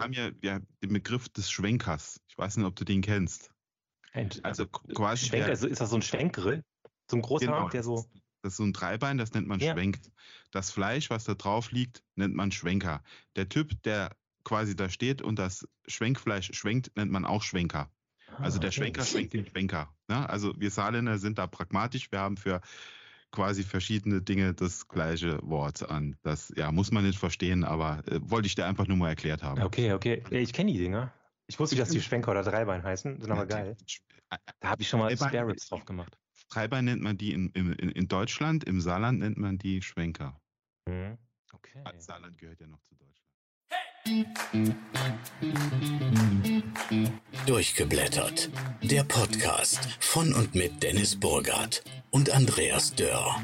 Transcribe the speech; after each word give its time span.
haben 0.00 0.12
ja, 0.12 0.30
ja 0.42 0.60
den 0.82 0.92
Begriff 0.92 1.28
des 1.28 1.50
Schwenkers. 1.50 2.20
Ich 2.28 2.36
weiß 2.36 2.56
nicht, 2.56 2.66
ob 2.66 2.76
du 2.76 2.84
den 2.84 3.02
kennst. 3.02 3.52
Ein, 4.12 4.30
also 4.42 4.66
quasi. 4.66 5.26
Schwenker, 5.26 5.46
also 5.46 5.68
ist 5.68 5.80
das 5.80 5.90
so 5.90 5.96
ein 5.96 6.02
Schwenkgrill? 6.02 6.64
So 7.10 7.16
ein 7.16 7.22
großer, 7.22 7.46
genau, 7.46 7.68
der 7.68 7.82
so. 7.82 8.06
Das 8.42 8.54
ist 8.54 8.56
so 8.56 8.64
ein 8.64 8.72
Dreibein, 8.72 9.18
das 9.18 9.32
nennt 9.32 9.46
man 9.46 9.60
ja. 9.60 9.72
Schwenk. 9.72 10.00
Das 10.50 10.70
Fleisch, 10.70 11.10
was 11.10 11.24
da 11.24 11.34
drauf 11.34 11.72
liegt, 11.72 12.02
nennt 12.16 12.34
man 12.34 12.50
Schwenker. 12.50 13.02
Der 13.36 13.48
Typ, 13.48 13.82
der 13.82 14.16
quasi 14.44 14.74
da 14.74 14.88
steht 14.88 15.20
und 15.20 15.38
das 15.38 15.68
Schwenkfleisch 15.86 16.50
schwenkt, 16.54 16.96
nennt 16.96 17.12
man 17.12 17.24
auch 17.24 17.42
Schwenker. 17.42 17.90
Also 18.38 18.58
der 18.58 18.68
ah, 18.68 18.72
Schwenker 18.72 19.04
schwenkt 19.04 19.34
den 19.34 19.46
Schwenker. 19.46 19.92
Ne? 20.08 20.28
Also 20.28 20.58
wir 20.58 20.70
Saarländer 20.70 21.18
sind 21.18 21.38
da 21.38 21.46
pragmatisch. 21.46 22.10
Wir 22.10 22.20
haben 22.20 22.36
für 22.36 22.60
quasi 23.30 23.62
verschiedene 23.62 24.22
Dinge 24.22 24.54
das 24.54 24.88
gleiche 24.88 25.38
Wort 25.42 25.88
an. 25.88 26.16
Das 26.22 26.52
ja 26.56 26.72
muss 26.72 26.90
man 26.90 27.04
nicht 27.04 27.18
verstehen, 27.18 27.64
aber 27.64 28.02
äh, 28.06 28.20
wollte 28.22 28.46
ich 28.46 28.54
dir 28.54 28.66
einfach 28.66 28.86
nur 28.86 28.96
mal 28.96 29.08
erklärt 29.08 29.42
haben. 29.42 29.62
Okay, 29.62 29.92
okay. 29.92 30.22
Ich 30.30 30.52
kenne 30.52 30.72
die 30.72 30.78
Dinger. 30.78 31.12
Ich 31.46 31.58
wusste 31.58 31.74
nicht, 31.74 31.82
dass 31.82 31.90
die 31.90 32.00
Schwenker 32.00 32.30
oder 32.30 32.42
Dreibein 32.42 32.82
heißen. 32.82 33.20
Sind 33.20 33.30
aber 33.30 33.46
geil. 33.46 33.76
Da 34.60 34.68
habe 34.68 34.82
ich 34.82 34.88
schon 34.88 35.00
mal 35.00 35.14
Spare 35.16 35.48
Ribs 35.48 35.68
drauf 35.68 35.84
gemacht. 35.84 36.16
Dreibein 36.48 36.84
nennt 36.84 37.02
man 37.02 37.16
die 37.16 37.32
in, 37.32 37.50
in, 37.50 37.72
in 37.72 38.08
Deutschland, 38.08 38.64
im 38.64 38.80
Saarland 38.80 39.18
nennt 39.18 39.36
man 39.36 39.58
die 39.58 39.82
Schwenker. 39.82 40.40
Mhm. 40.86 41.18
Okay. 41.52 41.82
Saarland 41.98 42.38
gehört 42.38 42.60
ja 42.60 42.66
noch 42.66 42.80
zu 42.82 42.94
Deutschland. 42.94 43.29
Durchgeblättert. 47.46 48.50
Der 48.82 49.04
Podcast 49.04 49.88
von 50.00 50.32
und 50.32 50.54
mit 50.54 50.82
Dennis 50.82 51.18
Burgard 51.18 51.84
und 52.10 52.30
Andreas 52.30 52.94
Dörr. 52.94 53.36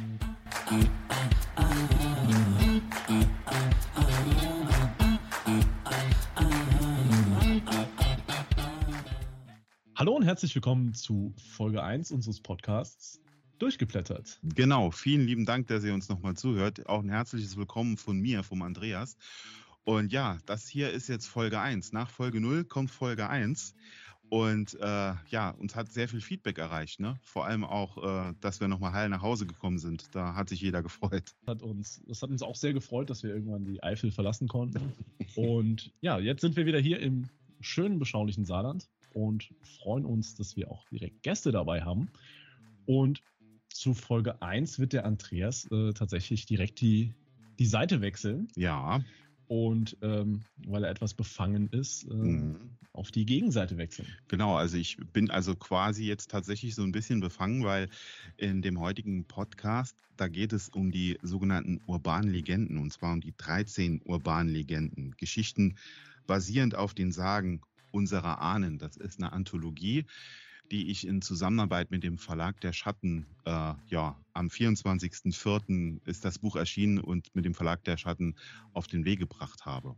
Hallo 9.95 10.17
und 10.17 10.25
herzlich 10.25 10.55
willkommen 10.55 10.95
zu 10.95 11.35
Folge 11.37 11.83
1 11.83 12.11
unseres 12.11 12.41
Podcasts 12.41 13.21
Durchgeblättert. 13.59 14.39
Genau, 14.43 14.91
vielen 14.91 15.27
lieben 15.27 15.47
Dank, 15.47 15.67
dass 15.69 15.85
ihr 15.85 15.95
uns 15.95 16.09
nochmal 16.09 16.35
zuhört. 16.35 16.87
Auch 16.87 17.03
ein 17.03 17.09
herzliches 17.09 17.57
Willkommen 17.57 17.97
von 17.97 18.19
mir, 18.19 18.43
vom 18.43 18.63
Andreas. 18.63 19.17
Und 19.87 20.13
ja, 20.13 20.39
das 20.47 20.67
hier 20.67 20.91
ist 20.91 21.09
jetzt 21.09 21.27
Folge 21.27 21.61
1. 21.61 21.93
Nach 21.93 22.11
Folge 22.11 22.41
0 22.41 22.65
kommt 22.65 22.91
Folge 22.91 23.29
1. 23.29 23.73
Und 24.29 24.75
äh, 24.81 25.15
ja, 25.29 25.51
uns 25.51 25.77
hat 25.77 25.93
sehr 25.93 26.09
viel 26.09 26.21
Feedback 26.21 26.59
erreicht, 26.59 26.99
ne? 26.99 27.21
Vor 27.23 27.47
allem 27.47 27.63
auch, 27.63 28.31
äh, 28.31 28.35
dass 28.41 28.61
wir 28.61 28.67
nochmal 28.67 28.93
heil 28.93 29.09
nach 29.09 29.23
Hause 29.23 29.47
gekommen 29.47 29.79
sind. 29.79 30.13
Da 30.13 30.35
hat 30.35 30.49
sich 30.49 30.61
jeder 30.61 30.83
gefreut. 30.83 31.37
Hat 31.47 31.63
uns, 31.63 32.03
das 32.09 32.21
hat 32.21 32.31
uns 32.31 32.43
auch 32.43 32.57
sehr 32.57 32.73
gefreut, 32.73 33.11
dass 33.11 33.23
wir 33.23 33.31
irgendwann 33.33 33.65
die 33.65 33.81
Eifel 33.81 34.11
verlassen 34.11 34.49
konnten. 34.49 34.93
und 35.37 35.93
ja, 36.01 36.19
jetzt 36.19 36.41
sind 36.41 36.57
wir 36.57 36.67
wieder 36.67 36.81
hier 36.81 36.99
im 36.99 37.29
schönen, 37.61 38.01
beschaulichen 38.01 38.45
Saarland 38.45 38.89
und 39.15 39.55
freuen 39.79 40.05
uns, 40.05 40.35
dass 40.35 40.57
wir 40.57 40.69
auch 40.69 40.85
direkt 40.89 41.23
Gäste 41.23 41.53
dabei 41.53 41.83
haben. 41.83 42.11
Und 42.87 43.23
zu 43.69 43.95
Folge 43.95 44.43
1 44.43 44.81
wird 44.81 44.95
der 44.95 45.05
Andreas 45.05 45.71
äh, 45.71 45.93
tatsächlich 45.93 46.45
direkt 46.45 46.81
die, 46.81 47.15
die 47.61 47.67
Seite 47.67 48.01
wechseln. 48.01 48.49
Ja 48.57 49.01
und 49.49 49.97
ähm, 50.03 50.41
weil 50.67 50.85
er 50.85 50.91
etwas 50.91 51.15
befangen 51.15 51.69
ist, 51.69 52.05
äh, 52.05 52.15
mhm. 52.15 52.57
auf 52.93 53.11
die 53.11 53.27
Gegenseite 53.27 53.77
wechseln. 53.77 54.09
Genau, 54.29 54.57
also 54.57 54.77
ich 54.77 54.97
bin 55.13 55.31
also 55.31 55.55
quasi 55.55 56.05
jetzt 56.05 56.31
tatsächlich 56.31 56.75
so 56.75 56.83
ein 56.83 56.93
bisschen 56.93 57.21
befangen, 57.21 57.65
weil 57.65 57.89
in 58.37 58.63
dem 58.63 58.81
heutigen 58.81 59.25
Podcast, 59.25 59.97
da 60.17 60.29
geht 60.29 60.53
es 60.53 60.69
um 60.69 60.91
die 60.91 61.19
sogenannten 61.23 61.81
urbanen 61.87 62.31
Legenden 62.31 62.79
und 62.79 62.93
zwar 62.93 63.13
um 63.13 63.21
die 63.21 63.35
13 63.37 64.03
urbanen 64.05 64.53
Legenden, 64.53 65.15
Geschichten 65.17 65.77
basierend 66.27 66.75
auf 66.75 66.95
den 66.95 67.13
Sagen 67.13 67.61
unserer 67.93 68.41
Ahnen. 68.41 68.79
Das 68.79 68.97
ist 68.97 69.19
eine 69.19 69.33
Anthologie 69.33 70.05
die 70.71 70.91
ich 70.91 71.07
in 71.07 71.23
Zusammenarbeit 71.23 71.91
mit 71.91 72.03
dem 72.03 72.19
Verlag 72.19 72.61
der 72.61 72.73
Schatten, 72.73 73.27
äh, 73.45 73.75
ja, 73.89 74.21
am 74.33 74.49
24.04. 74.49 76.01
ist 76.07 76.25
das 76.25 76.39
Buch 76.39 76.57
erschienen 76.57 76.99
und 76.99 77.35
mit 77.35 77.45
dem 77.45 77.55
Verlag 77.55 77.85
der 77.85 77.97
Schatten 77.97 78.37
auf 78.73 78.87
den 78.87 79.05
Weg 79.05 79.19
gebracht 79.19 79.65
habe. 79.65 79.97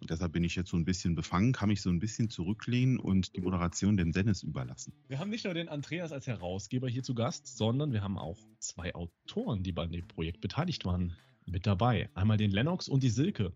Und 0.00 0.10
deshalb 0.10 0.32
bin 0.32 0.44
ich 0.44 0.56
jetzt 0.56 0.70
so 0.70 0.76
ein 0.76 0.84
bisschen 0.84 1.14
befangen, 1.14 1.52
kann 1.52 1.68
mich 1.68 1.80
so 1.80 1.90
ein 1.90 2.00
bisschen 2.00 2.28
zurücklehnen 2.28 2.98
und 2.98 3.36
die 3.36 3.40
Moderation 3.40 3.96
dem 3.96 4.12
Dennis 4.12 4.42
überlassen. 4.42 4.92
Wir 5.08 5.18
haben 5.18 5.30
nicht 5.30 5.44
nur 5.44 5.54
den 5.54 5.68
Andreas 5.68 6.12
als 6.12 6.26
Herausgeber 6.26 6.88
hier 6.88 7.02
zu 7.02 7.14
Gast, 7.14 7.56
sondern 7.56 7.92
wir 7.92 8.02
haben 8.02 8.18
auch 8.18 8.38
zwei 8.58 8.94
Autoren, 8.94 9.62
die 9.62 9.72
bei 9.72 9.86
dem 9.86 10.08
Projekt 10.08 10.40
beteiligt 10.40 10.84
waren, 10.84 11.16
mit 11.46 11.66
dabei. 11.66 12.10
Einmal 12.14 12.36
den 12.36 12.50
Lennox 12.50 12.88
und 12.88 13.02
die 13.02 13.10
Silke. 13.10 13.52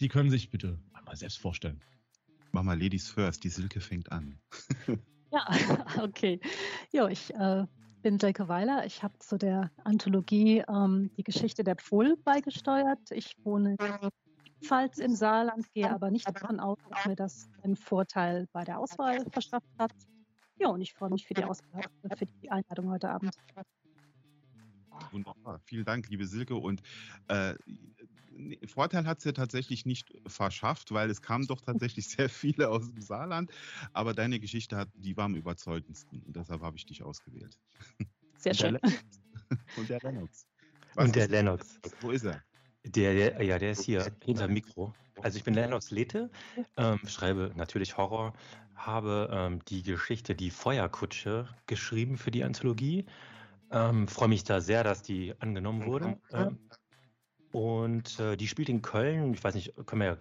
Die 0.00 0.08
können 0.08 0.30
sich 0.30 0.50
bitte 0.50 0.80
einmal 0.92 1.16
selbst 1.16 1.38
vorstellen. 1.38 1.80
Mach 2.52 2.62
mal 2.62 2.80
Ladies 2.80 3.08
first, 3.08 3.44
die 3.44 3.48
Silke 3.48 3.80
fängt 3.80 4.12
an. 4.12 4.38
Ja, 5.34 5.46
okay. 6.04 6.40
Jo, 6.92 7.08
ich 7.08 7.34
äh, 7.34 7.66
bin 8.02 8.20
Silke 8.20 8.46
Weiler. 8.48 8.86
Ich 8.86 9.02
habe 9.02 9.18
zu 9.18 9.36
der 9.36 9.72
Anthologie 9.82 10.62
ähm, 10.68 11.10
die 11.16 11.24
Geschichte 11.24 11.64
der 11.64 11.74
Pfuhl 11.74 12.16
beigesteuert. 12.24 13.10
Ich 13.10 13.34
wohne 13.42 13.76
ebenfalls 14.44 14.98
im 14.98 15.16
Saarland, 15.16 15.66
gehe 15.72 15.90
aber 15.90 16.12
nicht 16.12 16.28
davon 16.28 16.60
aus, 16.60 16.78
dass 16.88 17.06
mir 17.06 17.16
das 17.16 17.50
einen 17.62 17.74
Vorteil 17.74 18.46
bei 18.52 18.62
der 18.62 18.78
Auswahl 18.78 19.24
verschafft 19.30 19.66
hat. 19.76 19.90
Ja, 20.56 20.68
und 20.68 20.80
ich 20.80 20.94
freue 20.94 21.10
mich 21.10 21.26
für 21.26 21.34
die 21.34 21.42
Auswahl, 21.42 21.82
für 22.16 22.26
die 22.26 22.50
Einladung 22.52 22.90
heute 22.90 23.10
Abend. 23.10 23.36
Wunderbar. 25.14 25.60
Vielen 25.64 25.84
Dank, 25.84 26.08
liebe 26.08 26.26
Silke. 26.26 26.56
Und 26.56 26.82
äh, 27.28 27.54
Vorteil 28.66 29.06
hat 29.06 29.18
es 29.18 29.24
ja 29.24 29.32
tatsächlich 29.32 29.86
nicht 29.86 30.12
verschafft, 30.26 30.92
weil 30.92 31.08
es 31.08 31.22
kamen 31.22 31.46
doch 31.46 31.60
tatsächlich 31.60 32.08
sehr 32.08 32.28
viele 32.28 32.68
aus 32.68 32.90
dem 32.90 33.00
Saarland. 33.00 33.50
Aber 33.92 34.12
deine 34.12 34.40
Geschichte 34.40 34.76
hat, 34.76 34.88
die 34.94 35.16
war 35.16 35.26
am 35.26 35.36
überzeugendsten. 35.36 36.20
Und 36.22 36.34
deshalb 36.34 36.62
habe 36.62 36.76
ich 36.76 36.84
dich 36.84 37.04
ausgewählt. 37.04 37.56
Sehr 38.38 38.54
schön. 38.54 38.78
Und 39.76 39.88
der 39.88 40.00
Lennox. 40.00 40.48
Was 40.94 41.06
Und 41.06 41.16
der 41.16 41.28
Lennox. 41.28 41.78
Wo 42.00 42.10
ist 42.10 42.24
er? 42.24 42.42
Der, 42.84 43.14
der, 43.14 43.42
ja, 43.42 43.58
der 43.58 43.70
ist 43.70 43.82
hier 43.82 44.12
hinter 44.24 44.48
Mikro. 44.48 44.92
Also 45.22 45.38
ich 45.38 45.44
bin 45.44 45.54
Lennox 45.54 45.92
Lete, 45.92 46.28
ähm, 46.76 46.98
schreibe 47.06 47.52
natürlich 47.54 47.96
Horror, 47.96 48.34
habe 48.74 49.30
ähm, 49.32 49.64
die 49.66 49.84
Geschichte 49.84 50.34
Die 50.34 50.50
Feuerkutsche 50.50 51.48
geschrieben 51.66 52.18
für 52.18 52.32
die 52.32 52.42
Anthologie 52.42 53.06
ähm, 53.74 54.08
Freue 54.08 54.28
mich 54.28 54.44
da 54.44 54.60
sehr, 54.60 54.84
dass 54.84 55.02
die 55.02 55.34
angenommen 55.40 55.84
wurde. 55.84 56.18
Ähm, 56.32 56.58
und 57.52 58.18
äh, 58.20 58.36
die 58.36 58.46
spielt 58.46 58.68
in 58.68 58.82
Köln. 58.82 59.34
Ich 59.34 59.42
weiß 59.42 59.54
nicht, 59.54 59.74
können 59.86 60.00
wir 60.00 60.08
ja 60.08 60.16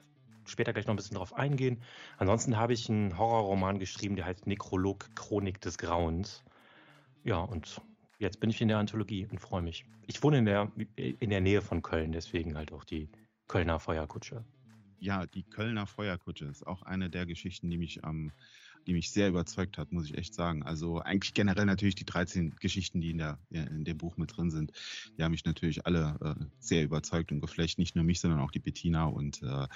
später 0.46 0.74
gleich 0.74 0.88
noch 0.88 0.94
ein 0.94 0.98
bisschen 0.98 1.18
drauf 1.18 1.34
eingehen. 1.34 1.82
Ansonsten 2.18 2.58
habe 2.58 2.74
ich 2.74 2.90
einen 2.90 3.18
Horrorroman 3.18 3.80
geschrieben, 3.80 4.16
der 4.16 4.26
heißt 4.26 4.48
Nekrolog 4.48 5.16
Chronik 5.16 5.62
des 5.62 5.78
Grauens. 5.78 6.44
Ja, 7.24 7.38
und 7.38 7.80
jetzt 8.20 8.40
bin 8.40 8.50
ich 8.50 8.60
in 8.60 8.68
der 8.68 8.80
Anthologie 8.80 9.28
und 9.30 9.40
freue 9.40 9.62
mich. 9.62 9.86
Ich 10.08 10.22
wohne 10.24 10.40
in 10.40 10.46
der, 10.46 10.72
in 10.96 11.30
der 11.30 11.42
Nähe 11.42 11.62
von 11.62 11.82
Köln, 11.82 12.12
deswegen 12.12 12.58
halt 12.58 12.74
auch 12.74 12.84
die 12.84 13.10
Kölner 13.48 13.80
Feuerkutsche. 13.80 14.44
Ja, 15.00 15.26
die 15.26 15.44
Kölner 15.44 15.86
Feuerkutsche 15.86 16.46
ist 16.46 16.66
auch 16.66 16.82
eine 16.82 17.10
der 17.10 17.26
Geschichten, 17.26 17.70
die 17.70 17.78
mich 17.78 18.04
am 18.04 18.32
die 18.86 18.94
mich 18.94 19.12
sehr 19.12 19.30
überzeugt 19.30 19.78
hat, 19.78 19.92
muss 19.92 20.06
ich 20.06 20.18
echt 20.18 20.34
sagen. 20.34 20.64
Also 20.64 21.00
eigentlich 21.00 21.34
generell 21.34 21.66
natürlich 21.66 21.96
die 21.96 22.06
13 22.06 22.56
Geschichten, 22.60 23.02
die 23.02 23.12
in, 23.12 23.18
der, 23.18 23.40
in 23.50 23.86
dem 23.86 23.98
Buch 23.98 24.18
mit 24.18 24.36
drin 24.36 24.52
sind, 24.52 24.72
die 25.18 25.24
haben 25.24 25.32
mich 25.32 25.46
natürlich 25.46 25.86
alle 25.86 26.18
äh, 26.22 26.46
sehr 26.60 26.84
überzeugt 26.84 27.32
und 27.32 27.42
geflecht. 27.42 27.80
Nicht 27.80 27.96
nur 27.96 28.04
mich, 28.04 28.20
sondern 28.20 28.40
auch 28.40 28.52
die 28.52 28.60
Bettina 28.60 29.06
und 29.06 29.42
äh, 29.42 29.68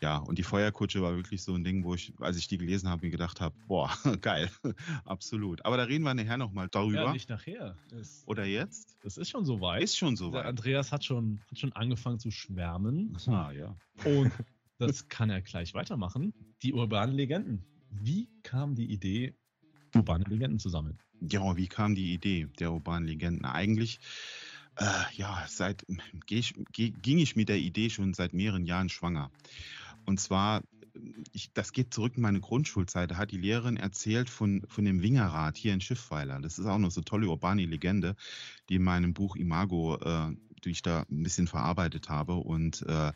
ja, 0.00 0.18
und 0.18 0.38
die 0.38 0.42
Feuerkutsche 0.42 1.02
war 1.02 1.16
wirklich 1.16 1.42
so 1.42 1.54
ein 1.54 1.64
Ding, 1.64 1.84
wo 1.84 1.94
ich, 1.94 2.12
als 2.20 2.36
ich 2.36 2.48
die 2.48 2.58
gelesen 2.58 2.88
habe, 2.88 3.06
mir 3.06 3.10
gedacht 3.10 3.40
habe, 3.40 3.54
boah, 3.66 3.90
geil, 4.20 4.50
absolut. 5.04 5.64
Aber 5.64 5.76
da 5.76 5.84
reden 5.84 6.04
wir 6.04 6.14
nachher 6.14 6.38
nochmal 6.38 6.68
darüber. 6.68 7.04
Ja, 7.04 7.12
nicht 7.12 7.28
nachher. 7.28 7.76
Es, 7.92 8.22
Oder 8.26 8.44
jetzt? 8.44 8.96
Das 9.02 9.16
ist 9.16 9.30
schon 9.30 9.44
soweit. 9.44 9.82
Ist 9.82 9.96
schon 9.96 10.16
soweit. 10.16 10.42
Der 10.42 10.48
Andreas 10.48 10.92
hat 10.92 11.04
schon, 11.04 11.40
hat 11.50 11.58
schon 11.58 11.72
angefangen 11.72 12.18
zu 12.18 12.30
schwärmen. 12.30 13.16
Ah, 13.26 13.52
ja. 13.52 13.76
Und 14.04 14.32
das 14.78 15.08
kann 15.08 15.30
er 15.30 15.40
gleich 15.40 15.74
weitermachen. 15.74 16.34
Die 16.62 16.72
urbanen 16.72 17.14
Legenden. 17.14 17.64
Wie 17.90 18.28
kam 18.42 18.74
die 18.74 18.90
Idee, 18.90 19.34
urbane 19.94 20.24
Legenden 20.24 20.58
zu 20.58 20.68
sammeln? 20.68 20.98
Ja, 21.20 21.56
wie 21.56 21.68
kam 21.68 21.94
die 21.94 22.12
Idee 22.12 22.48
der 22.58 22.72
urbanen 22.72 23.08
Legenden? 23.08 23.44
Eigentlich, 23.44 24.00
äh, 24.76 24.84
ja, 25.14 25.44
seit 25.48 25.86
ging 26.26 27.18
ich 27.18 27.36
mit 27.36 27.48
der 27.48 27.58
Idee 27.58 27.90
schon 27.90 28.14
seit 28.14 28.34
mehreren 28.34 28.66
Jahren 28.66 28.88
schwanger. 28.88 29.30
Und 30.04 30.20
zwar, 30.20 30.62
ich, 31.32 31.52
das 31.52 31.72
geht 31.72 31.92
zurück 31.92 32.14
in 32.16 32.22
meine 32.22 32.40
Grundschulzeit. 32.40 33.10
Da 33.10 33.16
hat 33.16 33.30
die 33.30 33.38
Lehrerin 33.38 33.76
erzählt 33.76 34.30
von, 34.30 34.62
von 34.68 34.84
dem 34.84 35.02
Wingerrad 35.02 35.56
hier 35.56 35.72
in 35.72 35.80
Schiffweiler. 35.80 36.40
Das 36.40 36.58
ist 36.58 36.66
auch 36.66 36.78
noch 36.78 36.90
so 36.90 37.00
tolle 37.00 37.28
urbane 37.28 37.64
Legende, 37.64 38.14
die 38.68 38.76
in 38.76 38.84
meinem 38.84 39.14
Buch 39.14 39.36
Imago, 39.36 39.96
äh, 39.96 40.36
die 40.64 40.70
ich 40.70 40.82
da 40.82 41.06
ein 41.10 41.22
bisschen 41.22 41.46
verarbeitet 41.46 42.08
habe. 42.08 42.34
Und 42.34 42.82
äh, 42.82 43.12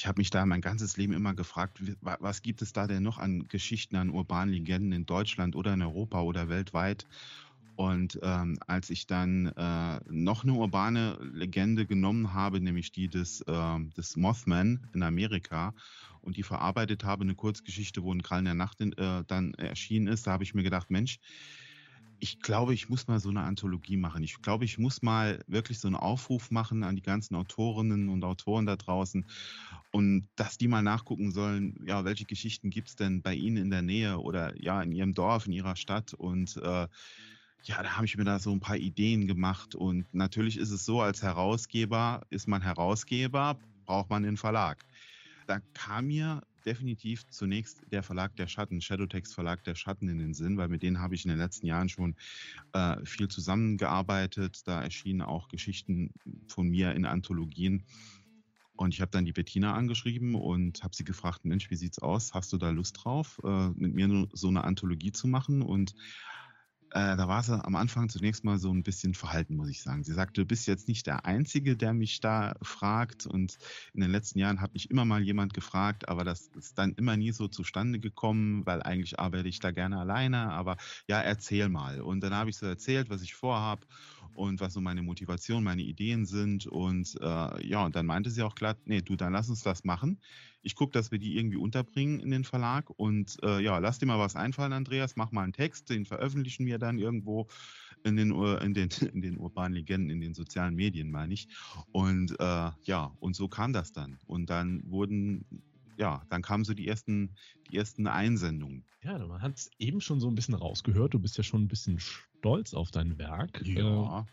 ich 0.00 0.06
habe 0.06 0.18
mich 0.18 0.30
da 0.30 0.46
mein 0.46 0.62
ganzes 0.62 0.96
Leben 0.96 1.12
immer 1.12 1.34
gefragt, 1.34 1.82
was 2.00 2.40
gibt 2.40 2.62
es 2.62 2.72
da 2.72 2.86
denn 2.86 3.02
noch 3.02 3.18
an 3.18 3.48
Geschichten, 3.48 3.96
an 3.96 4.08
urbanen 4.08 4.54
Legenden 4.54 4.92
in 4.92 5.04
Deutschland 5.04 5.54
oder 5.54 5.74
in 5.74 5.82
Europa 5.82 6.22
oder 6.22 6.48
weltweit? 6.48 7.06
Und 7.74 8.18
ähm, 8.22 8.58
als 8.66 8.88
ich 8.88 9.06
dann 9.06 9.48
äh, 9.48 10.00
noch 10.08 10.42
eine 10.42 10.54
urbane 10.54 11.18
Legende 11.20 11.86
genommen 11.86 12.32
habe, 12.32 12.62
nämlich 12.62 12.92
die 12.92 13.10
des, 13.10 13.42
äh, 13.42 13.78
des 13.94 14.16
Mothman 14.16 14.86
in 14.94 15.02
Amerika 15.02 15.74
und 16.22 16.38
die 16.38 16.44
verarbeitet 16.44 17.04
habe, 17.04 17.24
eine 17.24 17.34
Kurzgeschichte, 17.34 18.02
wo 18.02 18.14
ein 18.14 18.22
Krallen 18.22 18.46
der 18.46 18.54
Nacht 18.54 18.80
in, 18.80 18.94
äh, 18.94 19.24
dann 19.26 19.52
erschienen 19.52 20.06
ist, 20.06 20.26
da 20.26 20.32
habe 20.32 20.44
ich 20.44 20.54
mir 20.54 20.62
gedacht, 20.62 20.88
Mensch, 20.88 21.18
ich 22.20 22.40
glaube, 22.40 22.74
ich 22.74 22.88
muss 22.88 23.08
mal 23.08 23.18
so 23.18 23.30
eine 23.30 23.42
Anthologie 23.42 23.96
machen. 23.96 24.22
Ich 24.22 24.40
glaube, 24.42 24.64
ich 24.64 24.78
muss 24.78 25.02
mal 25.02 25.42
wirklich 25.46 25.78
so 25.78 25.88
einen 25.88 25.96
Aufruf 25.96 26.50
machen 26.50 26.84
an 26.84 26.96
die 26.96 27.02
ganzen 27.02 27.34
Autorinnen 27.34 28.08
und 28.08 28.24
Autoren 28.24 28.66
da 28.66 28.76
draußen 28.76 29.26
und 29.90 30.28
dass 30.36 30.58
die 30.58 30.68
mal 30.68 30.82
nachgucken 30.82 31.32
sollen, 31.32 31.76
ja, 31.86 32.04
welche 32.04 32.26
Geschichten 32.26 32.70
gibt 32.70 32.88
es 32.88 32.96
denn 32.96 33.22
bei 33.22 33.34
Ihnen 33.34 33.56
in 33.56 33.70
der 33.70 33.82
Nähe 33.82 34.18
oder 34.18 34.54
ja, 34.60 34.82
in 34.82 34.92
Ihrem 34.92 35.14
Dorf, 35.14 35.46
in 35.46 35.52
Ihrer 35.52 35.76
Stadt 35.76 36.14
und 36.14 36.56
äh, 36.58 36.86
ja, 37.64 37.82
da 37.82 37.96
habe 37.96 38.06
ich 38.06 38.16
mir 38.16 38.24
da 38.24 38.38
so 38.38 38.52
ein 38.52 38.60
paar 38.60 38.78
Ideen 38.78 39.26
gemacht. 39.26 39.74
Und 39.74 40.06
natürlich 40.14 40.56
ist 40.56 40.70
es 40.70 40.86
so, 40.86 41.02
als 41.02 41.22
Herausgeber 41.22 42.22
ist 42.30 42.48
man 42.48 42.62
Herausgeber, 42.62 43.58
braucht 43.84 44.08
man 44.08 44.22
den 44.22 44.36
Verlag. 44.36 44.84
Da 45.50 45.58
kam 45.74 46.06
mir 46.06 46.42
definitiv 46.64 47.26
zunächst 47.28 47.82
der 47.90 48.04
Verlag 48.04 48.36
der 48.36 48.46
Schatten, 48.46 48.80
Shadowtext 48.80 49.34
Verlag 49.34 49.64
der 49.64 49.74
Schatten 49.74 50.08
in 50.08 50.20
den 50.20 50.32
Sinn, 50.32 50.56
weil 50.56 50.68
mit 50.68 50.84
denen 50.84 51.00
habe 51.00 51.16
ich 51.16 51.24
in 51.24 51.28
den 51.28 51.40
letzten 51.40 51.66
Jahren 51.66 51.88
schon 51.88 52.14
äh, 52.72 53.04
viel 53.04 53.26
zusammengearbeitet. 53.26 54.62
Da 54.68 54.80
erschienen 54.80 55.22
auch 55.22 55.48
Geschichten 55.48 56.12
von 56.46 56.68
mir 56.68 56.94
in 56.94 57.04
Anthologien. 57.04 57.82
Und 58.76 58.94
ich 58.94 59.00
habe 59.00 59.10
dann 59.10 59.24
die 59.24 59.32
Bettina 59.32 59.74
angeschrieben 59.74 60.36
und 60.36 60.84
habe 60.84 60.94
sie 60.94 61.02
gefragt, 61.02 61.44
Mensch, 61.44 61.68
wie 61.68 61.76
sieht's 61.76 61.98
aus? 61.98 62.32
Hast 62.32 62.52
du 62.52 62.56
da 62.56 62.70
Lust 62.70 63.00
drauf, 63.02 63.40
äh, 63.42 63.70
mit 63.70 63.92
mir 63.92 64.28
so 64.32 64.46
eine 64.46 64.62
Anthologie 64.62 65.10
zu 65.10 65.26
machen? 65.26 65.62
Und 65.62 65.96
äh, 66.92 67.16
da 67.16 67.28
war 67.28 67.42
sie 67.42 67.62
am 67.64 67.76
Anfang 67.76 68.08
zunächst 68.08 68.44
mal 68.44 68.58
so 68.58 68.72
ein 68.72 68.82
bisschen 68.82 69.14
verhalten, 69.14 69.56
muss 69.56 69.68
ich 69.68 69.82
sagen. 69.82 70.02
Sie 70.02 70.12
sagte, 70.12 70.40
du 70.40 70.46
bist 70.46 70.66
jetzt 70.66 70.88
nicht 70.88 71.06
der 71.06 71.24
Einzige, 71.24 71.76
der 71.76 71.94
mich 71.94 72.20
da 72.20 72.54
fragt. 72.62 73.26
Und 73.26 73.58
in 73.94 74.00
den 74.00 74.10
letzten 74.10 74.38
Jahren 74.40 74.60
hat 74.60 74.74
mich 74.74 74.90
immer 74.90 75.04
mal 75.04 75.22
jemand 75.22 75.54
gefragt, 75.54 76.08
aber 76.08 76.24
das 76.24 76.48
ist 76.48 76.78
dann 76.78 76.92
immer 76.94 77.16
nie 77.16 77.32
so 77.32 77.48
zustande 77.48 78.00
gekommen, 78.00 78.66
weil 78.66 78.82
eigentlich 78.82 79.20
arbeite 79.20 79.48
ich 79.48 79.60
da 79.60 79.70
gerne 79.70 79.98
alleine. 79.98 80.50
Aber 80.52 80.76
ja, 81.08 81.20
erzähl 81.20 81.68
mal. 81.68 82.00
Und 82.00 82.20
dann 82.22 82.34
habe 82.34 82.50
ich 82.50 82.56
so 82.56 82.66
erzählt, 82.66 83.08
was 83.10 83.22
ich 83.22 83.34
vorhabe 83.34 83.86
und 84.32 84.60
was 84.60 84.72
so 84.72 84.80
meine 84.80 85.02
Motivation, 85.02 85.62
meine 85.62 85.82
Ideen 85.82 86.26
sind. 86.26 86.66
Und 86.66 87.16
äh, 87.20 87.66
ja, 87.66 87.84
und 87.84 87.94
dann 87.96 88.06
meinte 88.06 88.30
sie 88.30 88.42
auch 88.42 88.54
glatt, 88.54 88.78
nee, 88.84 89.02
du, 89.02 89.16
dann 89.16 89.32
lass 89.32 89.48
uns 89.48 89.62
das 89.62 89.84
machen. 89.84 90.20
Ich 90.62 90.74
gucke, 90.74 90.92
dass 90.92 91.10
wir 91.10 91.18
die 91.18 91.36
irgendwie 91.36 91.56
unterbringen 91.56 92.20
in 92.20 92.30
den 92.30 92.44
Verlag. 92.44 92.90
Und 92.90 93.36
äh, 93.42 93.60
ja, 93.60 93.78
lass 93.78 93.98
dir 93.98 94.06
mal 94.06 94.18
was 94.18 94.36
einfallen, 94.36 94.72
Andreas. 94.72 95.16
Mach 95.16 95.32
mal 95.32 95.42
einen 95.42 95.52
Text, 95.52 95.90
den 95.90 96.04
veröffentlichen 96.04 96.66
wir 96.66 96.78
dann 96.78 96.98
irgendwo 96.98 97.48
in 98.04 98.16
den, 98.16 98.32
in 98.32 98.74
den, 98.74 98.88
in 99.12 99.20
den 99.20 99.36
urbanen 99.36 99.74
Legenden, 99.74 100.10
in 100.10 100.20
den 100.20 100.34
sozialen 100.34 100.74
Medien, 100.74 101.10
meine 101.10 101.34
ich. 101.34 101.48
Und 101.92 102.38
äh, 102.38 102.70
ja, 102.82 103.12
und 103.20 103.36
so 103.36 103.48
kam 103.48 103.72
das 103.72 103.92
dann. 103.92 104.18
Und 104.26 104.50
dann 104.50 104.82
wurden 104.84 105.44
ja, 106.00 106.22
dann 106.30 106.40
kamen 106.40 106.64
so 106.64 106.72
die 106.72 106.88
ersten, 106.88 107.34
die 107.70 107.76
ersten 107.76 108.06
Einsendungen. 108.06 108.84
Ja, 109.02 109.18
man 109.18 109.42
hat 109.42 109.56
es 109.56 109.70
eben 109.78 110.00
schon 110.00 110.18
so 110.18 110.28
ein 110.28 110.34
bisschen 110.34 110.54
rausgehört. 110.54 111.12
Du 111.12 111.18
bist 111.18 111.36
ja 111.36 111.44
schon 111.44 111.62
ein 111.62 111.68
bisschen 111.68 112.00
stolz 112.00 112.72
auf 112.72 112.90
dein 112.90 113.18
Werk. 113.18 113.60
Ja. 113.66 114.20
Äh, 114.20 114.24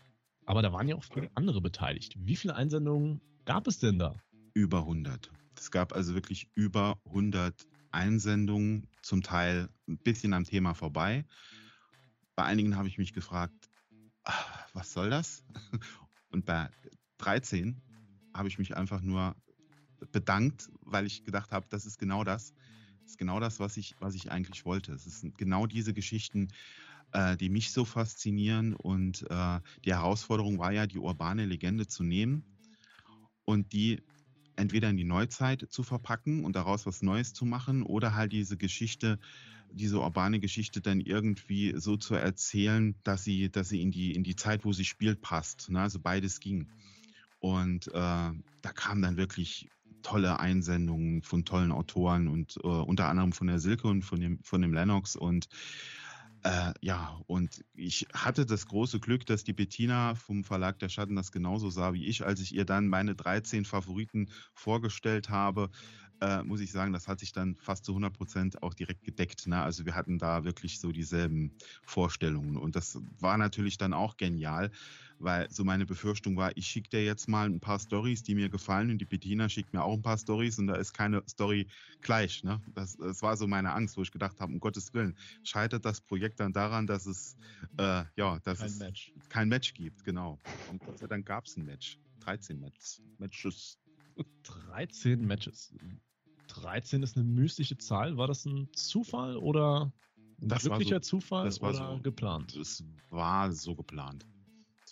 aber 0.46 0.62
da 0.62 0.72
waren 0.72 0.88
ja 0.88 0.96
auch 0.96 1.04
viele 1.04 1.30
andere 1.34 1.60
beteiligt. 1.60 2.14
Wie 2.18 2.36
viele 2.36 2.56
Einsendungen 2.56 3.20
gab 3.44 3.66
es 3.66 3.78
denn 3.78 3.98
da? 3.98 4.16
Über 4.54 4.78
100. 4.78 5.30
Es 5.58 5.70
gab 5.70 5.92
also 5.92 6.14
wirklich 6.14 6.48
über 6.54 7.00
100 7.06 7.66
Einsendungen, 7.90 8.86
zum 9.02 9.22
Teil 9.22 9.68
ein 9.88 9.98
bisschen 9.98 10.34
am 10.34 10.44
Thema 10.44 10.74
vorbei. 10.74 11.24
Bei 12.36 12.44
einigen 12.44 12.76
habe 12.76 12.88
ich 12.88 12.98
mich 12.98 13.12
gefragt, 13.12 13.68
ach, 14.24 14.68
was 14.74 14.92
soll 14.92 15.10
das? 15.10 15.44
Und 16.30 16.44
bei 16.44 16.70
13 17.18 17.80
habe 18.34 18.48
ich 18.48 18.58
mich 18.58 18.76
einfach 18.76 19.00
nur 19.00 19.34
bedankt, 20.12 20.70
weil 20.82 21.06
ich 21.06 21.24
gedacht 21.24 21.50
habe, 21.50 21.66
das 21.70 21.86
ist 21.86 21.98
genau 21.98 22.24
das. 22.24 22.52
Das 23.02 23.12
ist 23.12 23.18
genau 23.18 23.40
das, 23.40 23.58
was 23.58 23.76
ich, 23.76 23.96
was 24.00 24.14
ich 24.14 24.30
eigentlich 24.30 24.64
wollte. 24.64 24.92
Es 24.92 25.04
sind 25.04 25.38
genau 25.38 25.66
diese 25.66 25.94
Geschichten, 25.94 26.48
äh, 27.12 27.36
die 27.36 27.48
mich 27.48 27.72
so 27.72 27.84
faszinieren. 27.84 28.74
Und 28.74 29.28
äh, 29.30 29.60
die 29.84 29.94
Herausforderung 29.94 30.58
war 30.58 30.72
ja, 30.72 30.86
die 30.86 30.98
urbane 30.98 31.46
Legende 31.46 31.86
zu 31.86 32.02
nehmen 32.02 32.44
und 33.44 33.72
die 33.72 34.02
entweder 34.58 34.90
in 34.90 34.96
die 34.96 35.04
Neuzeit 35.04 35.66
zu 35.70 35.82
verpacken 35.82 36.44
und 36.44 36.56
daraus 36.56 36.86
was 36.86 37.02
Neues 37.02 37.32
zu 37.32 37.44
machen 37.44 37.82
oder 37.82 38.14
halt 38.14 38.32
diese 38.32 38.56
Geschichte, 38.56 39.18
diese 39.70 40.00
urbane 40.00 40.40
Geschichte 40.40 40.80
dann 40.80 41.00
irgendwie 41.00 41.74
so 41.76 41.96
zu 41.96 42.14
erzählen, 42.14 42.94
dass 43.04 43.24
sie, 43.24 43.50
dass 43.50 43.68
sie 43.68 43.80
in 43.80 43.90
die, 43.90 44.14
in 44.14 44.24
die 44.24 44.36
Zeit, 44.36 44.64
wo 44.64 44.72
sie 44.72 44.84
spielt, 44.84 45.20
passt. 45.20 45.70
Ne? 45.70 45.80
Also 45.80 46.00
beides 46.00 46.40
ging. 46.40 46.68
Und 47.38 47.88
äh, 47.88 47.92
da 47.92 48.72
kamen 48.74 49.02
dann 49.02 49.16
wirklich 49.16 49.68
tolle 50.02 50.40
Einsendungen 50.40 51.22
von 51.22 51.44
tollen 51.44 51.72
Autoren 51.72 52.28
und 52.28 52.56
äh, 52.62 52.66
unter 52.66 53.08
anderem 53.08 53.32
von 53.32 53.46
der 53.46 53.58
Silke 53.58 53.88
und 53.88 54.02
von 54.02 54.20
dem, 54.20 54.38
von 54.42 54.62
dem 54.62 54.72
Lennox 54.72 55.16
und 55.16 55.48
äh, 56.44 56.72
ja, 56.80 57.20
und 57.26 57.64
ich 57.74 58.06
hatte 58.14 58.46
das 58.46 58.66
große 58.66 59.00
Glück, 59.00 59.26
dass 59.26 59.44
die 59.44 59.52
Bettina 59.52 60.14
vom 60.14 60.44
Verlag 60.44 60.78
der 60.78 60.88
Schatten 60.88 61.16
das 61.16 61.32
genauso 61.32 61.70
sah 61.70 61.92
wie 61.92 62.06
ich, 62.06 62.24
als 62.24 62.40
ich 62.40 62.54
ihr 62.54 62.64
dann 62.64 62.88
meine 62.88 63.14
13 63.14 63.64
Favoriten 63.64 64.30
vorgestellt 64.54 65.30
habe. 65.30 65.70
Äh, 66.20 66.42
muss 66.42 66.60
ich 66.60 66.72
sagen, 66.72 66.92
das 66.92 67.06
hat 67.06 67.20
sich 67.20 67.32
dann 67.32 67.56
fast 67.56 67.84
zu 67.84 67.92
100 67.92 68.12
Prozent 68.12 68.62
auch 68.62 68.74
direkt 68.74 69.04
gedeckt. 69.04 69.46
Ne? 69.46 69.62
Also 69.62 69.84
wir 69.86 69.94
hatten 69.94 70.18
da 70.18 70.44
wirklich 70.44 70.80
so 70.80 70.90
dieselben 70.90 71.52
Vorstellungen 71.82 72.56
und 72.56 72.74
das 72.74 72.98
war 73.20 73.38
natürlich 73.38 73.78
dann 73.78 73.92
auch 73.92 74.16
genial, 74.16 74.70
weil 75.20 75.50
so 75.50 75.64
meine 75.64 75.86
Befürchtung 75.86 76.36
war, 76.36 76.56
ich 76.56 76.66
schicke 76.66 76.90
dir 76.90 77.04
jetzt 77.04 77.28
mal 77.28 77.46
ein 77.46 77.60
paar 77.60 77.78
Stories, 77.78 78.22
die 78.22 78.34
mir 78.34 78.48
gefallen 78.48 78.90
und 78.90 78.98
die 78.98 79.04
Bettina 79.04 79.48
schickt 79.48 79.72
mir 79.72 79.82
auch 79.82 79.94
ein 79.94 80.02
paar 80.02 80.18
Stories 80.18 80.58
und 80.58 80.66
da 80.66 80.74
ist 80.76 80.92
keine 80.92 81.22
Story 81.28 81.68
gleich. 82.00 82.42
Ne? 82.42 82.60
Das, 82.74 82.96
das 82.96 83.22
war 83.22 83.36
so 83.36 83.46
meine 83.46 83.72
Angst, 83.72 83.96
wo 83.96 84.02
ich 84.02 84.10
gedacht 84.10 84.40
habe, 84.40 84.52
um 84.52 84.60
Gottes 84.60 84.92
Willen, 84.94 85.16
scheitert 85.44 85.84
das 85.84 86.00
Projekt 86.00 86.40
dann 86.40 86.52
daran, 86.52 86.86
dass 86.86 87.06
es, 87.06 87.36
äh, 87.78 88.04
ja, 88.16 88.38
dass 88.40 88.58
kein 88.58 88.68
es 88.68 88.78
Match. 88.78 89.12
kein 89.28 89.48
Match 89.48 89.74
gibt, 89.74 90.04
genau. 90.04 90.38
Und 90.70 90.80
Gott 90.80 90.98
sei 90.98 91.06
Dank 91.06 91.26
gab 91.26 91.46
es 91.46 91.56
ein 91.56 91.64
Match. 91.64 91.98
13 92.20 92.58
Matches. 92.58 93.02
Matches. 93.18 93.78
13 94.42 95.24
Matches. 95.24 95.72
13 96.48 97.02
ist 97.02 97.16
eine 97.16 97.24
mystische 97.24 97.78
Zahl. 97.78 98.16
War 98.16 98.26
das 98.26 98.44
ein 98.44 98.68
Zufall 98.72 99.36
oder 99.36 99.92
ein 100.40 100.48
das 100.48 100.62
glücklicher 100.62 100.96
so, 100.96 101.18
Zufall 101.18 101.44
das 101.44 101.60
war 101.60 101.70
oder 101.70 101.96
so, 101.96 102.02
geplant? 102.02 102.56
Es 102.56 102.84
war 103.10 103.52
so 103.52 103.74
geplant 103.74 104.26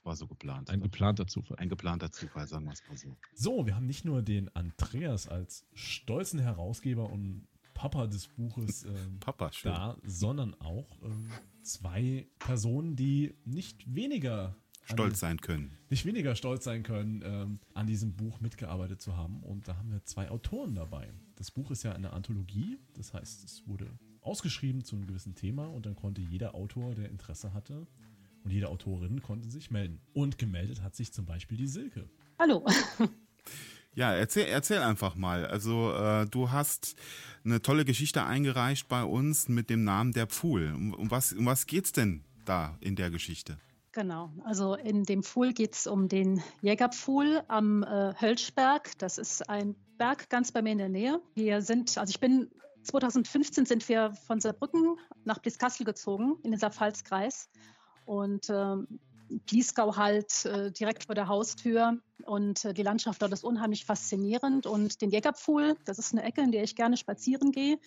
war 0.07 0.17
so 0.17 0.27
geplant. 0.27 0.71
Ein 0.71 0.81
geplanter 0.81 1.27
Zufall. 1.27 1.59
Ein 1.59 1.69
geplanter 1.69 2.11
Zufall, 2.11 2.47
sagen 2.47 2.65
wir 2.65 2.73
es 2.73 2.89
mal 2.89 2.97
so. 2.97 3.17
So, 3.35 3.67
wir 3.67 3.75
haben 3.75 3.87
nicht 3.87 4.05
nur 4.05 4.23
den 4.23 4.49
Andreas 4.55 5.29
als 5.29 5.67
stolzen 5.75 6.39
Herausgeber 6.39 7.11
und 7.11 7.47
Papa 7.75 8.07
des 8.07 8.29
Buches 8.29 8.85
äh, 8.85 8.93
Papa, 9.21 9.51
da, 9.63 9.99
sondern 10.05 10.55
auch 10.61 11.03
äh, 11.03 11.63
zwei 11.63 12.27
Personen, 12.39 12.97
die 12.97 13.35
nicht 13.45 13.93
weniger 13.93 14.57
stolz 14.87 15.21
sein 15.21 15.41
können. 15.41 15.77
Nicht 15.91 16.05
weniger 16.05 16.35
stolz 16.35 16.65
sein 16.65 16.83
können, 16.83 17.23
ähm, 17.25 17.59
an 17.75 17.87
diesem 17.87 18.13
Buch 18.15 18.41
mitgearbeitet 18.41 19.01
zu 19.01 19.17
haben. 19.17 19.43
Und 19.43 19.69
da 19.69 19.77
haben 19.77 19.91
wir 19.91 20.05
zwei 20.05 20.31
Autoren 20.31 20.75
dabei. 20.75 21.09
Das 21.37 21.51
Buch 21.51 21.71
ist 21.71 21.83
ja 21.83 21.93
eine 21.93 22.13
Anthologie, 22.13 22.79
das 22.95 23.13
heißt, 23.13 23.45
es 23.45 23.67
wurde 23.67 23.87
ausgeschrieben 24.21 24.85
zu 24.85 24.97
einem 24.97 25.07
gewissen 25.07 25.35
Thema 25.35 25.67
und 25.67 25.87
dann 25.87 25.95
konnte 25.95 26.21
jeder 26.21 26.55
Autor, 26.55 26.95
der 26.95 27.11
Interesse 27.11 27.53
hatte, 27.53 27.87
und 28.43 28.53
jede 28.53 28.69
Autorin 28.69 29.23
konnte 29.23 29.51
sich 29.51 29.71
melden. 29.71 30.01
Und 30.13 30.39
gemeldet 30.39 30.83
hat 30.83 30.95
sich 30.95 31.13
zum 31.13 31.27
Beispiel 31.27 31.59
die 31.59 31.67
Silke. 31.67 32.09
Hallo. 32.39 32.65
Ja, 33.97 34.13
erzähl, 34.13 34.45
erzähl 34.45 34.83
einfach 34.83 35.17
mal. 35.17 35.47
Also 35.47 35.91
äh, 35.95 36.27
du 36.27 36.51
hast 36.51 36.97
eine 37.47 37.63
tolle 37.63 37.87
Geschichte 37.87 38.25
eingereicht 38.25 38.89
bei 38.89 39.03
uns 39.03 39.49
mit 39.49 39.71
dem 39.71 39.85
Namen 39.85 40.13
Der 40.13 40.27
Pfuhl. 40.27 40.71
Um, 40.75 40.93
um, 40.93 41.11
was, 41.11 41.33
um 41.33 41.47
was 41.47 41.67
geht's 41.67 41.93
denn 41.93 42.23
da 42.45 42.77
in 42.81 42.95
der 42.95 43.11
Geschichte? 43.11 43.57
Genau, 43.97 44.29
also 44.45 44.75
in 44.75 45.05
dem 45.05 45.23
Pfuhl 45.23 45.55
geht 45.55 45.73
es 45.73 45.87
um 45.87 46.07
den 46.07 46.43
Jägerpfuhl 46.61 47.43
am 47.49 47.83
äh, 47.83 48.13
Hölschberg. 48.21 48.91
Das 48.99 49.17
ist 49.17 49.49
ein 49.49 49.75
Berg 49.97 50.29
ganz 50.29 50.53
bei 50.53 50.61
mir 50.61 50.73
in 50.73 50.79
der 50.79 50.91
Nähe. 50.91 51.23
Wir 51.35 51.63
sind, 51.63 51.97
also 51.97 52.11
ich 52.11 52.21
bin 52.21 52.51
2015 52.83 53.65
sind 53.65 53.89
wir 53.89 54.13
von 54.27 54.39
Saarbrücken 54.39 54.99
nach 55.25 55.39
Blieskastel 55.39 55.87
gezogen 55.87 56.37
in 56.43 56.51
den 56.51 56.61
Saarpfalzkreis 56.61 57.49
und 58.05 58.51
ähm, 58.51 58.87
Bliesgau 59.47 59.97
halt 59.97 60.45
äh, 60.45 60.71
direkt 60.73 61.05
vor 61.05 61.15
der 61.15 61.29
Haustür 61.29 61.99
und 62.27 62.67
äh, 62.67 62.75
die 62.75 62.83
Landschaft 62.83 63.23
dort 63.23 63.33
ist 63.33 63.45
unheimlich 63.45 63.87
faszinierend 63.87 64.67
und 64.67 65.01
den 65.01 65.09
Jägerpfuhl, 65.09 65.75
das 65.87 65.99
ist 65.99 66.13
eine 66.13 66.23
Ecke, 66.23 66.43
in 66.43 66.53
der 66.53 66.65
ich 66.65 66.77
gerne 66.77 66.99
spazieren 66.99 67.51
gehe. 67.51 67.79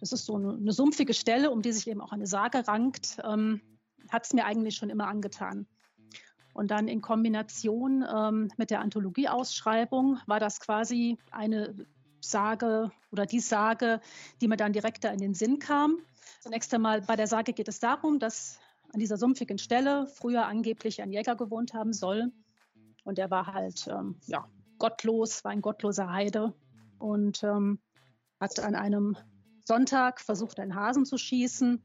Das 0.00 0.10
ist 0.10 0.26
so 0.26 0.34
eine, 0.34 0.54
eine 0.54 0.72
sumpfige 0.72 1.14
Stelle, 1.14 1.52
um 1.52 1.62
die 1.62 1.70
sich 1.70 1.86
eben 1.86 2.00
auch 2.00 2.10
eine 2.10 2.26
Sage 2.26 2.66
rankt, 2.66 3.18
ähm, 3.22 3.60
hat 4.12 4.26
es 4.26 4.32
mir 4.32 4.44
eigentlich 4.44 4.76
schon 4.76 4.90
immer 4.90 5.08
angetan. 5.08 5.66
Und 6.54 6.70
dann 6.70 6.86
in 6.86 7.00
Kombination 7.00 8.04
ähm, 8.14 8.48
mit 8.56 8.70
der 8.70 8.80
Anthologieausschreibung 8.80 10.18
war 10.26 10.38
das 10.38 10.60
quasi 10.60 11.18
eine 11.30 11.74
Sage 12.20 12.90
oder 13.10 13.26
die 13.26 13.40
Sage, 13.40 14.00
die 14.40 14.48
mir 14.48 14.56
dann 14.56 14.72
direkt 14.72 15.04
da 15.04 15.10
in 15.10 15.18
den 15.18 15.34
Sinn 15.34 15.58
kam. 15.58 15.98
Zunächst 16.40 16.72
einmal 16.74 17.00
bei 17.02 17.16
der 17.16 17.26
Sage 17.26 17.52
geht 17.52 17.68
es 17.68 17.80
darum, 17.80 18.18
dass 18.18 18.58
an 18.92 19.00
dieser 19.00 19.16
sumpfigen 19.16 19.58
Stelle 19.58 20.06
früher 20.06 20.46
angeblich 20.46 21.00
ein 21.00 21.10
Jäger 21.10 21.36
gewohnt 21.36 21.72
haben 21.72 21.92
soll. 21.92 22.30
Und 23.04 23.18
der 23.18 23.30
war 23.30 23.46
halt 23.46 23.88
ähm, 23.88 24.16
ja, 24.26 24.46
gottlos, 24.78 25.44
war 25.44 25.52
ein 25.52 25.62
gottloser 25.62 26.12
Heide 26.12 26.54
und 26.98 27.42
ähm, 27.42 27.80
hat 28.38 28.60
an 28.60 28.74
einem 28.74 29.16
Sonntag 29.64 30.20
versucht, 30.20 30.60
einen 30.60 30.74
Hasen 30.74 31.06
zu 31.06 31.16
schießen. 31.16 31.82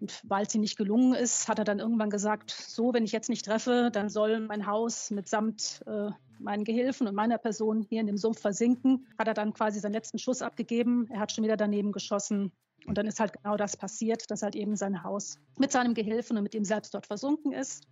Und 0.00 0.22
weil 0.24 0.46
ihm 0.54 0.62
nicht 0.62 0.78
gelungen 0.78 1.14
ist, 1.14 1.48
hat 1.48 1.58
er 1.58 1.64
dann 1.64 1.78
irgendwann 1.78 2.10
gesagt, 2.10 2.50
so, 2.50 2.94
wenn 2.94 3.04
ich 3.04 3.12
jetzt 3.12 3.28
nicht 3.28 3.44
treffe, 3.44 3.90
dann 3.92 4.08
soll 4.08 4.40
mein 4.40 4.66
Haus 4.66 5.10
mitsamt 5.10 5.82
äh, 5.86 6.10
meinen 6.38 6.64
Gehilfen 6.64 7.06
und 7.06 7.14
meiner 7.14 7.36
Person 7.36 7.82
hier 7.82 8.00
in 8.00 8.06
dem 8.06 8.16
Sumpf 8.16 8.40
versinken. 8.40 9.06
Hat 9.18 9.28
er 9.28 9.34
dann 9.34 9.52
quasi 9.52 9.78
seinen 9.78 9.92
letzten 9.92 10.18
Schuss 10.18 10.40
abgegeben. 10.40 11.06
Er 11.10 11.20
hat 11.20 11.32
schon 11.32 11.44
wieder 11.44 11.58
daneben 11.58 11.92
geschossen. 11.92 12.50
Und 12.86 12.96
dann 12.96 13.06
ist 13.06 13.20
halt 13.20 13.34
genau 13.34 13.58
das 13.58 13.76
passiert, 13.76 14.30
dass 14.30 14.42
halt 14.42 14.56
eben 14.56 14.74
sein 14.74 15.02
Haus 15.02 15.38
mit 15.58 15.70
seinem 15.70 15.92
Gehilfen 15.92 16.38
und 16.38 16.42
mit 16.42 16.54
ihm 16.54 16.64
selbst 16.64 16.94
dort 16.94 17.06
versunken 17.06 17.52
ist. 17.52 17.86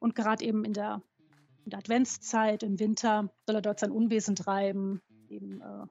Und 0.00 0.16
gerade 0.16 0.44
eben 0.44 0.64
in 0.64 0.72
der, 0.72 1.02
in 1.64 1.70
der 1.70 1.78
Adventszeit, 1.78 2.64
im 2.64 2.80
Winter, 2.80 3.30
soll 3.46 3.54
er 3.54 3.62
dort 3.62 3.78
sein 3.78 3.92
Unwesen 3.92 4.34
treiben, 4.34 5.00
eben 5.28 5.60
äh, 5.60 5.86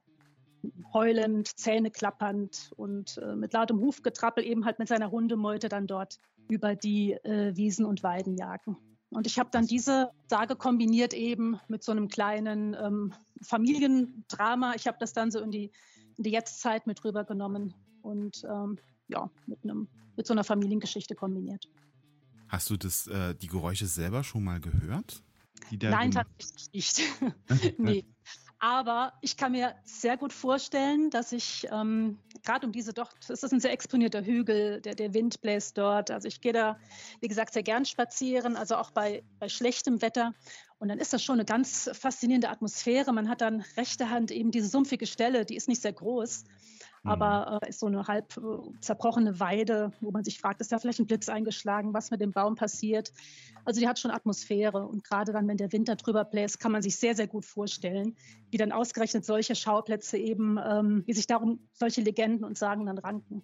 heulend, 0.93 1.47
Zähne 1.47 1.91
klappernd 1.91 2.71
und 2.75 3.17
äh, 3.17 3.35
mit 3.35 3.53
lautem 3.53 3.79
Hufgetrappel 3.79 4.43
eben 4.43 4.65
halt 4.65 4.79
mit 4.79 4.87
seiner 4.87 5.11
Hundemeute 5.11 5.69
dann 5.69 5.87
dort 5.87 6.19
über 6.49 6.75
die 6.75 7.13
äh, 7.13 7.55
Wiesen 7.55 7.85
und 7.85 8.03
Weiden 8.03 8.35
jagen. 8.35 8.77
Und 9.09 9.27
ich 9.27 9.39
habe 9.39 9.49
dann 9.51 9.67
diese 9.67 10.09
Sage 10.27 10.55
kombiniert 10.55 11.13
eben 11.13 11.59
mit 11.67 11.83
so 11.83 11.91
einem 11.91 12.07
kleinen 12.07 12.75
ähm, 12.75 13.13
Familiendrama. 13.41 14.73
Ich 14.75 14.87
habe 14.87 14.97
das 14.99 15.13
dann 15.13 15.31
so 15.31 15.39
in 15.39 15.51
die, 15.51 15.71
in 16.17 16.23
die 16.23 16.31
Jetztzeit 16.31 16.87
mit 16.87 17.03
rübergenommen 17.03 17.73
und 18.01 18.43
ähm, 18.45 18.77
ja, 19.09 19.29
mit, 19.47 19.63
einem, 19.63 19.89
mit 20.15 20.27
so 20.27 20.33
einer 20.33 20.45
Familiengeschichte 20.45 21.15
kombiniert. 21.15 21.67
Hast 22.47 22.69
du 22.69 22.77
das, 22.77 23.07
äh, 23.07 23.35
die 23.35 23.47
Geräusche 23.47 23.85
selber 23.85 24.23
schon 24.23 24.43
mal 24.43 24.59
gehört? 24.59 25.21
Nein, 25.71 26.11
tatsächlich 26.11 26.69
nicht. 26.73 27.01
nee. 27.77 28.05
Aber 28.63 29.13
ich 29.21 29.37
kann 29.37 29.53
mir 29.53 29.73
sehr 29.83 30.17
gut 30.17 30.31
vorstellen, 30.31 31.09
dass 31.09 31.31
ich 31.31 31.67
ähm, 31.71 32.19
gerade 32.43 32.67
um 32.67 32.71
diese 32.71 32.93
doch, 32.93 33.11
es 33.27 33.41
ist 33.41 33.51
ein 33.51 33.59
sehr 33.59 33.71
exponierter 33.71 34.23
Hügel, 34.23 34.81
der, 34.81 34.93
der 34.93 35.15
Wind 35.15 35.41
bläst 35.41 35.79
dort. 35.79 36.11
Also 36.11 36.27
ich 36.27 36.41
gehe 36.41 36.53
da, 36.53 36.77
wie 37.21 37.27
gesagt, 37.27 37.53
sehr 37.53 37.63
gern 37.63 37.85
spazieren, 37.85 38.55
also 38.55 38.75
auch 38.75 38.91
bei, 38.91 39.23
bei 39.39 39.49
schlechtem 39.49 40.03
Wetter. 40.03 40.35
Und 40.77 40.89
dann 40.89 40.99
ist 40.99 41.11
das 41.11 41.23
schon 41.23 41.37
eine 41.37 41.45
ganz 41.45 41.89
faszinierende 41.91 42.49
Atmosphäre. 42.49 43.11
Man 43.13 43.29
hat 43.29 43.41
dann 43.41 43.65
rechte 43.77 44.11
Hand 44.11 44.29
eben 44.29 44.51
diese 44.51 44.67
sumpfige 44.67 45.07
Stelle, 45.07 45.43
die 45.43 45.55
ist 45.55 45.67
nicht 45.67 45.81
sehr 45.81 45.93
groß 45.93 46.43
aber 47.03 47.51
mhm. 47.51 47.59
äh, 47.65 47.69
ist 47.69 47.79
so 47.79 47.87
eine 47.87 48.07
halb 48.07 48.37
äh, 48.37 48.79
zerbrochene 48.79 49.39
Weide, 49.39 49.91
wo 50.01 50.11
man 50.11 50.23
sich 50.23 50.39
fragt, 50.39 50.61
ist 50.61 50.71
da 50.71 50.79
vielleicht 50.79 50.99
ein 50.99 51.07
Blitz 51.07 51.29
eingeschlagen, 51.29 51.93
was 51.93 52.11
mit 52.11 52.21
dem 52.21 52.31
Baum 52.31 52.55
passiert. 52.55 53.11
Also 53.65 53.79
die 53.79 53.87
hat 53.87 53.99
schon 53.99 54.11
Atmosphäre 54.11 54.85
und 54.85 55.03
gerade 55.03 55.31
dann, 55.31 55.47
wenn 55.47 55.57
der 55.57 55.71
Winter 55.71 55.95
drüber 55.95 56.25
bläst, 56.25 56.59
kann 56.59 56.71
man 56.71 56.81
sich 56.81 56.97
sehr, 56.97 57.15
sehr 57.15 57.27
gut 57.27 57.45
vorstellen, 57.45 58.15
wie 58.49 58.57
dann 58.57 58.71
ausgerechnet 58.71 59.25
solche 59.25 59.55
Schauplätze 59.55 60.17
eben, 60.17 60.57
ähm, 60.57 61.03
wie 61.05 61.13
sich 61.13 61.27
darum 61.27 61.59
solche 61.73 62.01
Legenden 62.01 62.43
und 62.43 62.57
Sagen 62.57 62.85
dann 62.85 62.97
ranken. 62.97 63.43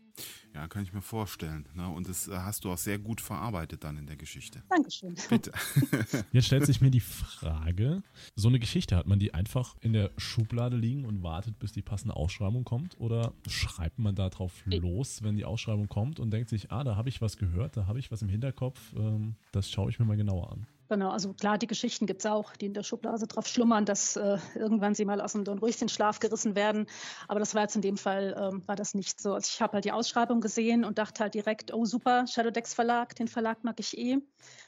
Ja, 0.54 0.68
kann 0.68 0.84
ich 0.84 0.94
mir 0.94 1.02
vorstellen. 1.02 1.68
Ne? 1.76 1.88
Und 1.88 2.10
das 2.10 2.28
äh, 2.28 2.32
hast 2.32 2.66
du 2.66 2.72
auch 2.72 2.78
sehr 2.78 3.00
gut 3.00 3.22
verarbeitet 3.22 3.84
dann 3.84 3.98
in 3.98 4.08
der 4.08 4.16
Geschichte. 4.16 4.64
Dankeschön. 4.70 5.16
Bitte. 5.30 5.52
Jetzt 6.32 6.46
stellt 6.46 6.66
sich 6.66 6.82
mir 6.82 6.92
die 6.92 7.00
Frage, 7.00 8.04
so 8.36 8.48
eine 8.48 8.60
Geschichte, 8.60 8.96
hat 8.96 9.08
man 9.08 9.20
die 9.20 9.34
einfach 9.34 9.76
in 9.82 9.94
der 9.94 10.12
Schublade 10.18 10.76
liegen 10.76 11.06
und 11.06 11.24
wartet, 11.24 11.60
bis 11.60 11.72
die 11.72 11.82
passende 11.82 12.16
Ausschreibung 12.16 12.64
kommt 12.64 13.00
oder 13.00 13.34
schreibt 13.48 14.00
man 14.00 14.16
da 14.16 14.30
drauf 14.30 14.54
los, 14.66 15.24
wenn 15.24 15.36
die 15.36 15.46
Ausschreibung 15.46 15.88
kommt 15.88 16.20
und 16.20 16.32
denkt 16.32 16.50
sich, 16.50 16.72
ah, 16.72 16.84
da 16.84 16.96
habe 16.96 17.10
ich 17.10 17.22
was 17.22 17.38
gehört, 17.38 17.78
da 17.78 17.88
habe 17.88 18.00
ich 18.00 18.12
was 18.12 18.22
im 18.22 18.30
Hinterkopf, 18.30 18.80
ähm, 18.96 19.36
das 19.52 19.70
schaue 19.70 19.90
ich 19.90 20.00
mir 20.00 20.06
mal 20.08 20.18
genauer 20.18 20.52
an. 20.52 20.68
Genau, 20.90 21.10
also 21.10 21.34
klar, 21.34 21.58
die 21.58 21.68
Geschichten 21.68 22.06
gibt 22.06 22.22
es 22.22 22.26
auch, 22.26 22.56
die 22.56 22.68
in 22.68 22.74
der 22.74 22.84
Schublade 22.84 23.28
drauf 23.28 23.46
schlummern, 23.48 23.84
dass 23.84 24.16
äh, 24.16 24.38
irgendwann 24.56 24.96
sie 24.96 25.04
mal 25.04 25.20
aus 25.20 25.34
dem 25.34 25.44
Dornröschenschlaf 25.44 26.20
gerissen 26.20 26.56
werden. 26.56 26.88
Aber 27.28 27.40
das 27.42 27.56
war 27.56 27.64
jetzt 27.64 27.76
in 27.76 27.82
dem 27.82 27.98
Fall, 27.98 28.36
ähm, 28.40 28.64
war 28.68 28.78
das 28.78 28.94
nicht 28.94 29.20
so. 29.20 29.34
Also 29.34 29.50
ich 29.54 29.62
habe 29.62 29.74
halt 29.74 29.86
die 29.86 29.92
Ausschreibung 29.92 30.40
gesehen 30.40 30.86
und 30.86 30.98
dachte 30.98 31.24
halt 31.24 31.34
direkt, 31.34 31.74
oh 31.74 31.84
super, 31.84 32.26
Shadowdex 32.26 32.74
Verlag, 32.74 33.16
den 33.16 33.28
Verlag 33.28 33.66
mag 33.66 33.80
ich 33.82 33.98
eh. 33.98 34.20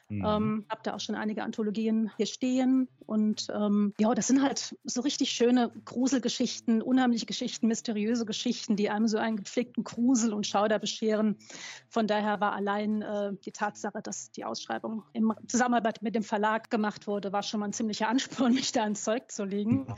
Mhm. 0.09 0.25
Ähm, 0.25 0.65
habe 0.69 0.81
da 0.83 0.95
auch 0.95 0.99
schon 0.99 1.15
einige 1.15 1.43
Anthologien 1.43 2.11
hier 2.17 2.25
stehen. 2.25 2.89
Und 3.05 3.47
ähm, 3.53 3.93
ja, 3.99 4.13
das 4.15 4.27
sind 4.27 4.41
halt 4.41 4.75
so 4.83 5.01
richtig 5.01 5.31
schöne 5.31 5.71
Gruselgeschichten, 5.85 6.81
unheimliche 6.81 7.27
Geschichten, 7.27 7.67
mysteriöse 7.67 8.25
Geschichten, 8.25 8.75
die 8.75 8.89
einem 8.89 9.07
so 9.07 9.19
einen 9.19 9.37
gepflegten 9.37 9.83
Grusel 9.83 10.33
und 10.33 10.47
Schauder 10.47 10.79
bescheren. 10.79 11.37
Von 11.89 12.07
daher 12.07 12.41
war 12.41 12.53
allein 12.53 13.03
äh, 13.03 13.33
die 13.45 13.51
Tatsache, 13.51 14.01
dass 14.01 14.31
die 14.31 14.45
Ausschreibung 14.45 15.03
im 15.13 15.33
Zusammenarbeit 15.47 16.01
mit 16.01 16.15
dem 16.15 16.23
Verlag 16.23 16.71
gemacht 16.71 17.05
wurde, 17.05 17.31
war 17.31 17.43
schon 17.43 17.59
mal 17.59 17.67
ein 17.67 17.73
ziemlicher 17.73 18.09
Ansporn, 18.09 18.53
mich 18.55 18.71
da 18.71 18.85
ins 18.85 19.03
Zeug 19.03 19.31
zu 19.31 19.45
legen. 19.45 19.85
Mhm. 19.87 19.95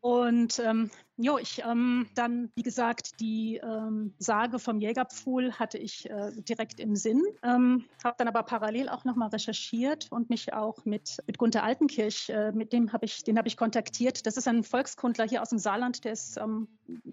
Und 0.00 0.58
ähm, 0.58 0.90
Jo, 1.16 1.38
ich 1.38 1.62
ähm, 1.64 2.08
dann, 2.16 2.50
wie 2.56 2.64
gesagt, 2.64 3.20
die 3.20 3.60
ähm, 3.62 4.14
Sage 4.18 4.58
vom 4.58 4.80
Jägerpfuhl 4.80 5.52
hatte 5.52 5.78
ich 5.78 6.10
äh, 6.10 6.32
direkt 6.42 6.80
im 6.80 6.96
Sinn, 6.96 7.22
ähm, 7.44 7.84
habe 8.02 8.16
dann 8.18 8.26
aber 8.26 8.42
parallel 8.42 8.88
auch 8.88 9.04
nochmal 9.04 9.28
recherchiert 9.28 10.08
und 10.10 10.28
mich 10.28 10.52
auch 10.52 10.84
mit, 10.84 11.18
mit 11.28 11.38
Gunther 11.38 11.62
Altenkirch, 11.62 12.30
äh, 12.30 12.50
mit 12.50 12.72
dem 12.72 12.92
habe 12.92 13.04
ich, 13.04 13.22
den 13.22 13.38
habe 13.38 13.46
ich 13.46 13.56
kontaktiert. 13.56 14.26
Das 14.26 14.36
ist 14.36 14.48
ein 14.48 14.64
Volkskundler 14.64 15.24
hier 15.28 15.40
aus 15.40 15.50
dem 15.50 15.60
Saarland, 15.60 16.04
der 16.04 16.14
ist 16.14 16.36
ähm, 16.36 16.66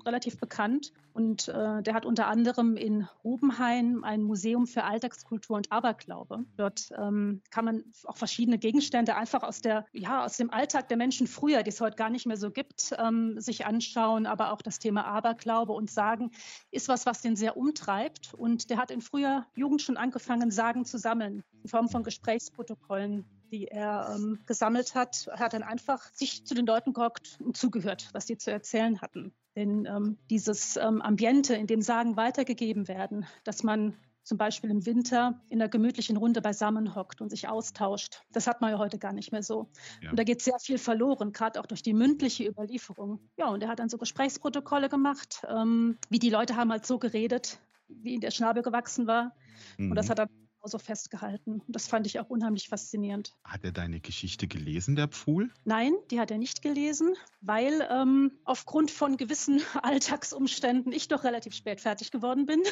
relativ 0.04 0.40
bekannt 0.40 0.94
und 1.14 1.48
äh, 1.50 1.84
der 1.84 1.94
hat 1.94 2.08
unter 2.08 2.26
anderem 2.26 2.78
in 2.78 3.08
Rubenheim 3.24 4.04
ein 4.04 4.24
Museum 4.24 4.66
für 4.66 4.84
Alltagskultur 4.84 5.58
und 5.58 5.72
Aberglaube. 5.72 6.46
Dort 6.58 6.90
ähm, 6.98 7.44
kann 7.52 7.66
man 7.66 7.84
auch 8.06 8.18
verschiedene 8.18 8.58
Gegenstände 8.58 9.16
einfach 9.16 9.44
aus 9.44 9.62
der, 9.62 9.86
ja, 9.94 10.26
aus 10.26 10.38
dem 10.38 10.50
Alltag 10.50 10.88
der 10.88 10.98
Menschen 10.98 11.28
früher, 11.28 11.62
die 11.62 11.70
es 11.70 11.82
heute 11.82 11.98
gar 11.98 12.10
nicht 12.10 12.26
mehr 12.26 12.38
so 12.38 12.50
gibt, 12.50 12.96
ähm, 12.98 13.40
sich 13.40 13.64
anschauen 13.68 13.91
anschauen, 13.92 14.26
aber 14.26 14.52
auch 14.52 14.62
das 14.62 14.80
Thema 14.80 15.06
Aberglaube 15.06 15.74
und 15.74 15.90
Sagen 15.90 16.32
ist 16.72 16.88
was, 16.88 17.06
was 17.06 17.22
den 17.22 17.36
sehr 17.36 17.58
umtreibt. 17.58 18.34
Und 18.34 18.70
der 18.70 18.78
hat 18.78 18.92
in 18.92 19.02
früher 19.02 19.46
Jugend 19.56 19.82
schon 19.82 19.98
angefangen, 19.98 20.52
Sagen 20.52 20.86
zu 20.86 20.98
sammeln, 20.98 21.44
in 21.64 21.70
Form 21.70 21.90
von 21.90 22.04
Gesprächsprotokollen 22.04 23.26
die 23.52 23.68
er 23.68 24.16
ähm, 24.16 24.40
gesammelt 24.46 24.96
hat, 24.96 25.28
hat 25.34 25.52
dann 25.52 25.62
einfach 25.62 26.06
sich 26.14 26.46
zu 26.46 26.56
den 26.56 26.66
Leuten 26.66 26.94
gehockt 26.94 27.38
und 27.44 27.58
zugehört, 27.58 28.08
was 28.14 28.26
sie 28.26 28.38
zu 28.38 28.50
erzählen 28.50 29.02
hatten. 29.02 29.34
Denn 29.58 29.86
ähm, 29.86 30.18
dieses 30.30 30.78
ähm, 30.78 31.02
Ambiente, 31.02 31.56
in 31.56 31.68
dem 31.68 31.82
Sagen 31.82 32.16
weitergegeben 32.16 32.88
werden, 32.88 33.26
dass 33.44 33.64
man 33.64 33.98
zum 34.24 34.38
Beispiel 34.38 34.70
im 34.70 34.86
Winter 34.86 35.42
in 35.50 35.62
einer 35.62 35.70
gemütlichen 35.70 36.18
Runde 36.18 36.42
beisammen 36.42 36.96
hockt 36.96 37.22
und 37.22 37.30
sich 37.30 37.48
austauscht. 37.48 38.22
Das 38.32 38.48
hat 38.48 38.62
man 38.62 38.72
ja 38.72 38.78
heute 38.78 39.00
gar 39.00 39.14
nicht 39.14 39.32
mehr 39.32 39.44
so. 39.44 39.70
Ja. 40.02 40.12
Und 40.12 40.20
da 40.20 40.24
geht 40.24 40.42
sehr 40.42 40.60
viel 40.60 40.78
verloren, 40.78 41.32
gerade 41.32 41.60
auch 41.60 41.66
durch 41.66 41.82
die 41.82 41.94
mündliche 41.94 42.48
Überlieferung. 42.48 43.20
Ja, 43.38 43.48
und 43.48 43.64
er 43.64 43.70
hat 43.70 43.80
dann 43.80 43.90
so 43.90 43.98
Gesprächsprotokolle 43.98 44.90
gemacht, 44.90 45.44
ähm, 45.48 45.98
wie 46.10 46.20
die 46.20 46.30
Leute 46.30 46.56
haben 46.56 46.72
halt 46.72 46.86
so 46.86 47.00
geredet, 47.00 47.60
wie 47.88 48.16
in 48.16 48.22
der 48.22 48.32
Schnabel 48.32 48.64
gewachsen 48.64 49.08
war. 49.08 49.36
Mhm. 49.78 49.92
Und 49.92 49.96
das 49.96 50.08
mhm. 50.08 50.12
hat 50.12 50.20
er 50.20 50.30
so 50.68 50.78
festgehalten. 50.78 51.62
Und 51.66 51.76
das 51.76 51.88
fand 51.88 52.08
ich 52.08 52.20
auch 52.20 52.30
unheimlich 52.30 52.70
faszinierend. 52.70 53.34
Hat 53.44 53.64
er 53.64 53.72
deine 53.72 54.00
Geschichte 54.00 54.48
gelesen, 54.48 54.96
der 54.96 55.08
Pfuhl? 55.08 55.52
Nein, 55.64 55.94
die 56.10 56.20
hat 56.20 56.32
er 56.32 56.38
nicht 56.38 56.62
gelesen, 56.62 57.16
weil 57.42 57.88
ähm, 57.90 58.32
aufgrund 58.44 58.92
von 58.92 59.18
gewissen 59.18 59.62
Alltagsumständen 59.84 60.92
ich 60.92 61.08
doch 61.08 61.24
relativ 61.24 61.54
spät 61.54 61.82
fertig 61.82 62.12
geworden 62.12 62.46
bin. 62.46 62.64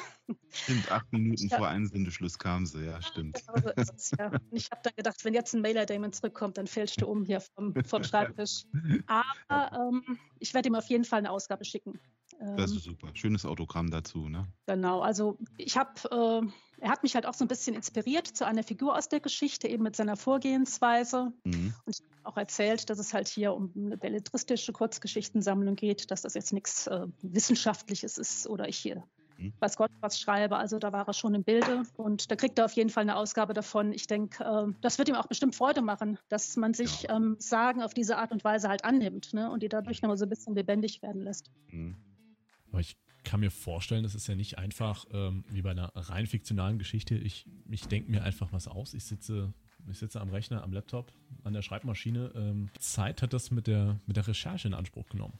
Stimmt, 0.49 0.91
acht 0.91 1.05
Minuten 1.11 1.47
ja. 1.47 1.57
vor 1.57 1.67
Einsendeschluss 1.67 2.37
kam 2.37 2.65
sie, 2.65 2.85
ja, 2.85 3.01
stimmt. 3.01 3.41
Genau 3.45 3.67
so 3.67 3.73
es, 3.75 4.11
ja. 4.17 4.27
Und 4.27 4.41
ich 4.51 4.69
habe 4.71 4.81
dann 4.83 4.93
gedacht, 4.95 5.23
wenn 5.25 5.33
jetzt 5.33 5.53
ein 5.53 5.61
Mailer 5.61 5.85
Damon 5.85 6.13
zurückkommt, 6.13 6.57
dann 6.57 6.67
fällst 6.67 7.01
du 7.01 7.07
um 7.07 7.25
hier 7.25 7.41
vom, 7.41 7.73
vom 7.85 8.03
Schreibtisch. 8.03 8.63
Aber 9.07 9.89
ähm, 9.89 10.19
ich 10.39 10.53
werde 10.53 10.69
ihm 10.69 10.75
auf 10.75 10.87
jeden 10.87 11.05
Fall 11.05 11.19
eine 11.19 11.31
Ausgabe 11.31 11.65
schicken. 11.65 11.99
Das 12.39 12.71
ist 12.71 12.87
ähm, 12.87 12.93
super. 12.93 13.09
Schönes 13.13 13.45
Autogramm 13.45 13.91
dazu, 13.91 14.29
ne? 14.29 14.47
Genau, 14.65 15.01
also 15.01 15.37
ich 15.57 15.77
habe, 15.77 15.91
äh, 16.09 16.81
er 16.81 16.89
hat 16.89 17.03
mich 17.03 17.15
halt 17.15 17.25
auch 17.25 17.33
so 17.33 17.43
ein 17.43 17.49
bisschen 17.49 17.75
inspiriert 17.75 18.27
zu 18.27 18.45
einer 18.45 18.63
Figur 18.63 18.97
aus 18.97 19.09
der 19.09 19.19
Geschichte, 19.19 19.67
eben 19.67 19.83
mit 19.83 19.95
seiner 19.95 20.15
Vorgehensweise. 20.15 21.33
Mhm. 21.43 21.73
Und 21.85 21.93
ich 21.93 22.01
habe 22.01 22.29
auch 22.29 22.37
erzählt, 22.37 22.89
dass 22.89 22.97
es 22.97 23.13
halt 23.13 23.27
hier 23.27 23.53
um 23.53 23.73
eine 23.75 23.97
belletristische 23.97 24.71
Kurzgeschichtensammlung 24.71 25.75
geht, 25.75 26.11
dass 26.11 26.21
das 26.21 26.33
jetzt 26.33 26.53
nichts 26.53 26.87
äh, 26.87 27.07
Wissenschaftliches 27.21 28.17
ist 28.17 28.47
oder 28.47 28.69
ich 28.69 28.77
hier 28.77 29.03
mhm. 29.39 29.53
weiß 29.59 29.75
Gott 29.75 29.91
was 29.99 30.19
schreibe. 30.19 30.57
Also 30.57 30.79
da 30.79 30.93
war 30.93 31.07
er 31.07 31.13
schon 31.13 31.33
im 31.33 31.43
Bilde 31.43 31.83
und 31.97 32.31
da 32.31 32.35
kriegt 32.35 32.57
er 32.59 32.65
auf 32.65 32.73
jeden 32.73 32.89
Fall 32.89 33.01
eine 33.01 33.15
Ausgabe 33.15 33.53
davon. 33.53 33.91
Ich 33.91 34.07
denke, 34.07 34.43
äh, 34.43 34.73
das 34.81 34.97
wird 34.97 35.09
ihm 35.09 35.15
auch 35.15 35.27
bestimmt 35.27 35.55
Freude 35.55 35.81
machen, 35.81 36.17
dass 36.29 36.55
man 36.55 36.73
sich 36.73 37.03
ja. 37.03 37.15
ähm, 37.15 37.35
Sagen 37.39 37.81
auf 37.81 37.93
diese 37.93 38.17
Art 38.17 38.31
und 38.31 38.43
Weise 38.43 38.69
halt 38.69 38.85
annimmt 38.85 39.33
ne? 39.33 39.51
und 39.51 39.63
die 39.63 39.69
dadurch 39.69 40.01
nochmal 40.01 40.17
so 40.17 40.25
ein 40.25 40.29
bisschen 40.29 40.55
lebendig 40.55 41.01
werden 41.01 41.23
lässt. 41.23 41.51
Mhm. 41.71 41.97
Aber 42.71 42.81
ich 42.81 42.97
kann 43.23 43.41
mir 43.41 43.51
vorstellen, 43.51 44.03
das 44.03 44.15
ist 44.15 44.27
ja 44.27 44.35
nicht 44.35 44.57
einfach 44.57 45.05
ähm, 45.11 45.43
wie 45.49 45.61
bei 45.61 45.71
einer 45.71 45.91
rein 45.95 46.27
fiktionalen 46.27 46.79
Geschichte. 46.79 47.15
Ich, 47.15 47.45
ich 47.69 47.87
denke 47.87 48.11
mir 48.11 48.23
einfach 48.23 48.51
was 48.51 48.67
aus. 48.67 48.93
Ich 48.93 49.03
sitze, 49.03 49.53
ich 49.89 49.97
sitze 49.97 50.21
am 50.21 50.29
Rechner, 50.29 50.63
am 50.63 50.73
Laptop, 50.73 51.11
an 51.43 51.53
der 51.53 51.61
Schreibmaschine. 51.61 52.31
Ähm, 52.35 52.69
Zeit 52.79 53.21
hat 53.21 53.33
das 53.33 53.51
mit 53.51 53.67
der, 53.67 53.99
mit 54.05 54.17
der 54.17 54.27
Recherche 54.27 54.67
in 54.67 54.73
Anspruch 54.73 55.07
genommen? 55.07 55.33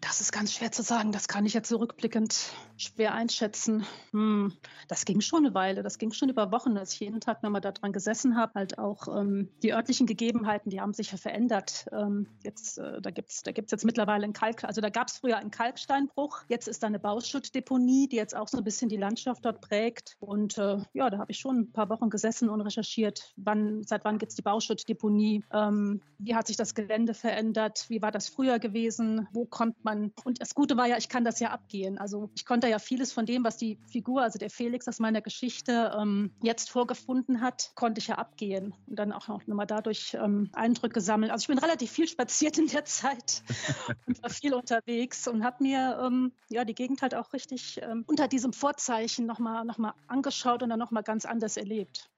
Das 0.00 0.20
ist 0.20 0.32
ganz 0.32 0.52
schwer 0.52 0.72
zu 0.72 0.82
sagen. 0.82 1.12
Das 1.12 1.28
kann 1.28 1.46
ich 1.46 1.54
jetzt 1.54 1.68
zurückblickend 1.68 2.52
schwer 2.76 3.14
einschätzen. 3.14 3.84
Hm, 4.12 4.52
das 4.88 5.04
ging 5.04 5.20
schon 5.20 5.44
eine 5.44 5.54
Weile. 5.54 5.82
Das 5.82 5.98
ging 5.98 6.12
schon 6.12 6.28
über 6.28 6.52
Wochen, 6.52 6.74
dass 6.74 6.92
ich 6.92 7.00
jeden 7.00 7.20
Tag 7.20 7.42
nochmal 7.42 7.60
daran 7.60 7.92
gesessen 7.92 8.36
habe. 8.36 8.54
Halt 8.54 8.78
auch 8.78 9.08
ähm, 9.08 9.48
die 9.62 9.72
örtlichen 9.72 10.06
Gegebenheiten, 10.06 10.70
die 10.70 10.80
haben 10.80 10.92
sich 10.92 11.12
ja 11.12 11.18
verändert. 11.18 11.86
Ähm, 11.92 12.26
jetzt, 12.42 12.78
äh, 12.78 13.00
da 13.00 13.10
gibt 13.10 13.30
es 13.30 13.42
da 13.42 13.52
gibt's 13.52 13.72
jetzt 13.72 13.84
mittlerweile 13.84 14.24
einen 14.24 14.32
Kalk, 14.32 14.64
also 14.64 14.80
da 14.80 14.90
gab 14.90 15.08
es 15.08 15.18
früher 15.18 15.38
einen 15.38 15.50
Kalksteinbruch. 15.50 16.42
Jetzt 16.48 16.68
ist 16.68 16.82
da 16.82 16.86
eine 16.86 16.98
Bauschuttdeponie, 16.98 18.08
die 18.08 18.16
jetzt 18.16 18.36
auch 18.36 18.48
so 18.48 18.58
ein 18.58 18.64
bisschen 18.64 18.88
die 18.88 18.96
Landschaft 18.96 19.44
dort 19.44 19.60
prägt. 19.60 20.16
Und 20.20 20.58
äh, 20.58 20.78
ja, 20.92 21.10
da 21.10 21.18
habe 21.18 21.32
ich 21.32 21.38
schon 21.38 21.60
ein 21.60 21.72
paar 21.72 21.88
Wochen 21.88 22.10
gesessen 22.10 22.48
und 22.48 22.60
recherchiert, 22.60 23.32
wann, 23.36 23.77
seit 23.84 24.04
wann 24.04 24.18
gibt 24.18 24.30
es 24.30 24.36
die 24.36 24.42
Bauschuttdeponie, 24.42 25.44
ähm, 25.52 26.00
wie 26.18 26.34
hat 26.34 26.46
sich 26.46 26.56
das 26.56 26.74
Gelände 26.74 27.14
verändert, 27.14 27.86
wie 27.88 28.02
war 28.02 28.10
das 28.10 28.28
früher 28.28 28.58
gewesen, 28.58 29.28
wo 29.32 29.44
kommt 29.44 29.84
man. 29.84 30.12
Und 30.24 30.40
das 30.40 30.54
Gute 30.54 30.76
war 30.76 30.86
ja, 30.86 30.96
ich 30.96 31.08
kann 31.08 31.24
das 31.24 31.40
ja 31.40 31.50
abgehen. 31.50 31.98
Also 31.98 32.30
ich 32.34 32.44
konnte 32.44 32.68
ja 32.68 32.78
vieles 32.78 33.12
von 33.12 33.26
dem, 33.26 33.44
was 33.44 33.56
die 33.56 33.78
Figur, 33.86 34.22
also 34.22 34.38
der 34.38 34.50
Felix 34.50 34.88
aus 34.88 34.98
meiner 34.98 35.20
Geschichte 35.20 35.92
ähm, 35.98 36.32
jetzt 36.42 36.70
vorgefunden 36.70 37.40
hat, 37.40 37.72
konnte 37.74 38.00
ich 38.00 38.08
ja 38.08 38.16
abgehen 38.16 38.74
und 38.86 38.98
dann 38.98 39.12
auch 39.12 39.28
noch 39.28 39.46
mal 39.46 39.66
dadurch 39.66 40.14
ähm, 40.14 40.50
Eindrücke 40.52 41.00
sammeln. 41.00 41.30
Also 41.30 41.42
ich 41.44 41.48
bin 41.48 41.58
relativ 41.58 41.90
viel 41.90 42.08
spaziert 42.08 42.58
in 42.58 42.66
der 42.66 42.84
Zeit 42.84 43.42
und 44.06 44.22
war 44.22 44.30
viel 44.30 44.54
unterwegs 44.54 45.28
und 45.28 45.44
habe 45.44 45.62
mir 45.62 46.00
ähm, 46.04 46.32
ja 46.48 46.64
die 46.64 46.74
Gegend 46.74 47.02
halt 47.02 47.14
auch 47.14 47.32
richtig 47.32 47.80
ähm, 47.82 48.04
unter 48.06 48.28
diesem 48.28 48.52
Vorzeichen 48.52 49.26
nochmal 49.26 49.64
noch 49.64 49.78
mal 49.78 49.94
angeschaut 50.06 50.62
und 50.62 50.70
dann 50.70 50.78
nochmal 50.78 51.02
ganz 51.02 51.24
anders 51.24 51.56
erlebt. 51.56 52.10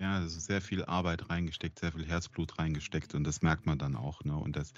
Ja, 0.00 0.16
also 0.16 0.40
sehr 0.40 0.60
viel 0.60 0.84
Arbeit 0.84 1.30
reingesteckt, 1.30 1.78
sehr 1.78 1.92
viel 1.92 2.04
Herzblut 2.04 2.58
reingesteckt 2.58 3.14
und 3.14 3.22
das 3.22 3.42
merkt 3.42 3.64
man 3.64 3.78
dann 3.78 3.94
auch. 3.94 4.24
Ne? 4.24 4.36
Und 4.36 4.56
das, 4.56 4.72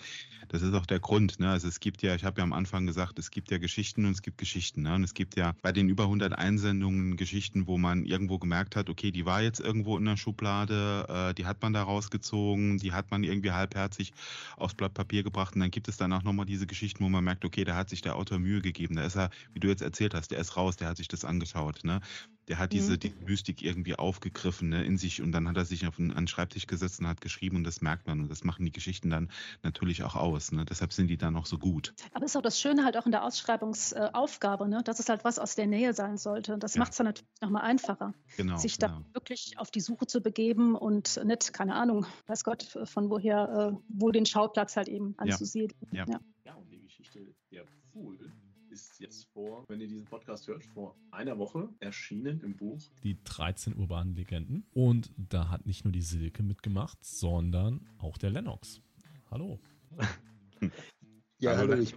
das 0.49 0.61
ist 0.61 0.75
auch 0.75 0.85
der 0.85 1.01
Grund. 1.01 1.41
Ne? 1.41 1.49
Also 1.51 1.69
es 1.69 1.81
gibt 1.81 2.03
ja, 2.03 2.15
ich 2.15 2.25
habe 2.25 2.39
ja 2.39 2.45
am 2.45 2.53
Anfang 2.53 2.87
gesagt, 2.87 3.19
es 3.19 3.31
gibt 3.31 3.51
ja 3.51 3.57
Geschichten 3.57 4.05
und 4.05 4.13
es 4.13 4.21
gibt 4.21 4.37
Geschichten. 4.37 4.83
Ne? 4.83 4.95
Und 4.95 5.05
es 5.05 5.15
gibt 5.15 5.37
ja 5.37 5.55
bei 5.63 5.73
den 5.73 5.89
über 5.89 6.05
100 6.05 6.35
Einsendungen 6.35 7.17
Geschichten, 7.17 7.67
wo 7.67 7.79
man 7.79 8.05
irgendwo 8.05 8.39
gemerkt 8.39 8.77
hat, 8.77 8.91
okay, 8.91 9.11
die 9.11 9.25
war 9.25 9.41
jetzt 9.41 9.59
irgendwo 9.59 9.97
in 9.97 10.05
der 10.05 10.19
Schublade, 10.19 11.07
äh, 11.09 11.35
die 11.35 11.47
hat 11.47 11.63
man 11.63 11.73
da 11.73 11.83
rausgezogen, 11.83 12.77
die 12.77 12.93
hat 12.93 13.11
man 13.11 13.25
irgendwie 13.25 13.53
halbherzig 13.53 14.13
aufs 14.59 14.75
Blatt 14.75 14.93
Papier 14.93 15.23
gebracht. 15.23 15.55
Und 15.55 15.63
dann 15.63 15.71
gibt 15.71 15.89
es 15.89 15.97
dann 15.97 16.13
auch 16.13 16.25
nochmal 16.25 16.47
diese 16.47 16.67
Geschichten, 16.67 17.03
wo 17.03 17.09
man 17.09 17.25
merkt, 17.25 17.47
okay, 17.47 17.65
da 17.65 17.75
hat 17.75 17.89
sich 17.89 18.03
der 18.03 18.17
Autor 18.17 18.39
Mühe 18.39 18.61
gegeben. 18.61 18.97
Da 18.97 19.05
ist 19.05 19.17
er, 19.17 19.31
wie 19.55 19.61
du 19.61 19.69
jetzt 19.69 19.83
erzählt 19.83 20.13
hast, 20.13 20.31
der 20.31 20.39
ist 20.39 20.59
raus, 20.59 20.77
der 20.77 20.89
hat 20.89 20.99
sich 20.99 21.09
das 21.09 21.25
angeschaut. 21.25 21.85
Ne? 21.85 22.03
Der 22.49 22.59
hat 22.59 22.73
diese 22.73 22.93
mhm. 22.93 23.01
die 23.01 23.15
Mystik 23.27 23.63
irgendwie 23.63 23.97
aufgegriffen 23.97 24.69
ne, 24.69 24.85
in 24.85 24.99
sich 24.99 25.06
und 25.23 25.33
dann 25.33 25.49
hat 25.49 25.57
er 25.57 25.65
sich 25.65 25.87
auf 25.87 25.99
einen, 25.99 26.13
einen 26.13 26.29
Schreibtisch 26.29 26.67
gesetzt 26.67 27.01
und 27.01 27.07
hat 27.07 27.21
geschrieben 27.21 27.57
und 27.57 27.65
das 27.65 27.81
merkt 27.81 28.07
man 28.07 28.21
und 28.21 28.31
das 28.31 28.45
machen 28.45 28.65
die 28.65 28.73
Geschichten 28.73 29.11
dann 29.11 29.31
natürlich 29.63 30.03
auch 30.03 30.15
aus. 30.15 30.53
Ne? 30.53 30.65
Deshalb 30.65 30.93
sind 30.93 31.09
die 31.09 31.17
dann 31.17 31.37
auch 31.37 31.47
so 31.47 31.59
gut. 31.59 31.95
Aber 32.13 32.25
ist 32.25 32.37
auch 32.37 32.43
das 32.43 32.61
Schöne 32.61 32.85
halt 32.85 32.97
auch 32.97 33.07
in 33.07 33.13
der 33.13 33.25
Ausschreibungsaufgabe, 33.25 34.69
ne? 34.69 34.83
dass 34.85 34.99
es 34.99 35.09
halt 35.09 35.25
was 35.25 35.39
aus 35.39 35.55
der 35.55 35.67
Nähe 35.67 35.95
sein 35.95 36.19
sollte. 36.19 36.55
Und 36.55 36.63
das 36.63 36.75
ja. 36.75 36.81
macht 36.81 36.93
es 36.93 36.99
dann 36.99 37.07
natürlich 37.07 37.31
nochmal 37.41 37.63
einfacher, 37.63 38.15
genau, 38.37 38.57
sich 38.57 38.79
genau. 38.79 39.01
da 39.01 39.15
wirklich 39.15 39.59
auf 39.59 39.71
die 39.71 39.81
Suche 39.81 40.07
zu 40.07 40.21
begeben 40.21 40.75
und 40.75 41.21
nicht, 41.25 41.53
keine 41.53 41.75
Ahnung, 41.75 42.07
weiß 42.27 42.45
Gott, 42.45 42.79
von 42.85 43.11
woher, 43.11 43.73
äh, 43.73 43.79
wo 43.89 44.11
den 44.11 44.27
Schauplatz 44.27 44.77
halt 44.77 44.89
eben 44.89 45.15
anzusiedeln. 45.19 45.81
Ja. 45.93 46.05
Ja. 46.09 46.21
ja, 46.45 46.55
und 46.55 46.71
die 46.71 46.81
Geschichte 46.81 47.35
der 47.51 47.65
Pfuhl 47.93 48.33
ist 48.77 49.01
jetzt 49.01 49.25
vor, 49.33 49.65
wenn 49.69 49.81
ihr 49.81 49.89
diesen 49.89 50.05
Podcast 50.05 50.47
hört, 50.49 50.63
vor 50.63 50.95
einer 51.11 51.39
Woche 51.39 51.71
erschienen 51.81 52.43
im 52.43 52.57
Buch. 52.57 52.79
Die 53.03 53.17
13 53.25 53.75
urbanen 53.75 54.15
Legenden. 54.15 54.67
Und 54.75 55.11
da 55.17 55.49
hat 55.49 55.65
nicht 55.65 55.85
nur 55.85 55.93
die 55.93 56.03
Silke 56.03 56.43
mitgemacht, 56.43 57.03
sondern 57.03 57.89
auch 57.97 58.19
der 58.19 58.29
Lennox. 58.29 58.83
Hallo. 59.31 59.59
ja, 61.39 61.57
hallo. 61.57 61.73
Ich, 61.73 61.95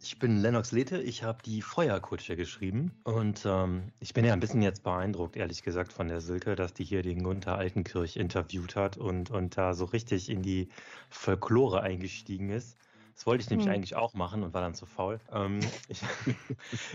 ich 0.00 0.20
bin 0.20 0.36
Lennox 0.36 0.70
Lethe. 0.70 1.02
Ich 1.02 1.24
habe 1.24 1.42
die 1.42 1.62
Feuerkutsche 1.62 2.36
geschrieben. 2.36 2.92
Und 3.02 3.42
ähm, 3.44 3.90
ich 3.98 4.14
bin 4.14 4.24
ja 4.24 4.32
ein 4.32 4.40
bisschen 4.40 4.62
jetzt 4.62 4.84
beeindruckt, 4.84 5.36
ehrlich 5.36 5.64
gesagt, 5.64 5.92
von 5.92 6.06
der 6.06 6.20
Silke, 6.20 6.54
dass 6.54 6.72
die 6.72 6.84
hier 6.84 7.02
den 7.02 7.24
Gunther 7.24 7.58
Altenkirch 7.58 8.16
interviewt 8.16 8.76
hat 8.76 8.96
und, 8.96 9.32
und 9.32 9.56
da 9.56 9.74
so 9.74 9.84
richtig 9.84 10.30
in 10.30 10.42
die 10.42 10.68
Folklore 11.08 11.82
eingestiegen 11.82 12.50
ist. 12.50 12.78
Das 13.20 13.26
wollte 13.26 13.44
ich 13.44 13.50
nämlich 13.50 13.66
hm. 13.66 13.74
eigentlich 13.74 13.96
auch 13.96 14.14
machen 14.14 14.42
und 14.42 14.54
war 14.54 14.62
dann 14.62 14.72
zu 14.72 14.86
faul. 14.86 15.20
Ähm, 15.30 15.60
ich, 15.88 16.00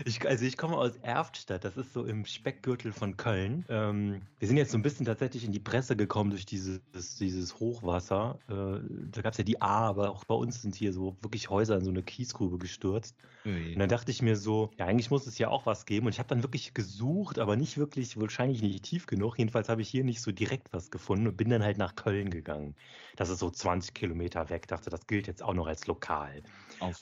ich, 0.04 0.26
also 0.26 0.44
ich 0.44 0.56
komme 0.56 0.76
aus 0.76 0.96
Erftstadt, 0.96 1.62
das 1.62 1.76
ist 1.76 1.92
so 1.92 2.04
im 2.04 2.24
Speckgürtel 2.24 2.90
von 2.90 3.16
Köln. 3.16 3.64
Ähm, 3.68 4.22
wir 4.40 4.48
sind 4.48 4.56
jetzt 4.56 4.72
so 4.72 4.76
ein 4.76 4.82
bisschen 4.82 5.06
tatsächlich 5.06 5.44
in 5.44 5.52
die 5.52 5.60
Presse 5.60 5.94
gekommen 5.94 6.30
durch 6.30 6.44
dieses, 6.44 6.80
dieses 7.20 7.60
Hochwasser. 7.60 8.40
Äh, 8.48 8.80
da 9.12 9.22
gab 9.22 9.34
es 9.34 9.38
ja 9.38 9.44
die 9.44 9.62
A, 9.62 9.86
aber 9.86 10.10
auch 10.10 10.24
bei 10.24 10.34
uns 10.34 10.62
sind 10.62 10.74
hier 10.74 10.92
so 10.92 11.16
wirklich 11.20 11.48
Häuser 11.48 11.76
in 11.76 11.84
so 11.84 11.90
eine 11.90 12.02
Kiesgrube 12.02 12.58
gestürzt. 12.58 13.14
Ui. 13.44 13.74
Und 13.74 13.78
dann 13.78 13.88
dachte 13.88 14.10
ich 14.10 14.20
mir 14.20 14.34
so, 14.34 14.72
ja, 14.78 14.86
eigentlich 14.86 15.12
muss 15.12 15.28
es 15.28 15.38
ja 15.38 15.46
auch 15.46 15.64
was 15.64 15.86
geben. 15.86 16.06
Und 16.06 16.12
ich 16.12 16.18
habe 16.18 16.28
dann 16.28 16.42
wirklich 16.42 16.74
gesucht, 16.74 17.38
aber 17.38 17.54
nicht 17.54 17.78
wirklich, 17.78 18.18
wahrscheinlich 18.20 18.62
nicht 18.62 18.82
tief 18.82 19.06
genug. 19.06 19.38
Jedenfalls 19.38 19.68
habe 19.68 19.80
ich 19.80 19.88
hier 19.88 20.02
nicht 20.02 20.20
so 20.20 20.32
direkt 20.32 20.72
was 20.72 20.90
gefunden 20.90 21.28
und 21.28 21.36
bin 21.36 21.50
dann 21.50 21.62
halt 21.62 21.78
nach 21.78 21.94
Köln 21.94 22.30
gegangen. 22.30 22.74
Das 23.14 23.28
ist 23.28 23.38
so 23.38 23.48
20 23.48 23.94
Kilometer 23.94 24.50
weg. 24.50 24.66
Dachte, 24.66 24.90
das 24.90 25.06
gilt 25.06 25.28
jetzt 25.28 25.44
auch 25.44 25.54
noch 25.54 25.68
als 25.68 25.86
lokal. 25.86 26.15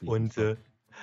Und 0.08 0.36
äh, 0.38 0.56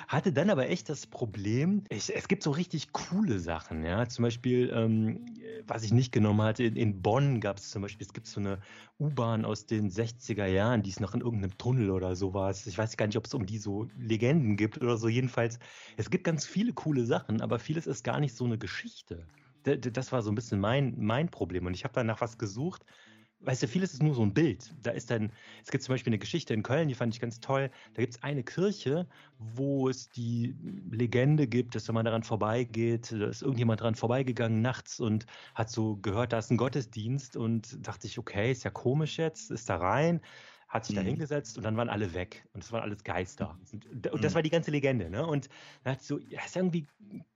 hatte 0.08 0.32
dann 0.32 0.50
aber 0.50 0.70
echt 0.70 0.90
das 0.90 1.08
Problem, 1.08 1.84
ich, 1.90 2.16
es 2.16 2.28
gibt 2.28 2.44
so 2.44 2.52
richtig 2.52 2.92
coole 2.94 3.40
Sachen, 3.40 3.84
ja. 3.84 4.08
Zum 4.08 4.24
Beispiel, 4.24 4.72
ähm, 4.74 5.26
was 5.68 5.84
ich 5.84 5.92
nicht 5.92 6.12
genommen 6.12 6.42
hatte, 6.42 6.64
in, 6.64 6.76
in 6.76 7.02
Bonn 7.02 7.42
gab 7.42 7.58
es 7.58 7.70
zum 7.70 7.82
Beispiel, 7.82 8.06
es 8.06 8.14
gibt 8.14 8.28
so 8.28 8.40
eine 8.40 8.60
U-Bahn 9.00 9.46
aus 9.46 9.66
den 9.66 9.90
60er 9.90 10.46
Jahren, 10.46 10.84
die 10.84 10.90
ist 10.90 11.02
noch 11.02 11.14
in 11.14 11.22
irgendeinem 11.22 11.58
Tunnel 11.58 11.92
oder 11.92 12.16
sowas. 12.16 12.66
Ich 12.68 12.78
weiß 12.78 12.98
gar 12.98 13.08
nicht, 13.08 13.18
ob 13.18 13.26
es 13.26 13.34
um 13.34 13.46
die 13.46 13.58
so 13.58 13.90
Legenden 13.98 14.56
gibt 14.58 14.82
oder 14.82 14.98
so. 14.98 15.08
Jedenfalls, 15.08 15.60
es 15.98 16.10
gibt 16.10 16.24
ganz 16.24 16.46
viele 16.46 16.74
coole 16.74 17.06
Sachen, 17.06 17.42
aber 17.42 17.60
vieles 17.60 17.88
ist 17.88 18.04
gar 18.04 18.20
nicht 18.20 18.36
so 18.36 18.46
eine 18.46 18.58
Geschichte. 18.58 19.28
Das 19.64 20.12
war 20.12 20.24
so 20.24 20.32
ein 20.32 20.36
bisschen 20.36 20.60
mein, 20.60 20.96
mein 20.98 21.30
Problem. 21.30 21.68
Und 21.68 21.76
ich 21.76 21.84
habe 21.84 21.94
dann 21.94 22.08
nach 22.08 22.22
was 22.22 22.38
gesucht, 22.40 22.84
weißt 23.44 23.64
du, 23.64 23.68
vieles 23.68 23.94
ist 23.94 24.04
nur 24.04 24.14
so 24.14 24.22
ein 24.22 24.34
Bild. 24.34 24.74
Da 24.84 24.92
ist 24.92 25.10
dann, 25.12 25.32
es 25.64 25.72
gibt 25.72 25.84
zum 25.84 25.94
Beispiel 25.94 26.12
eine 26.12 26.20
Geschichte 26.20 26.54
in 26.54 26.64
Köln, 26.64 26.88
die 26.88 26.96
fand 26.96 27.14
ich 27.14 27.20
ganz 27.20 27.40
toll. 27.40 27.72
Da 27.94 28.02
gibt 28.02 28.16
es 28.16 28.24
eine 28.24 28.44
Kirche, 28.44 29.08
wo 29.38 29.90
es 29.90 30.10
die 30.10 30.56
Legende 30.92 31.48
gibt, 31.48 31.76
dass 31.76 31.88
wenn 31.88 31.96
man 31.96 32.06
daran 32.06 32.24
vorbeigeht, 32.24 33.12
da 33.12 33.28
ist 33.28 33.42
irgendjemand 33.42 33.82
daran 33.82 33.96
vorbeigegangen 33.96 34.62
nachts 34.62 35.00
und 35.00 35.26
hat 35.56 35.70
so 35.70 35.98
gehört, 35.98 36.34
da 36.34 36.40
ist 36.40 36.52
ein 36.52 36.58
Gottesdienst 36.58 37.36
und 37.36 37.86
dachte 37.86 38.08
ich, 38.08 38.18
okay, 38.18 38.52
ist 38.52 38.64
ja 38.64 38.72
komisch 38.72 39.18
jetzt, 39.18 39.52
ist 39.52 39.70
da 39.70 39.78
rein 39.78 40.22
hat 40.72 40.86
sich 40.86 40.96
mhm. 40.96 41.00
da 41.02 41.06
hingesetzt 41.06 41.58
und 41.58 41.64
dann 41.64 41.76
waren 41.76 41.90
alle 41.90 42.14
weg. 42.14 42.48
Und 42.54 42.64
es 42.64 42.72
waren 42.72 42.82
alles 42.82 43.04
Geister. 43.04 43.58
Und, 43.74 44.08
und 44.08 44.24
das 44.24 44.32
mhm. 44.32 44.36
war 44.36 44.42
die 44.42 44.50
ganze 44.50 44.72
Legende. 44.72 45.10
Ne? 45.10 45.26
Und 45.26 45.50
da 45.84 45.92
hat 45.92 46.02
so, 46.02 46.18
ja, 46.18 46.40
ist 46.46 46.56
irgendwie 46.56 46.88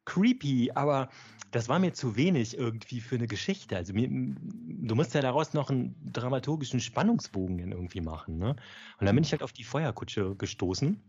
creepy, 0.05 0.71
aber 0.73 1.09
das 1.51 1.67
war 1.67 1.77
mir 1.79 1.93
zu 1.93 2.15
wenig 2.15 2.57
irgendwie 2.57 3.01
für 3.01 3.15
eine 3.15 3.27
Geschichte. 3.27 3.75
Also 3.75 3.93
mir, 3.93 4.07
du 4.09 4.95
musst 4.95 5.13
ja 5.13 5.21
daraus 5.21 5.53
noch 5.53 5.69
einen 5.69 5.95
dramaturgischen 6.11 6.79
Spannungsbogen 6.79 7.59
irgendwie 7.73 8.01
machen. 8.01 8.37
Ne? 8.37 8.55
Und 8.99 9.05
dann 9.05 9.13
bin 9.13 9.25
ich 9.25 9.31
halt 9.33 9.43
auf 9.43 9.51
die 9.51 9.65
Feuerkutsche 9.65 10.35
gestoßen. 10.37 11.03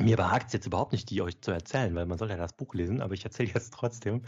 Mir 0.00 0.16
behagt 0.16 0.48
es 0.48 0.52
jetzt 0.54 0.66
überhaupt 0.66 0.92
nicht, 0.92 1.10
die 1.10 1.22
euch 1.22 1.40
zu 1.40 1.52
erzählen, 1.52 1.94
weil 1.94 2.06
man 2.06 2.18
soll 2.18 2.30
ja 2.30 2.36
das 2.36 2.54
Buch 2.54 2.74
lesen, 2.74 3.00
aber 3.00 3.14
ich 3.14 3.24
erzähle 3.24 3.50
jetzt 3.54 3.72
trotzdem. 3.72 4.22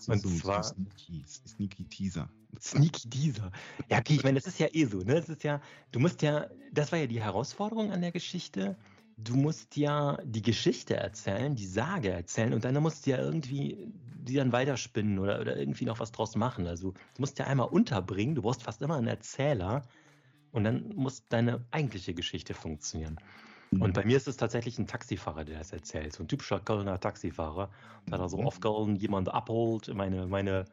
So, 0.00 0.12
und 0.12 0.22
so, 0.22 0.28
zwar 0.30 0.62
Sneaky, 0.62 1.24
Sneaky 1.26 1.84
Teaser. 1.84 2.28
Sneaky 2.60 3.08
Teaser. 3.08 3.52
Ja, 3.88 3.98
okay, 3.98 4.14
ich 4.14 4.24
meine, 4.24 4.38
das 4.38 4.46
ist 4.46 4.58
ja 4.58 4.68
eh 4.72 4.84
so, 4.86 4.98
ne? 4.98 5.14
Das 5.14 5.28
ist 5.28 5.44
ja, 5.44 5.60
du 5.92 6.00
musst 6.00 6.22
ja, 6.22 6.46
das 6.72 6.90
war 6.90 6.98
ja 6.98 7.06
die 7.06 7.20
Herausforderung 7.20 7.92
an 7.92 8.00
der 8.00 8.12
Geschichte. 8.12 8.76
Du 9.16 9.36
musst 9.36 9.76
ja 9.76 10.18
die 10.24 10.42
Geschichte 10.42 10.96
erzählen, 10.96 11.54
die 11.54 11.66
Sage 11.66 12.10
erzählen 12.10 12.54
und 12.54 12.64
dann 12.64 12.74
musst 12.82 13.06
du 13.06 13.10
ja 13.10 13.18
irgendwie 13.18 13.92
die 14.22 14.34
dann 14.34 14.52
weiterspinnen 14.52 15.18
oder, 15.18 15.40
oder 15.40 15.56
irgendwie 15.56 15.84
noch 15.84 16.00
was 16.00 16.12
draus 16.12 16.36
machen. 16.36 16.66
Also 16.66 16.92
du 16.92 17.20
musst 17.20 17.38
ja 17.38 17.46
einmal 17.46 17.68
unterbringen, 17.68 18.34
du 18.34 18.42
brauchst 18.42 18.62
fast 18.62 18.82
immer 18.82 18.96
einen 18.96 19.06
Erzähler 19.06 19.82
und 20.52 20.64
dann 20.64 20.94
muss 20.94 21.26
deine 21.28 21.64
eigentliche 21.70 22.14
Geschichte 22.14 22.54
funktionieren. 22.54 23.18
Und 23.72 23.88
mhm. 23.88 23.92
bei 23.92 24.04
mir 24.04 24.16
ist 24.16 24.26
es 24.26 24.36
tatsächlich 24.36 24.78
ein 24.78 24.86
Taxifahrer, 24.86 25.44
der 25.44 25.58
das 25.58 25.72
erzählt. 25.72 26.12
So 26.12 26.24
ein 26.24 26.28
typischer 26.28 26.58
Kölner 26.58 26.98
Taxifahrer, 26.98 27.70
der 28.08 28.18
da 28.18 28.28
so 28.28 28.38
mhm. 28.38 28.46
auf 28.46 28.60
Köln 28.60 28.96
jemand 28.96 29.28
abholt. 29.28 29.92
Meine, 29.94 30.26
meine, 30.26 30.64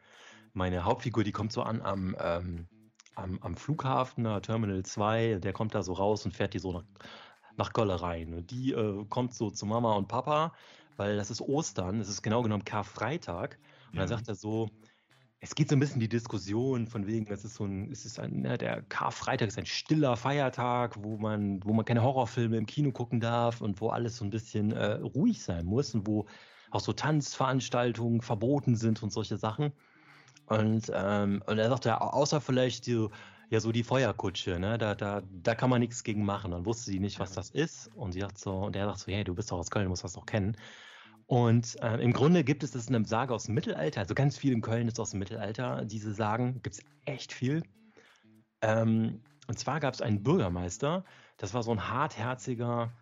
meine 0.52 0.84
Hauptfigur, 0.84 1.22
die 1.22 1.32
kommt 1.32 1.52
so 1.52 1.62
an 1.62 1.80
am, 1.80 2.16
ähm, 2.20 2.66
am, 3.14 3.38
am 3.40 3.56
Flughafen, 3.56 4.24
Terminal 4.42 4.84
2. 4.84 5.36
Der 5.36 5.52
kommt 5.52 5.74
da 5.74 5.82
so 5.82 5.92
raus 5.92 6.24
und 6.24 6.32
fährt 6.32 6.54
die 6.54 6.58
so 6.58 6.72
nach, 6.72 6.84
nach 7.56 7.72
Köln 7.72 7.90
rein. 7.90 8.34
Und 8.34 8.50
die 8.50 8.72
äh, 8.72 9.04
kommt 9.08 9.32
so 9.32 9.50
zu 9.50 9.64
Mama 9.64 9.94
und 9.94 10.08
Papa, 10.08 10.52
weil 10.96 11.16
das 11.16 11.30
ist 11.30 11.40
Ostern. 11.40 12.00
Es 12.00 12.08
ist 12.08 12.22
genau 12.22 12.42
genommen 12.42 12.64
Karfreitag. 12.64 13.58
Und 13.88 13.94
ja. 13.94 14.00
dann 14.00 14.08
sagt 14.08 14.26
er 14.26 14.34
so, 14.34 14.70
es 15.40 15.54
geht 15.54 15.68
so 15.68 15.76
ein 15.76 15.80
bisschen 15.80 16.00
die 16.00 16.08
Diskussion 16.08 16.88
von 16.88 17.06
wegen, 17.06 17.30
es 17.32 17.44
ist 17.44 17.54
so 17.54 17.64
ein, 17.64 17.90
es 17.92 18.04
ist 18.04 18.18
ein, 18.18 18.42
ne, 18.42 18.58
der 18.58 18.82
Karfreitag 18.82 19.48
ist 19.48 19.58
ein 19.58 19.66
stiller 19.66 20.16
Feiertag, 20.16 20.96
wo 21.02 21.16
man, 21.16 21.64
wo 21.64 21.72
man 21.72 21.84
keine 21.84 22.02
Horrorfilme 22.02 22.56
im 22.56 22.66
Kino 22.66 22.90
gucken 22.90 23.20
darf 23.20 23.60
und 23.60 23.80
wo 23.80 23.90
alles 23.90 24.16
so 24.16 24.24
ein 24.24 24.30
bisschen 24.30 24.72
äh, 24.72 24.94
ruhig 24.94 25.42
sein 25.42 25.64
muss 25.64 25.94
und 25.94 26.06
wo 26.06 26.26
auch 26.70 26.80
so 26.80 26.92
Tanzveranstaltungen 26.92 28.20
verboten 28.20 28.74
sind 28.74 29.02
und 29.02 29.12
solche 29.12 29.36
Sachen. 29.36 29.72
Und, 30.46 30.90
ähm, 30.94 31.42
und 31.46 31.58
er 31.58 31.68
sagt 31.68 31.84
ja, 31.84 32.00
außer 32.00 32.40
vielleicht 32.40 32.86
die, 32.86 33.06
ja, 33.50 33.60
so 33.60 33.72
die 33.72 33.84
Feuerkutsche, 33.84 34.58
ne? 34.58 34.76
Da, 34.78 34.94
da, 34.94 35.22
da 35.42 35.54
kann 35.54 35.70
man 35.70 35.80
nichts 35.80 36.04
gegen 36.04 36.24
machen. 36.24 36.50
Dann 36.50 36.66
wusste 36.66 36.90
sie 36.90 37.00
nicht, 37.00 37.20
was 37.20 37.32
das 37.32 37.50
ist. 37.50 37.88
Und 37.94 38.12
sie 38.12 38.20
sagt 38.20 38.38
so, 38.38 38.52
und 38.64 38.76
er 38.76 38.86
sagt 38.86 39.00
so, 39.00 39.12
hey, 39.12 39.24
du 39.24 39.34
bist 39.34 39.50
doch 39.50 39.58
aus 39.58 39.70
Köln, 39.70 39.84
du 39.84 39.90
musst 39.90 40.04
das 40.04 40.14
doch 40.14 40.26
kennen. 40.26 40.56
Und 41.28 41.76
äh, 41.82 41.98
im 41.98 42.14
Grunde 42.14 42.42
gibt 42.42 42.62
es 42.62 42.70
das 42.70 42.88
in 42.88 42.94
einem 42.94 43.04
Sage 43.04 43.34
aus 43.34 43.44
dem 43.44 43.54
Mittelalter, 43.54 44.00
also 44.00 44.14
ganz 44.14 44.38
viel 44.38 44.50
in 44.54 44.62
Köln 44.62 44.88
ist 44.88 44.98
aus 44.98 45.10
dem 45.10 45.18
Mittelalter. 45.18 45.84
Diese 45.84 46.14
Sagen 46.14 46.62
gibt 46.62 46.76
es 46.76 46.84
echt 47.04 47.34
viel. 47.34 47.62
Ähm, 48.62 49.20
und 49.46 49.58
zwar 49.58 49.78
gab 49.78 49.92
es 49.92 50.00
einen 50.00 50.22
Bürgermeister, 50.22 51.04
das 51.36 51.52
war 51.52 51.62
so 51.62 51.70
ein 51.70 51.86
hartherziger, 51.86 52.94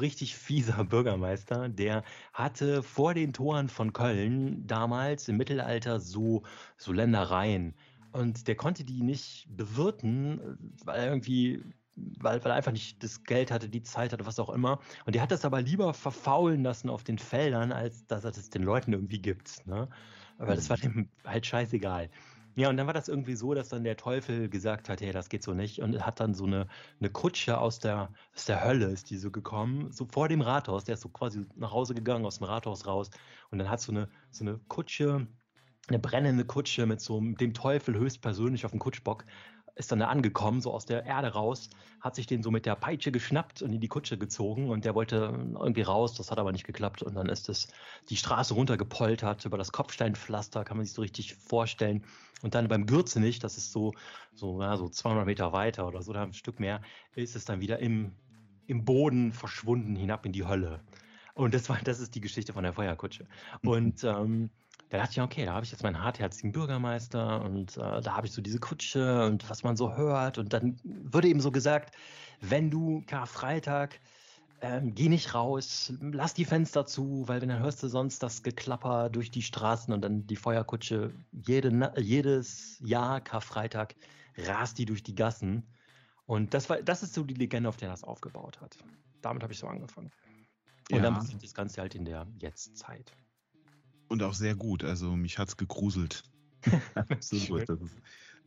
richtig 0.00 0.34
fieser 0.34 0.84
Bürgermeister, 0.88 1.68
der 1.68 2.02
hatte 2.32 2.82
vor 2.82 3.14
den 3.14 3.32
Toren 3.32 3.68
von 3.68 3.92
Köln 3.92 4.66
damals 4.66 5.28
im 5.28 5.36
Mittelalter 5.36 6.00
so, 6.00 6.42
so 6.76 6.92
Ländereien. 6.92 7.76
Und 8.10 8.48
der 8.48 8.56
konnte 8.56 8.82
die 8.82 9.02
nicht 9.02 9.46
bewirten, 9.56 10.74
weil 10.84 11.06
irgendwie 11.06 11.62
weil, 11.96 12.44
weil 12.44 12.52
er 12.52 12.56
einfach 12.56 12.72
nicht 12.72 13.02
das 13.02 13.24
Geld 13.24 13.50
hatte, 13.50 13.68
die 13.68 13.82
Zeit 13.82 14.12
hatte, 14.12 14.26
was 14.26 14.38
auch 14.38 14.50
immer. 14.50 14.80
Und 15.06 15.14
der 15.14 15.22
hat 15.22 15.30
das 15.30 15.44
aber 15.44 15.62
lieber 15.62 15.94
verfaulen 15.94 16.62
lassen 16.62 16.90
auf 16.90 17.04
den 17.04 17.18
Feldern, 17.18 17.72
als 17.72 18.06
dass 18.06 18.24
er 18.24 18.32
das 18.32 18.50
den 18.50 18.62
Leuten 18.62 18.92
irgendwie 18.92 19.20
gibt. 19.20 19.66
Ne? 19.66 19.88
Aber 20.38 20.54
das 20.54 20.68
war 20.70 20.76
dem 20.76 21.08
halt 21.24 21.46
scheißegal. 21.46 22.10
Ja, 22.56 22.70
und 22.70 22.78
dann 22.78 22.86
war 22.86 22.94
das 22.94 23.08
irgendwie 23.08 23.34
so, 23.34 23.52
dass 23.52 23.68
dann 23.68 23.84
der 23.84 23.98
Teufel 23.98 24.48
gesagt 24.48 24.88
hat, 24.88 25.02
hey, 25.02 25.12
das 25.12 25.28
geht 25.28 25.42
so 25.42 25.52
nicht. 25.52 25.80
Und 25.80 26.04
hat 26.06 26.20
dann 26.20 26.32
so 26.32 26.46
eine, 26.46 26.66
eine 27.00 27.10
Kutsche 27.10 27.58
aus 27.58 27.80
der, 27.80 28.10
aus 28.34 28.46
der 28.46 28.64
Hölle 28.64 28.86
ist 28.86 29.10
die 29.10 29.18
so 29.18 29.30
gekommen, 29.30 29.92
so 29.92 30.06
vor 30.06 30.28
dem 30.28 30.40
Rathaus. 30.40 30.84
Der 30.84 30.94
ist 30.94 31.02
so 31.02 31.10
quasi 31.10 31.42
nach 31.56 31.72
Hause 31.72 31.94
gegangen, 31.94 32.24
aus 32.24 32.38
dem 32.38 32.44
Rathaus 32.44 32.86
raus. 32.86 33.10
Und 33.50 33.58
dann 33.58 33.68
hat 33.68 33.80
so 33.80 33.92
eine, 33.92 34.08
so 34.30 34.42
eine 34.42 34.58
Kutsche, 34.68 35.26
eine 35.88 35.98
brennende 35.98 36.46
Kutsche 36.46 36.86
mit 36.86 37.02
so 37.02 37.20
dem 37.20 37.52
Teufel 37.52 37.94
höchstpersönlich 37.94 38.64
auf 38.64 38.70
dem 38.70 38.80
Kutschbock 38.80 39.26
ist 39.76 39.92
dann 39.92 40.00
da 40.00 40.08
angekommen, 40.08 40.60
so 40.60 40.72
aus 40.72 40.86
der 40.86 41.04
Erde 41.04 41.28
raus, 41.28 41.68
hat 42.00 42.14
sich 42.14 42.26
den 42.26 42.42
so 42.42 42.50
mit 42.50 42.66
der 42.66 42.74
Peitsche 42.74 43.12
geschnappt 43.12 43.62
und 43.62 43.72
in 43.72 43.80
die 43.80 43.88
Kutsche 43.88 44.18
gezogen 44.18 44.70
und 44.70 44.84
der 44.84 44.94
wollte 44.94 45.16
irgendwie 45.16 45.82
raus, 45.82 46.14
das 46.14 46.30
hat 46.30 46.38
aber 46.38 46.52
nicht 46.52 46.64
geklappt 46.64 47.02
und 47.02 47.14
dann 47.14 47.28
ist 47.28 47.48
es 47.48 47.68
die 48.08 48.16
Straße 48.16 48.54
runtergepoltert 48.54 49.44
über 49.44 49.58
das 49.58 49.72
Kopfsteinpflaster, 49.72 50.64
kann 50.64 50.78
man 50.78 50.86
sich 50.86 50.94
so 50.94 51.02
richtig 51.02 51.34
vorstellen 51.34 52.04
und 52.42 52.54
dann 52.54 52.68
beim 52.68 52.86
Gürzenich, 52.86 53.38
das 53.38 53.58
ist 53.58 53.70
so, 53.70 53.92
so, 54.34 54.62
ja, 54.62 54.76
so 54.76 54.88
200 54.88 55.26
Meter 55.26 55.52
weiter 55.52 55.86
oder 55.86 56.02
so, 56.02 56.12
da 56.12 56.22
ein 56.22 56.32
Stück 56.32 56.58
mehr, 56.58 56.80
ist 57.14 57.36
es 57.36 57.44
dann 57.44 57.60
wieder 57.60 57.78
im, 57.78 58.12
im 58.66 58.84
Boden 58.84 59.32
verschwunden 59.32 59.94
hinab 59.94 60.26
in 60.26 60.32
die 60.32 60.46
Hölle. 60.46 60.80
Und 61.34 61.52
das 61.52 61.68
war, 61.68 61.78
das 61.84 62.00
ist 62.00 62.14
die 62.14 62.20
Geschichte 62.22 62.54
von 62.54 62.62
der 62.62 62.72
Feuerkutsche. 62.72 63.26
Und 63.62 64.04
ähm, 64.04 64.50
da 64.88 64.98
dachte 64.98 65.12
ich, 65.12 65.20
okay, 65.20 65.44
da 65.44 65.54
habe 65.54 65.64
ich 65.64 65.72
jetzt 65.72 65.82
meinen 65.82 66.02
hartherzigen 66.02 66.52
Bürgermeister 66.52 67.42
und 67.42 67.76
äh, 67.76 68.00
da 68.00 68.16
habe 68.16 68.26
ich 68.26 68.32
so 68.32 68.40
diese 68.40 68.60
Kutsche 68.60 69.26
und 69.26 69.48
was 69.50 69.64
man 69.64 69.76
so 69.76 69.96
hört. 69.96 70.38
Und 70.38 70.52
dann 70.52 70.78
würde 70.84 71.28
eben 71.28 71.40
so 71.40 71.50
gesagt, 71.50 71.96
wenn 72.40 72.70
du 72.70 73.02
Karfreitag, 73.06 74.00
ähm, 74.60 74.94
geh 74.94 75.08
nicht 75.08 75.34
raus, 75.34 75.92
lass 76.00 76.34
die 76.34 76.44
Fenster 76.44 76.86
zu, 76.86 77.24
weil 77.26 77.40
dann 77.40 77.58
hörst 77.58 77.82
du 77.82 77.88
sonst 77.88 78.22
das 78.22 78.42
Geklapper 78.42 79.10
durch 79.10 79.30
die 79.30 79.42
Straßen 79.42 79.92
und 79.92 80.02
dann 80.02 80.26
die 80.26 80.36
Feuerkutsche 80.36 81.12
jede, 81.32 81.92
jedes 81.98 82.78
Jahr 82.80 83.20
Karfreitag 83.20 83.96
rast 84.36 84.78
die 84.78 84.86
durch 84.86 85.02
die 85.02 85.14
Gassen. 85.14 85.66
Und 86.26 86.54
das 86.54 86.70
war, 86.70 86.80
das 86.82 87.02
ist 87.02 87.14
so 87.14 87.24
die 87.24 87.34
Legende, 87.34 87.68
auf 87.68 87.76
der 87.76 87.88
das 87.88 88.04
aufgebaut 88.04 88.60
hat. 88.60 88.78
Damit 89.20 89.42
habe 89.42 89.52
ich 89.52 89.58
so 89.58 89.66
angefangen. 89.66 90.10
Und 90.90 90.96
ja. 90.96 91.02
dann 91.02 91.14
passiert 91.14 91.42
das 91.42 91.54
Ganze 91.54 91.80
halt 91.80 91.94
in 91.94 92.04
der 92.04 92.26
Jetztzeit. 92.38 93.12
Und 94.08 94.22
auch 94.22 94.34
sehr 94.34 94.54
gut. 94.54 94.84
Also 94.84 95.16
mich 95.16 95.38
hat 95.38 95.48
es 95.48 95.56
gegruselt. 95.56 96.22
Absolut. 96.94 97.68
Das 97.68 97.80
ist 97.80 97.96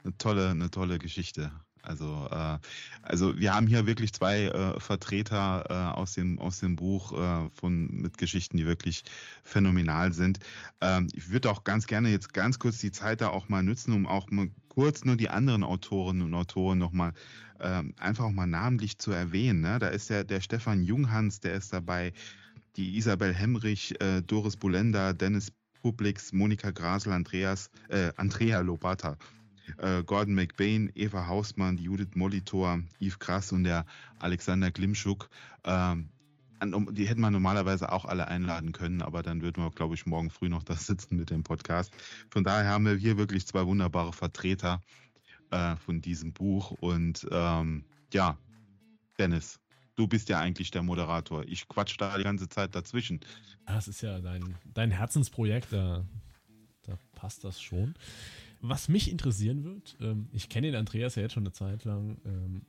eine 0.03 0.17
tolle, 0.17 0.49
eine 0.49 0.71
tolle 0.71 0.99
Geschichte. 0.99 1.51
Also, 1.81 2.27
äh, 2.29 2.57
also 3.01 3.37
wir 3.39 3.53
haben 3.53 3.67
hier 3.67 3.85
wirklich 3.85 4.13
zwei 4.13 4.45
äh, 4.45 4.79
Vertreter 4.79 5.65
äh, 5.69 5.97
aus, 5.97 6.13
dem, 6.13 6.37
aus 6.39 6.59
dem 6.59 6.75
Buch 6.75 7.13
äh, 7.13 7.49
von, 7.51 7.87
mit 7.87 8.17
Geschichten, 8.17 8.57
die 8.57 8.65
wirklich 8.65 9.03
phänomenal 9.43 10.13
sind. 10.13 10.39
Ähm, 10.81 11.07
ich 11.13 11.29
würde 11.29 11.49
auch 11.49 11.63
ganz 11.63 11.87
gerne 11.87 12.09
jetzt 12.09 12.33
ganz 12.33 12.59
kurz 12.59 12.79
die 12.79 12.91
Zeit 12.91 13.21
da 13.21 13.29
auch 13.29 13.49
mal 13.49 13.63
nutzen, 13.63 13.93
um 13.93 14.07
auch 14.07 14.29
mal 14.29 14.49
kurz 14.67 15.05
nur 15.05 15.15
die 15.15 15.29
anderen 15.29 15.63
Autorinnen 15.63 16.23
und 16.23 16.33
Autoren 16.33 16.77
nochmal 16.77 17.13
ähm, 17.61 17.93
einfach 17.97 18.25
auch 18.25 18.31
mal 18.31 18.47
namentlich 18.47 18.97
zu 18.97 19.11
erwähnen. 19.11 19.61
Ne? 19.61 19.79
Da 19.79 19.87
ist 19.87 20.09
ja 20.09 20.23
der 20.23 20.41
Stefan 20.41 20.83
Junghans, 20.83 21.39
der 21.39 21.53
ist 21.53 21.73
dabei, 21.73 22.13
die 22.79 22.95
Isabel 22.95 23.33
Hemrich, 23.33 23.99
äh, 23.99 24.21
Doris 24.21 24.55
Bulenda, 24.55 25.11
Dennis 25.11 25.51
Publix, 25.81 26.31
Monika 26.31 26.71
Grasel, 26.71 27.11
Andreas, 27.11 27.69
äh, 27.89 28.13
Andrea 28.15 28.61
Lobata, 28.61 29.17
äh, 29.79 30.01
Gordon 30.05 30.33
McBain, 30.33 30.89
Eva 30.95 31.27
Hausmann, 31.27 31.77
Judith 31.77 32.15
Molitor, 32.15 32.79
Yves 33.01 33.19
Krass 33.19 33.51
und 33.51 33.65
der 33.65 33.85
Alexander 34.19 34.71
Glimschuk. 34.71 35.29
Ähm, 35.65 36.07
die 36.91 37.05
hätten 37.05 37.19
wir 37.19 37.31
normalerweise 37.31 37.91
auch 37.91 38.05
alle 38.05 38.29
einladen 38.29 38.71
können, 38.71 39.01
aber 39.01 39.23
dann 39.23 39.41
würden 39.41 39.61
wir, 39.61 39.71
glaube 39.71 39.95
ich, 39.95 40.05
morgen 40.05 40.29
früh 40.29 40.47
noch 40.47 40.63
da 40.63 40.75
sitzen 40.75 41.17
mit 41.17 41.31
dem 41.31 41.43
Podcast. 41.43 41.91
Von 42.29 42.45
daher 42.45 42.69
haben 42.69 42.85
wir 42.85 42.95
hier 42.95 43.17
wirklich 43.17 43.45
zwei 43.45 43.65
wunderbare 43.65 44.13
Vertreter 44.13 44.79
äh, 45.51 45.75
von 45.75 45.99
diesem 45.99 46.31
Buch. 46.31 46.71
Und 46.79 47.27
ähm, 47.29 47.83
ja, 48.13 48.37
Dennis, 49.17 49.59
du 49.99 50.07
bist 50.07 50.29
ja 50.29 50.39
eigentlich 50.39 50.71
der 50.71 50.81
Moderator. 50.81 51.43
Ich 51.43 51.67
quatsch 51.67 51.95
da 51.99 52.17
die 52.17 52.23
ganze 52.23 52.47
Zeit 52.47 52.73
dazwischen. 52.73 53.19
Das 53.65 53.89
ist 53.89 54.01
ja 54.01 54.19
dein, 54.21 54.55
dein 54.73 54.91
Herzensprojekt, 54.91 55.73
da, 55.73 56.05
da 56.83 56.97
passt 57.15 57.43
das 57.43 57.61
schon. 57.61 57.95
Was 58.61 58.87
mich 58.87 59.11
interessieren 59.11 59.65
wird, 59.65 59.97
ähm, 59.99 60.29
ich 60.31 60.47
kenne 60.47 60.67
den 60.67 60.75
Andreas 60.77 61.15
ja 61.15 61.23
jetzt 61.23 61.33
schon 61.33 61.43
eine 61.43 61.51
Zeit 61.51 61.83
lang. 61.83 62.17
Ähm, 62.25 62.61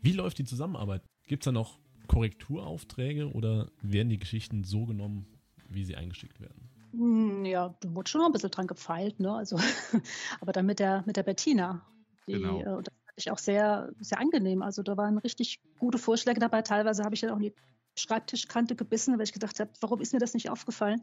wie 0.00 0.12
läuft 0.12 0.38
die 0.38 0.44
Zusammenarbeit? 0.44 1.02
Gibt 1.26 1.42
es 1.42 1.46
da 1.46 1.52
noch 1.52 1.80
Korrekturaufträge 2.06 3.32
oder 3.32 3.68
werden 3.82 4.08
die 4.08 4.18
Geschichten 4.18 4.62
so 4.62 4.86
genommen, 4.86 5.26
wie 5.68 5.84
sie 5.84 5.96
eingeschickt 5.96 6.40
werden? 6.40 6.70
Hm, 6.92 7.44
ja, 7.44 7.74
du 7.80 7.94
wurde 7.94 8.08
schon 8.08 8.20
noch 8.20 8.28
ein 8.28 8.32
bisschen 8.32 8.50
dran 8.50 8.68
gefeilt, 8.68 9.18
ne? 9.18 9.32
Also, 9.32 9.58
aber 10.40 10.52
dann 10.52 10.66
mit 10.66 10.78
der, 10.78 11.02
mit 11.04 11.16
der 11.16 11.24
Bettina. 11.24 11.84
Die, 12.26 12.32
genau. 12.32 12.60
Äh, 12.60 12.82
das 12.82 12.94
ich 13.16 13.30
auch 13.30 13.38
sehr, 13.38 13.90
sehr 14.00 14.18
angenehm. 14.18 14.62
Also 14.62 14.82
da 14.82 14.96
waren 14.96 15.18
richtig 15.18 15.60
gute 15.78 15.98
Vorschläge 15.98 16.40
dabei. 16.40 16.62
Teilweise 16.62 17.04
habe 17.04 17.14
ich 17.14 17.20
dann 17.20 17.30
auch 17.30 17.36
in 17.36 17.42
die 17.42 17.54
Schreibtischkante 17.96 18.76
gebissen, 18.76 19.18
weil 19.18 19.24
ich 19.24 19.32
gedacht 19.32 19.60
habe, 19.60 19.70
warum 19.80 20.00
ist 20.00 20.12
mir 20.12 20.18
das 20.18 20.34
nicht 20.34 20.50
aufgefallen? 20.50 21.02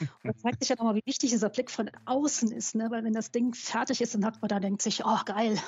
Und 0.22 0.34
da 0.34 0.36
zeigt 0.36 0.60
sich 0.60 0.68
ja 0.70 0.76
nochmal, 0.76 0.94
wie 0.94 1.06
wichtig 1.06 1.30
dieser 1.30 1.48
Blick 1.48 1.70
von 1.70 1.90
außen 2.06 2.52
ist, 2.52 2.74
ne? 2.74 2.90
Weil 2.90 3.04
wenn 3.04 3.12
das 3.12 3.30
Ding 3.30 3.54
fertig 3.54 4.00
ist, 4.00 4.14
dann 4.14 4.24
hat 4.24 4.40
man 4.40 4.48
da 4.48 4.60
denkt 4.60 4.82
sich, 4.82 5.04
oh 5.04 5.18
geil. 5.24 5.58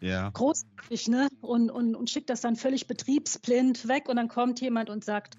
Ja. 0.00 0.30
Großartig, 0.30 1.08
ne? 1.08 1.28
Und, 1.40 1.70
und, 1.70 1.94
und 1.94 2.10
schickt 2.10 2.30
das 2.30 2.40
dann 2.40 2.56
völlig 2.56 2.86
betriebsblind 2.86 3.86
weg 3.88 4.08
und 4.08 4.16
dann 4.16 4.28
kommt 4.28 4.60
jemand 4.60 4.90
und 4.90 5.04
sagt, 5.04 5.36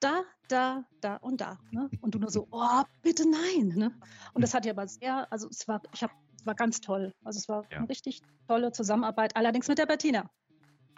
da, 0.00 0.22
da, 0.48 0.84
da 1.00 1.16
und 1.16 1.40
da. 1.40 1.58
Ne? 1.70 1.90
Und 2.00 2.14
du 2.14 2.18
nur 2.18 2.30
so, 2.30 2.48
oh, 2.50 2.82
bitte 3.02 3.24
nein. 3.28 3.68
Ne? 3.76 3.92
Und 4.32 4.42
das 4.42 4.54
hat 4.54 4.64
ja 4.64 4.72
aber 4.72 4.88
sehr, 4.88 5.30
also 5.30 5.48
es 5.48 5.68
war, 5.68 5.82
ich 5.92 6.02
habe 6.02 6.12
war 6.46 6.54
ganz 6.54 6.80
toll. 6.80 7.12
Also 7.24 7.38
es 7.38 7.48
war 7.48 7.64
ja. 7.70 7.78
eine 7.78 7.88
richtig 7.88 8.22
tolle 8.46 8.72
Zusammenarbeit, 8.72 9.36
allerdings 9.36 9.68
mit 9.68 9.78
der 9.78 9.86
Bettina. 9.86 10.30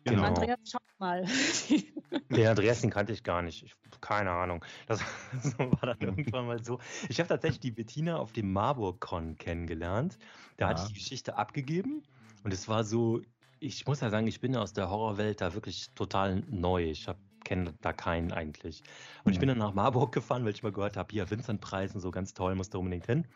Genau. 0.05 0.25
Andreas, 0.25 0.59
schau 0.65 0.79
mal. 0.99 1.25
Den 2.31 2.47
Andreas, 2.47 2.81
den 2.81 2.91
kannte 2.91 3.13
ich 3.13 3.23
gar 3.23 3.41
nicht. 3.41 3.63
Ich, 3.63 3.75
keine 4.01 4.31
Ahnung. 4.31 4.65
Das, 4.87 5.01
das, 5.33 5.59
war 5.59 5.95
dann 5.95 6.01
irgendwann 6.01 6.47
mal 6.47 6.63
so. 6.63 6.79
Ich 7.09 7.21
habe 7.21 7.29
tatsächlich 7.29 7.61
die 7.61 7.71
Bettina 7.71 8.17
auf 8.17 8.33
dem 8.33 8.53
Marburg-Con 8.53 9.39
kennengelernt. 9.39 10.19
Da 10.57 10.67
ja. 10.67 10.71
hatte 10.71 10.83
ich 10.83 10.89
die 10.89 10.95
Geschichte 10.95 11.37
abgegeben 11.37 12.03
und 12.43 12.53
es 12.53 12.69
war 12.69 12.85
so, 12.85 13.21
ich 13.61 13.87
muss 13.87 14.01
ja 14.01 14.11
sagen, 14.11 14.27
ich 14.27 14.41
bin 14.41 14.57
aus 14.57 14.73
der 14.73 14.91
Horrorwelt 14.91 15.41
da 15.41 15.55
wirklich 15.55 15.91
total 15.95 16.43
neu. 16.49 16.91
Ich 16.91 17.07
kenne 17.45 17.75
da 17.81 17.93
keinen 17.93 18.33
eigentlich. 18.33 18.83
Und 19.25 19.27
mhm. 19.27 19.33
ich 19.33 19.39
bin 19.39 19.49
dann 19.49 19.59
nach 19.59 19.75
Marburg 19.75 20.13
gefahren, 20.13 20.45
weil 20.45 20.53
ich 20.53 20.63
mal 20.63 20.73
gehört 20.73 20.97
habe, 20.97 21.13
hier 21.13 21.31
Vincent-Preis 21.31 21.95
und 21.95 22.01
so 22.01 22.11
ganz 22.11 22.35
toll, 22.35 22.55
musst 22.55 22.75
du 22.75 22.79
unbedingt 22.79 23.07
hin. 23.07 23.27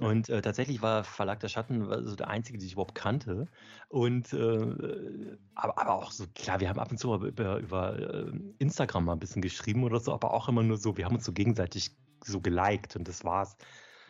Und 0.00 0.28
äh, 0.28 0.42
tatsächlich 0.42 0.82
war 0.82 1.04
Verlag 1.04 1.40
der 1.40 1.48
Schatten 1.48 1.86
so 2.04 2.16
der 2.16 2.28
einzige, 2.28 2.58
den 2.58 2.66
ich 2.66 2.72
überhaupt 2.72 2.94
kannte. 2.94 3.46
Und 3.88 4.32
äh, 4.32 5.36
aber, 5.54 5.78
aber 5.78 5.94
auch 5.94 6.10
so, 6.10 6.24
klar, 6.34 6.60
wir 6.60 6.68
haben 6.68 6.80
ab 6.80 6.90
und 6.90 6.98
zu 6.98 7.14
über, 7.14 7.58
über 7.58 7.98
äh, 7.98 8.32
Instagram 8.58 9.04
mal 9.04 9.12
ein 9.12 9.20
bisschen 9.20 9.42
geschrieben 9.42 9.84
oder 9.84 10.00
so, 10.00 10.12
aber 10.12 10.34
auch 10.34 10.48
immer 10.48 10.62
nur 10.62 10.78
so, 10.78 10.96
wir 10.96 11.04
haben 11.04 11.14
uns 11.14 11.24
so 11.24 11.32
gegenseitig 11.32 11.92
so 12.24 12.40
geliked 12.40 12.96
und 12.96 13.06
das 13.06 13.24
war's. 13.24 13.56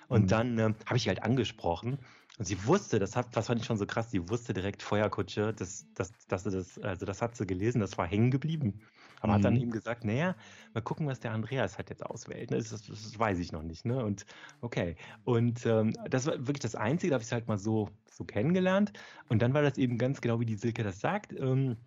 Und 0.09 0.23
mhm. 0.23 0.29
dann 0.29 0.59
äh, 0.59 0.75
habe 0.87 0.97
ich 0.97 1.09
halt 1.09 1.23
angesprochen 1.23 1.99
und 2.39 2.47
sie 2.47 2.67
wusste, 2.67 2.99
das 2.99 3.15
hat, 3.15 3.37
das 3.37 3.47
fand 3.47 3.61
ich 3.61 3.67
schon 3.67 3.77
so 3.77 3.87
krass, 3.87 4.11
sie 4.11 4.29
wusste 4.29 4.55
direkt 4.55 4.83
Feuerkutsche, 4.83 5.53
das, 5.55 5.87
das, 5.95 6.13
das, 6.29 6.45
das, 6.45 6.79
also 6.79 7.07
das 7.07 7.23
hat 7.23 7.37
sie 7.37 7.47
gelesen, 7.47 7.81
das 7.81 7.97
war 7.97 8.07
hängen 8.07 8.31
geblieben. 8.31 8.81
Aber 9.25 9.33
mhm. 9.33 9.37
hat 9.37 9.45
dann 9.45 9.57
ihm 9.57 9.69
mhm. 9.69 9.73
gesagt, 9.73 10.05
naja, 10.05 10.37
mal 10.75 10.83
gucken, 10.83 11.07
was 11.07 11.19
der 11.19 11.33
Andreas 11.33 11.79
halt 11.79 11.89
jetzt 11.89 12.05
auswählt. 12.05 12.51
Ne? 12.51 12.59
Das, 12.59 12.69
das, 12.69 12.87
das, 12.87 13.19
weiß 13.19 13.39
ich 13.39 13.53
noch 13.53 13.63
nicht. 13.63 13.87
Ne? 13.87 14.05
Und 14.05 14.27
okay. 14.61 14.97
Und 15.25 15.65
ähm, 15.65 15.95
das 16.11 16.27
war 16.27 16.35
wirklich 16.47 16.61
das 16.61 16.75
Einzige, 16.75 17.11
da 17.11 17.15
habe 17.15 17.23
ich 17.23 17.29
es 17.29 17.33
halt 17.33 17.49
mal 17.49 17.57
so, 17.57 17.89
so 18.11 18.25
kennengelernt. 18.25 18.93
Und 19.31 19.41
dann 19.41 19.55
war 19.55 19.63
das 19.63 19.79
eben 19.79 19.97
ganz 19.97 20.21
genau, 20.21 20.41
wie 20.41 20.45
die 20.45 20.57
Silke 20.57 20.83
das 20.83 21.01
sagt. 21.01 21.33
Ähm, 21.33 21.79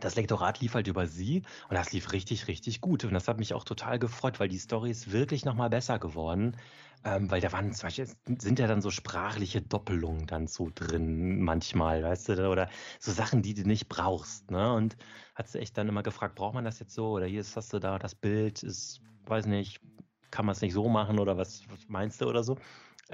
das 0.00 0.16
Lektorat 0.16 0.60
lief 0.60 0.74
halt 0.74 0.88
über 0.88 1.06
sie 1.06 1.42
und 1.68 1.76
das 1.76 1.92
lief 1.92 2.12
richtig, 2.12 2.48
richtig 2.48 2.80
gut. 2.80 3.04
Und 3.04 3.14
das 3.14 3.28
hat 3.28 3.38
mich 3.38 3.54
auch 3.54 3.64
total 3.64 3.98
gefreut, 3.98 4.40
weil 4.40 4.48
die 4.48 4.58
Story 4.58 4.90
ist 4.90 5.12
wirklich 5.12 5.44
nochmal 5.44 5.70
besser 5.70 5.98
geworden. 5.98 6.56
Ähm, 7.06 7.30
weil 7.30 7.40
da 7.40 7.52
waren 7.52 7.72
zum 7.72 7.86
Beispiel, 7.88 8.08
sind 8.38 8.58
ja 8.58 8.66
dann 8.66 8.80
so 8.80 8.90
sprachliche 8.90 9.60
Doppelungen 9.60 10.26
dann 10.26 10.46
so 10.46 10.70
drin 10.74 11.42
manchmal, 11.42 12.02
weißt 12.02 12.30
du, 12.30 12.50
oder 12.50 12.70
so 12.98 13.12
Sachen, 13.12 13.42
die 13.42 13.52
du 13.52 13.62
nicht 13.64 13.88
brauchst. 13.88 14.50
Ne? 14.50 14.72
Und 14.72 14.96
hat 15.34 15.48
sie 15.48 15.60
echt 15.60 15.76
dann 15.76 15.88
immer 15.88 16.02
gefragt, 16.02 16.34
braucht 16.34 16.54
man 16.54 16.64
das 16.64 16.78
jetzt 16.80 16.94
so? 16.94 17.10
Oder 17.10 17.26
hier 17.26 17.40
ist, 17.40 17.56
hast 17.56 17.72
du 17.74 17.78
da, 17.78 17.98
das 17.98 18.14
Bild 18.14 18.62
ist, 18.62 19.02
weiß 19.26 19.46
nicht, 19.46 19.80
kann 20.30 20.46
man 20.46 20.54
es 20.54 20.62
nicht 20.62 20.72
so 20.72 20.88
machen 20.88 21.18
oder 21.18 21.36
was, 21.36 21.62
was 21.68 21.88
meinst 21.88 22.20
du 22.20 22.26
oder 22.26 22.42
so? 22.42 22.56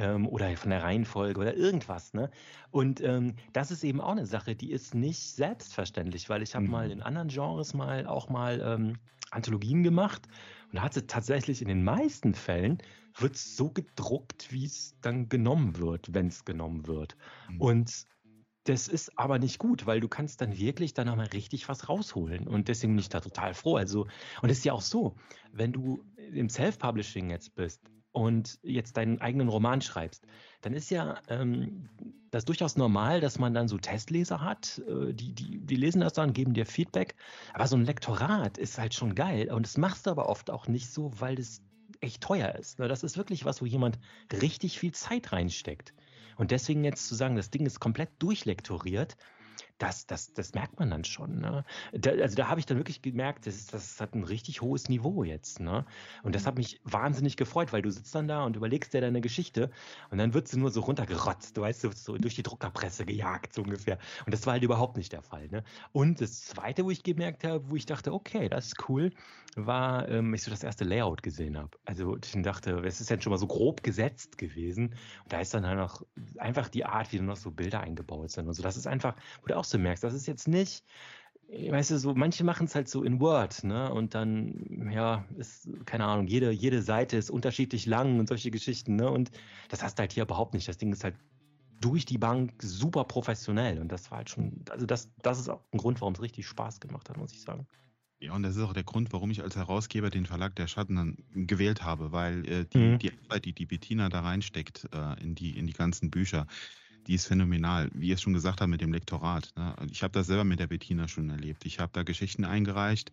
Ähm, 0.00 0.26
oder 0.26 0.56
von 0.56 0.70
der 0.70 0.82
Reihenfolge 0.82 1.38
oder 1.38 1.54
irgendwas. 1.54 2.14
Ne? 2.14 2.30
Und 2.70 3.00
ähm, 3.02 3.34
das 3.52 3.70
ist 3.70 3.84
eben 3.84 4.00
auch 4.00 4.12
eine 4.12 4.26
Sache, 4.26 4.56
die 4.56 4.72
ist 4.72 4.94
nicht 4.94 5.20
selbstverständlich, 5.20 6.28
weil 6.30 6.42
ich 6.42 6.54
habe 6.54 6.64
mhm. 6.64 6.70
mal 6.70 6.90
in 6.90 7.02
anderen 7.02 7.28
Genres 7.28 7.74
mal 7.74 8.06
auch 8.06 8.28
mal 8.30 8.60
ähm, 8.60 8.96
Anthologien 9.30 9.82
gemacht 9.82 10.26
und 10.70 10.76
da 10.76 10.82
hat 10.82 10.94
sie 10.94 11.06
tatsächlich 11.06 11.60
in 11.62 11.68
den 11.68 11.84
meisten 11.84 12.34
Fällen 12.34 12.78
wird 13.18 13.36
so 13.36 13.70
gedruckt, 13.70 14.52
wie 14.52 14.64
es 14.64 14.94
dann 15.00 15.28
genommen 15.28 15.76
wird, 15.78 16.14
wenn 16.14 16.28
es 16.28 16.44
genommen 16.44 16.86
wird. 16.86 17.16
Mhm. 17.50 17.60
Und 17.60 18.04
das 18.64 18.88
ist 18.88 19.18
aber 19.18 19.38
nicht 19.38 19.58
gut, 19.58 19.86
weil 19.86 20.00
du 20.00 20.08
kannst 20.08 20.40
dann 20.40 20.56
wirklich 20.56 20.94
dann 20.94 21.08
nochmal 21.08 21.26
richtig 21.26 21.68
was 21.68 21.88
rausholen. 21.88 22.46
Und 22.46 22.68
deswegen 22.68 22.92
bin 22.92 23.00
ich 23.00 23.08
da 23.08 23.20
total 23.20 23.54
froh. 23.54 23.76
Also, 23.76 24.06
und 24.42 24.50
es 24.50 24.58
ist 24.58 24.64
ja 24.64 24.72
auch 24.72 24.82
so, 24.82 25.16
wenn 25.52 25.72
du 25.72 26.04
im 26.32 26.48
Self-Publishing 26.48 27.30
jetzt 27.30 27.54
bist, 27.54 27.82
und 28.12 28.58
jetzt 28.62 28.96
deinen 28.96 29.20
eigenen 29.20 29.48
Roman 29.48 29.80
schreibst, 29.80 30.26
dann 30.62 30.74
ist 30.74 30.90
ja 30.90 31.20
ähm, 31.28 31.88
das 32.30 32.44
durchaus 32.44 32.76
normal, 32.76 33.20
dass 33.20 33.38
man 33.38 33.54
dann 33.54 33.68
so 33.68 33.78
Testleser 33.78 34.40
hat, 34.40 34.80
äh, 34.88 35.12
die, 35.12 35.32
die, 35.32 35.58
die 35.58 35.76
lesen 35.76 36.00
das 36.00 36.12
dann, 36.12 36.32
geben 36.32 36.54
dir 36.54 36.66
Feedback. 36.66 37.14
Aber 37.54 37.66
so 37.66 37.76
ein 37.76 37.84
Lektorat 37.84 38.58
ist 38.58 38.78
halt 38.78 38.94
schon 38.94 39.14
geil. 39.14 39.52
Und 39.52 39.66
das 39.66 39.76
machst 39.76 40.06
du 40.06 40.10
aber 40.10 40.28
oft 40.28 40.50
auch 40.50 40.68
nicht 40.68 40.90
so, 40.90 41.12
weil 41.20 41.36
das 41.36 41.62
echt 42.00 42.22
teuer 42.22 42.54
ist. 42.54 42.78
Ne? 42.78 42.88
Das 42.88 43.02
ist 43.02 43.16
wirklich 43.16 43.44
was, 43.44 43.60
wo 43.60 43.66
jemand 43.66 43.98
richtig 44.32 44.78
viel 44.78 44.92
Zeit 44.92 45.32
reinsteckt. 45.32 45.94
Und 46.36 46.50
deswegen 46.50 46.84
jetzt 46.84 47.06
zu 47.08 47.14
sagen, 47.14 47.36
das 47.36 47.50
Ding 47.50 47.66
ist 47.66 47.80
komplett 47.80 48.10
durchlektoriert, 48.18 49.16
das, 49.80 50.06
das, 50.06 50.32
das 50.34 50.52
merkt 50.52 50.78
man 50.78 50.90
dann 50.90 51.04
schon. 51.04 51.40
Ne? 51.40 51.64
Da, 51.92 52.10
also 52.10 52.36
da 52.36 52.48
habe 52.48 52.60
ich 52.60 52.66
dann 52.66 52.76
wirklich 52.76 53.00
gemerkt, 53.00 53.46
das, 53.46 53.56
ist, 53.56 53.72
das 53.72 54.00
hat 54.00 54.14
ein 54.14 54.24
richtig 54.24 54.60
hohes 54.60 54.88
Niveau 54.90 55.24
jetzt. 55.24 55.58
Ne? 55.58 55.86
Und 56.22 56.34
das 56.34 56.46
hat 56.46 56.54
mhm. 56.54 56.60
mich 56.60 56.80
wahnsinnig 56.84 57.36
gefreut, 57.36 57.72
weil 57.72 57.80
du 57.80 57.90
sitzt 57.90 58.14
dann 58.14 58.28
da 58.28 58.44
und 58.44 58.56
überlegst 58.56 58.92
dir 58.92 59.00
deine 59.00 59.22
Geschichte 59.22 59.70
und 60.10 60.18
dann 60.18 60.34
wird 60.34 60.48
sie 60.48 60.58
nur 60.58 60.70
so 60.70 60.82
runtergerotzt, 60.82 61.56
du 61.56 61.62
weißt, 61.62 61.80
so 61.80 62.16
durch 62.18 62.34
die 62.34 62.42
Druckerpresse 62.42 63.06
gejagt, 63.06 63.54
so 63.54 63.62
ungefähr. 63.62 63.98
Und 64.26 64.34
das 64.34 64.44
war 64.46 64.52
halt 64.52 64.62
überhaupt 64.62 64.98
nicht 64.98 65.12
der 65.12 65.22
Fall. 65.22 65.48
Ne? 65.48 65.64
Und 65.92 66.20
das 66.20 66.42
Zweite, 66.42 66.84
wo 66.84 66.90
ich 66.90 67.02
gemerkt 67.02 67.44
habe, 67.44 67.70
wo 67.70 67.76
ich 67.76 67.86
dachte, 67.86 68.12
okay, 68.12 68.50
das 68.50 68.66
ist 68.66 68.88
cool, 68.88 69.12
war, 69.56 70.08
ähm, 70.08 70.34
ich 70.34 70.42
so 70.42 70.50
das 70.50 70.62
erste 70.62 70.84
Layout 70.84 71.22
gesehen 71.22 71.56
habe. 71.56 71.70
Also 71.84 72.16
ich 72.16 72.42
dachte, 72.42 72.82
es 72.84 73.00
ist 73.00 73.10
ja 73.10 73.20
schon 73.20 73.30
mal 73.30 73.38
so 73.38 73.46
grob 73.46 73.82
gesetzt 73.82 74.38
gewesen. 74.38 74.94
Und 75.24 75.32
da 75.32 75.40
ist 75.40 75.54
dann 75.54 75.66
halt 75.66 75.78
noch 75.78 76.02
einfach 76.36 76.68
die 76.68 76.84
Art, 76.84 77.12
wie 77.12 77.16
dann 77.16 77.26
noch 77.26 77.36
so 77.36 77.50
Bilder 77.50 77.80
eingebaut 77.80 78.30
sind 78.30 78.46
und 78.46 78.54
so. 78.54 78.62
Das 78.62 78.76
ist 78.76 78.86
einfach, 78.86 79.16
wo 79.40 79.46
du 79.46 79.56
auch 79.56 79.64
so 79.70 79.78
merkst, 79.78 80.04
das 80.04 80.14
ist 80.14 80.26
jetzt 80.26 80.48
nicht, 80.48 80.84
weißt 81.48 81.90
du, 81.90 81.98
so, 81.98 82.14
manche 82.14 82.44
machen 82.44 82.66
es 82.66 82.74
halt 82.74 82.88
so 82.88 83.02
in 83.02 83.20
Word, 83.20 83.64
ne? 83.64 83.92
Und 83.92 84.14
dann, 84.14 84.90
ja, 84.92 85.24
ist, 85.36 85.68
keine 85.84 86.04
Ahnung, 86.04 86.26
jede, 86.26 86.50
jede 86.50 86.82
Seite 86.82 87.16
ist 87.16 87.30
unterschiedlich 87.30 87.86
lang 87.86 88.18
und 88.20 88.28
solche 88.28 88.50
Geschichten, 88.50 88.96
ne? 88.96 89.10
Und 89.10 89.30
das 89.68 89.82
hast 89.82 89.98
du 89.98 90.00
halt 90.00 90.12
hier 90.12 90.24
überhaupt 90.24 90.54
nicht. 90.54 90.68
Das 90.68 90.78
Ding 90.78 90.92
ist 90.92 91.02
halt 91.02 91.16
durch 91.80 92.04
die 92.04 92.18
Bank 92.18 92.52
super 92.62 93.04
professionell. 93.04 93.80
Und 93.80 93.90
das 93.90 94.10
war 94.10 94.18
halt 94.18 94.30
schon, 94.30 94.64
also 94.70 94.86
das, 94.86 95.10
das 95.22 95.40
ist 95.40 95.48
auch 95.48 95.60
ein 95.72 95.78
Grund, 95.78 96.00
warum 96.00 96.14
es 96.14 96.20
richtig 96.20 96.46
Spaß 96.46 96.78
gemacht 96.78 97.08
hat, 97.08 97.16
muss 97.16 97.32
ich 97.32 97.40
sagen. 97.40 97.66
Ja, 98.20 98.34
und 98.34 98.42
das 98.42 98.54
ist 98.54 98.62
auch 98.62 98.74
der 98.74 98.84
Grund, 98.84 99.14
warum 99.14 99.30
ich 99.30 99.42
als 99.42 99.56
Herausgeber 99.56 100.10
den 100.10 100.26
Verlag 100.26 100.54
der 100.54 100.66
Schatten 100.66 100.96
dann 100.96 101.16
gewählt 101.32 101.82
habe, 101.82 102.12
weil 102.12 102.46
äh, 102.46 102.66
die, 102.66 102.78
mhm. 102.78 102.98
die 102.98 103.12
Arbeit, 103.24 103.46
die 103.46 103.54
die 103.54 103.64
Bettina 103.64 104.10
da 104.10 104.20
reinsteckt 104.20 104.88
äh, 104.92 105.22
in, 105.22 105.34
die, 105.34 105.56
in 105.56 105.66
die 105.66 105.72
ganzen 105.72 106.10
Bücher, 106.10 106.46
die 107.10 107.16
ist 107.16 107.26
phänomenal. 107.26 107.90
Wie 107.92 108.06
ihr 108.06 108.14
es 108.14 108.22
schon 108.22 108.34
gesagt 108.34 108.60
habt 108.60 108.70
mit 108.70 108.80
dem 108.80 108.92
Lektorat. 108.92 109.50
Ne? 109.56 109.74
Ich 109.90 110.04
habe 110.04 110.12
das 110.12 110.28
selber 110.28 110.44
mit 110.44 110.60
der 110.60 110.68
Bettina 110.68 111.08
schon 111.08 111.28
erlebt. 111.28 111.66
Ich 111.66 111.80
habe 111.80 111.90
da 111.92 112.04
Geschichten 112.04 112.44
eingereicht, 112.44 113.10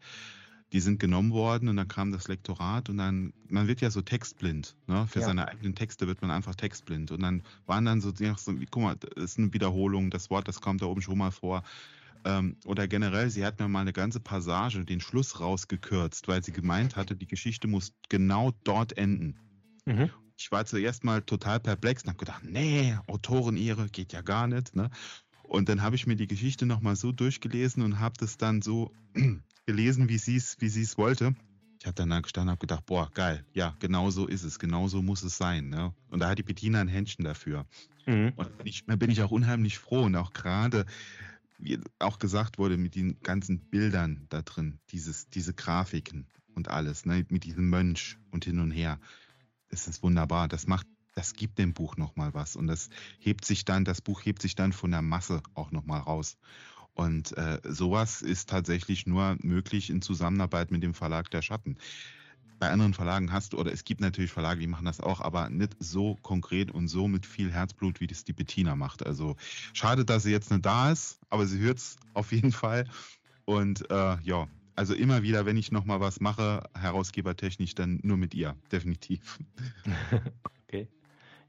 die 0.71 0.81
sind 0.81 0.99
genommen 0.99 1.31
worden 1.31 1.67
und 1.67 1.77
dann 1.77 1.87
kam 1.87 2.11
das 2.11 2.27
Lektorat 2.27 2.89
und 2.89 2.97
dann, 2.97 3.33
man 3.49 3.67
wird 3.67 3.81
ja 3.81 3.89
so 3.89 4.03
textblind. 4.03 4.75
Ne? 4.85 5.07
Für 5.07 5.21
ja. 5.21 5.25
seine 5.25 5.47
eigenen 5.47 5.73
Texte 5.73 6.05
wird 6.05 6.21
man 6.21 6.29
einfach 6.29 6.53
textblind. 6.53 7.09
Und 7.09 7.23
dann 7.23 7.41
waren 7.65 7.85
dann 7.85 7.99
so, 7.99 8.13
so, 8.13 8.53
guck 8.69 8.83
mal, 8.83 8.95
das 8.97 9.31
ist 9.31 9.39
eine 9.39 9.51
Wiederholung, 9.51 10.11
das 10.11 10.29
Wort, 10.29 10.47
das 10.47 10.61
kommt 10.61 10.83
da 10.83 10.85
oben 10.85 11.01
schon 11.01 11.17
mal 11.17 11.31
vor. 11.31 11.63
Ähm, 12.23 12.55
oder 12.65 12.87
generell, 12.87 13.31
sie 13.31 13.43
hat 13.43 13.59
mir 13.59 13.67
mal 13.67 13.81
eine 13.81 13.93
ganze 13.93 14.19
Passage, 14.19 14.85
den 14.85 14.99
Schluss 14.99 15.39
rausgekürzt, 15.39 16.27
weil 16.27 16.43
sie 16.43 16.51
gemeint 16.51 16.95
hatte, 16.97 17.15
die 17.15 17.27
Geschichte 17.27 17.67
muss 17.67 17.93
genau 18.09 18.51
dort 18.63 18.95
enden. 18.95 19.39
Mhm. 19.85 20.11
Ich 20.37 20.51
war 20.51 20.65
zuerst 20.65 21.03
mal 21.03 21.21
total 21.21 21.59
perplex 21.59 22.03
und 22.03 22.09
habe 22.09 22.19
gedacht, 22.19 22.43
nee, 22.43 22.95
Autorenehre 23.07 23.89
geht 23.89 24.13
ja 24.13 24.21
gar 24.21 24.47
nicht. 24.47 24.75
Ne? 24.75 24.89
Und 25.43 25.69
dann 25.69 25.81
habe 25.81 25.95
ich 25.95 26.07
mir 26.07 26.15
die 26.15 26.27
Geschichte 26.27 26.65
nochmal 26.65 26.95
so 26.95 27.11
durchgelesen 27.11 27.83
und 27.83 27.99
habe 27.99 28.15
das 28.19 28.37
dann 28.37 28.61
so 28.61 28.91
gelesen, 29.65 30.09
wie 30.09 30.17
sie 30.17 30.35
es 30.35 30.57
wie 30.59 30.69
sie's 30.69 30.97
wollte. 30.97 31.35
Ich 31.79 31.85
habe 31.85 31.95
dann 31.95 32.09
da 32.09 32.19
gestanden 32.19 32.49
und 32.49 32.51
habe 32.53 32.61
gedacht, 32.61 32.85
boah, 32.85 33.09
geil, 33.13 33.45
ja, 33.53 33.75
genau 33.79 34.09
so 34.09 34.25
ist 34.27 34.43
es, 34.43 34.57
genau 34.57 34.87
so 34.87 35.01
muss 35.01 35.23
es 35.23 35.37
sein. 35.37 35.69
Ne? 35.69 35.93
Und 36.09 36.19
da 36.19 36.29
hat 36.29 36.37
die 36.37 36.43
Bettina 36.43 36.81
ein 36.81 36.87
Händchen 36.87 37.23
dafür. 37.23 37.65
Mhm. 38.05 38.33
Und 38.35 38.49
ich, 38.63 38.85
da 38.85 38.95
bin 38.95 39.11
ich 39.11 39.21
auch 39.21 39.31
unheimlich 39.31 39.77
froh 39.77 40.03
und 40.03 40.15
auch 40.15 40.33
gerade 40.33 40.85
wie 41.59 41.79
auch 41.99 42.19
gesagt 42.19 42.57
wurde, 42.57 42.77
mit 42.77 42.95
den 42.95 43.19
ganzen 43.21 43.59
Bildern 43.59 44.27
da 44.29 44.41
drin, 44.41 44.79
dieses, 44.91 45.29
diese 45.29 45.53
Grafiken 45.53 46.27
und 46.55 46.69
alles, 46.69 47.05
ne, 47.05 47.25
mit 47.29 47.43
diesem 47.43 47.69
Mönch 47.69 48.17
und 48.31 48.45
hin 48.45 48.59
und 48.59 48.71
her. 48.71 48.99
Es 49.69 49.87
ist 49.87 50.03
wunderbar. 50.03 50.47
Das 50.47 50.67
macht, 50.67 50.87
das 51.15 51.33
gibt 51.33 51.57
dem 51.59 51.73
Buch 51.73 51.97
nochmal 51.97 52.33
was. 52.33 52.55
Und 52.55 52.67
das 52.67 52.89
hebt 53.19 53.45
sich 53.45 53.65
dann, 53.65 53.85
das 53.85 54.01
Buch 54.01 54.25
hebt 54.25 54.41
sich 54.41 54.55
dann 54.55 54.73
von 54.73 54.91
der 54.91 55.01
Masse 55.01 55.41
auch 55.53 55.71
nochmal 55.71 56.01
raus. 56.01 56.37
Und 56.93 57.37
äh, 57.37 57.59
sowas 57.63 58.21
ist 58.21 58.49
tatsächlich 58.49 59.05
nur 59.05 59.37
möglich 59.41 59.89
in 59.89 60.01
Zusammenarbeit 60.01 60.71
mit 60.71 60.81
dem 60.81 60.93
Verlag 60.93 61.29
der 61.29 61.41
Schatten 61.41 61.77
bei 62.59 62.69
anderen 62.69 62.93
Verlagen 62.93 63.31
hast 63.31 63.53
du, 63.53 63.59
oder 63.59 63.71
es 63.71 63.83
gibt 63.83 64.01
natürlich 64.01 64.31
Verlage, 64.31 64.59
die 64.59 64.67
machen 64.67 64.85
das 64.85 64.99
auch, 64.99 65.21
aber 65.21 65.49
nicht 65.49 65.75
so 65.79 66.15
konkret 66.21 66.71
und 66.71 66.87
so 66.87 67.07
mit 67.07 67.25
viel 67.25 67.51
Herzblut, 67.51 67.99
wie 67.99 68.07
das 68.07 68.23
die 68.23 68.33
Bettina 68.33 68.75
macht. 68.75 69.05
Also 69.05 69.35
schade, 69.73 70.05
dass 70.05 70.23
sie 70.23 70.31
jetzt 70.31 70.51
nicht 70.51 70.65
da 70.65 70.91
ist, 70.91 71.19
aber 71.29 71.45
sie 71.45 71.59
hört 71.59 71.77
es 71.77 71.97
auf 72.13 72.31
jeden 72.31 72.51
Fall. 72.51 72.85
Und 73.45 73.89
äh, 73.91 74.17
ja, 74.21 74.47
also 74.77 74.93
immer 74.93 75.23
wieder, 75.23 75.45
wenn 75.45 75.57
ich 75.57 75.71
nochmal 75.71 75.99
was 75.99 76.19
mache, 76.19 76.63
herausgebertechnisch, 76.79 77.75
dann 77.75 77.99
nur 78.03 78.17
mit 78.17 78.33
ihr, 78.35 78.55
definitiv. 78.71 79.39
okay. 80.67 80.87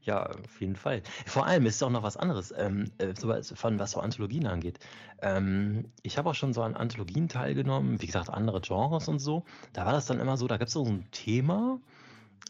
Ja, 0.01 0.27
auf 0.27 0.61
jeden 0.61 0.75
Fall. 0.75 1.03
Vor 1.25 1.45
allem 1.45 1.65
ist 1.65 1.75
es 1.75 1.83
auch 1.83 1.89
noch 1.89 2.03
was 2.03 2.17
anderes, 2.17 2.53
ähm, 2.57 2.89
äh, 2.97 3.13
von 3.15 3.79
was 3.79 3.91
so 3.91 3.99
Anthologien 3.99 4.47
angeht. 4.47 4.79
Ähm, 5.21 5.91
ich 6.03 6.17
habe 6.17 6.29
auch 6.29 6.35
schon 6.35 6.53
so 6.53 6.63
an 6.63 6.75
Anthologien 6.75 7.27
teilgenommen, 7.27 8.01
wie 8.01 8.07
gesagt, 8.07 8.29
andere 8.29 8.61
Genres 8.61 9.07
und 9.07 9.19
so. 9.19 9.43
Da 9.73 9.85
war 9.85 9.91
das 9.91 10.05
dann 10.05 10.19
immer 10.19 10.37
so, 10.37 10.47
da 10.47 10.57
gibt 10.57 10.69
es 10.69 10.73
so 10.73 10.85
ein 10.85 11.05
Thema 11.11 11.79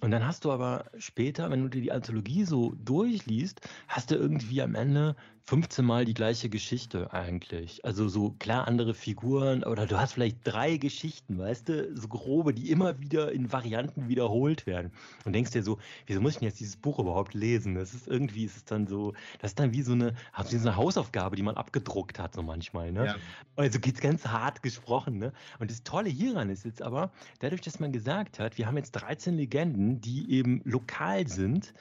und 0.01 0.11
dann 0.11 0.25
hast 0.25 0.45
du 0.45 0.51
aber 0.51 0.85
später, 0.97 1.49
wenn 1.49 1.63
du 1.63 1.69
dir 1.69 1.81
die 1.81 1.91
Anthologie 1.91 2.45
so 2.45 2.73
durchliest, 2.85 3.61
hast 3.87 4.11
du 4.11 4.15
irgendwie 4.15 4.61
am 4.61 4.75
Ende 4.75 5.15
15 5.49 5.83
Mal 5.83 6.05
die 6.05 6.13
gleiche 6.13 6.47
Geschichte 6.47 7.11
eigentlich. 7.11 7.83
Also 7.83 8.07
so 8.07 8.35
klar 8.37 8.67
andere 8.67 8.93
Figuren 8.93 9.63
oder 9.63 9.87
du 9.87 9.99
hast 9.99 10.13
vielleicht 10.13 10.37
drei 10.43 10.77
Geschichten, 10.77 11.39
weißt 11.39 11.69
du, 11.69 11.97
so 11.97 12.07
grobe, 12.07 12.53
die 12.53 12.69
immer 12.69 12.99
wieder 12.99 13.31
in 13.31 13.51
Varianten 13.51 14.09
wiederholt 14.09 14.67
werden. 14.67 14.91
Und 15.25 15.33
denkst 15.33 15.49
dir 15.49 15.63
so, 15.63 15.79
wieso 16.05 16.21
muss 16.21 16.33
ich 16.33 16.37
denn 16.37 16.49
jetzt 16.49 16.59
dieses 16.59 16.77
Buch 16.77 16.99
überhaupt 16.99 17.33
lesen? 17.33 17.73
Das 17.73 17.95
ist 17.95 18.07
irgendwie, 18.07 18.45
ist 18.45 18.57
es 18.57 18.65
dann 18.65 18.85
so, 18.85 19.13
das 19.39 19.51
ist 19.51 19.59
dann 19.59 19.73
wie 19.73 19.81
so 19.81 19.93
eine, 19.93 20.13
wie 20.37 20.55
so 20.55 20.67
eine 20.67 20.77
Hausaufgabe, 20.77 21.35
die 21.35 21.41
man 21.41 21.55
abgedruckt 21.55 22.19
hat, 22.19 22.35
so 22.35 22.43
manchmal. 22.43 22.91
Ne? 22.91 23.07
Ja. 23.07 23.15
Also 23.55 23.79
geht's 23.79 24.01
ganz 24.01 24.27
hart 24.27 24.61
gesprochen. 24.61 25.17
Ne? 25.17 25.33
Und 25.57 25.71
das 25.71 25.81
Tolle 25.81 26.09
hieran 26.09 26.51
ist 26.51 26.63
jetzt 26.63 26.83
aber, 26.83 27.11
dadurch, 27.39 27.61
dass 27.61 27.79
man 27.79 27.91
gesagt 27.91 28.37
hat, 28.37 28.59
wir 28.59 28.67
haben 28.67 28.77
jetzt 28.77 28.91
13 28.91 29.35
Legenden, 29.35 29.99
die 29.99 30.29
eben 30.29 30.61
lokal 30.63 31.27
sind, 31.27 31.73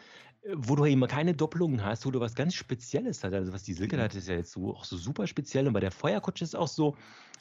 wo 0.54 0.76
du 0.76 0.86
eben 0.86 1.06
keine 1.06 1.34
Doppelungen 1.34 1.84
hast, 1.84 2.06
wo 2.06 2.10
du 2.10 2.20
was 2.20 2.34
ganz 2.34 2.54
Spezielles 2.54 3.22
hast. 3.24 3.32
Also 3.32 3.52
was 3.52 3.64
die 3.64 3.74
Silke 3.74 3.96
mhm. 3.96 4.00
hat, 4.02 4.14
ist 4.14 4.28
ja 4.28 4.34
jetzt 4.34 4.52
so 4.52 4.74
auch 4.74 4.84
so 4.84 4.96
super 4.96 5.26
speziell. 5.26 5.66
Und 5.66 5.72
bei 5.72 5.80
der 5.80 5.90
Feuerkutsche 5.90 6.44
ist 6.44 6.56
auch 6.56 6.68
so, 6.68 6.96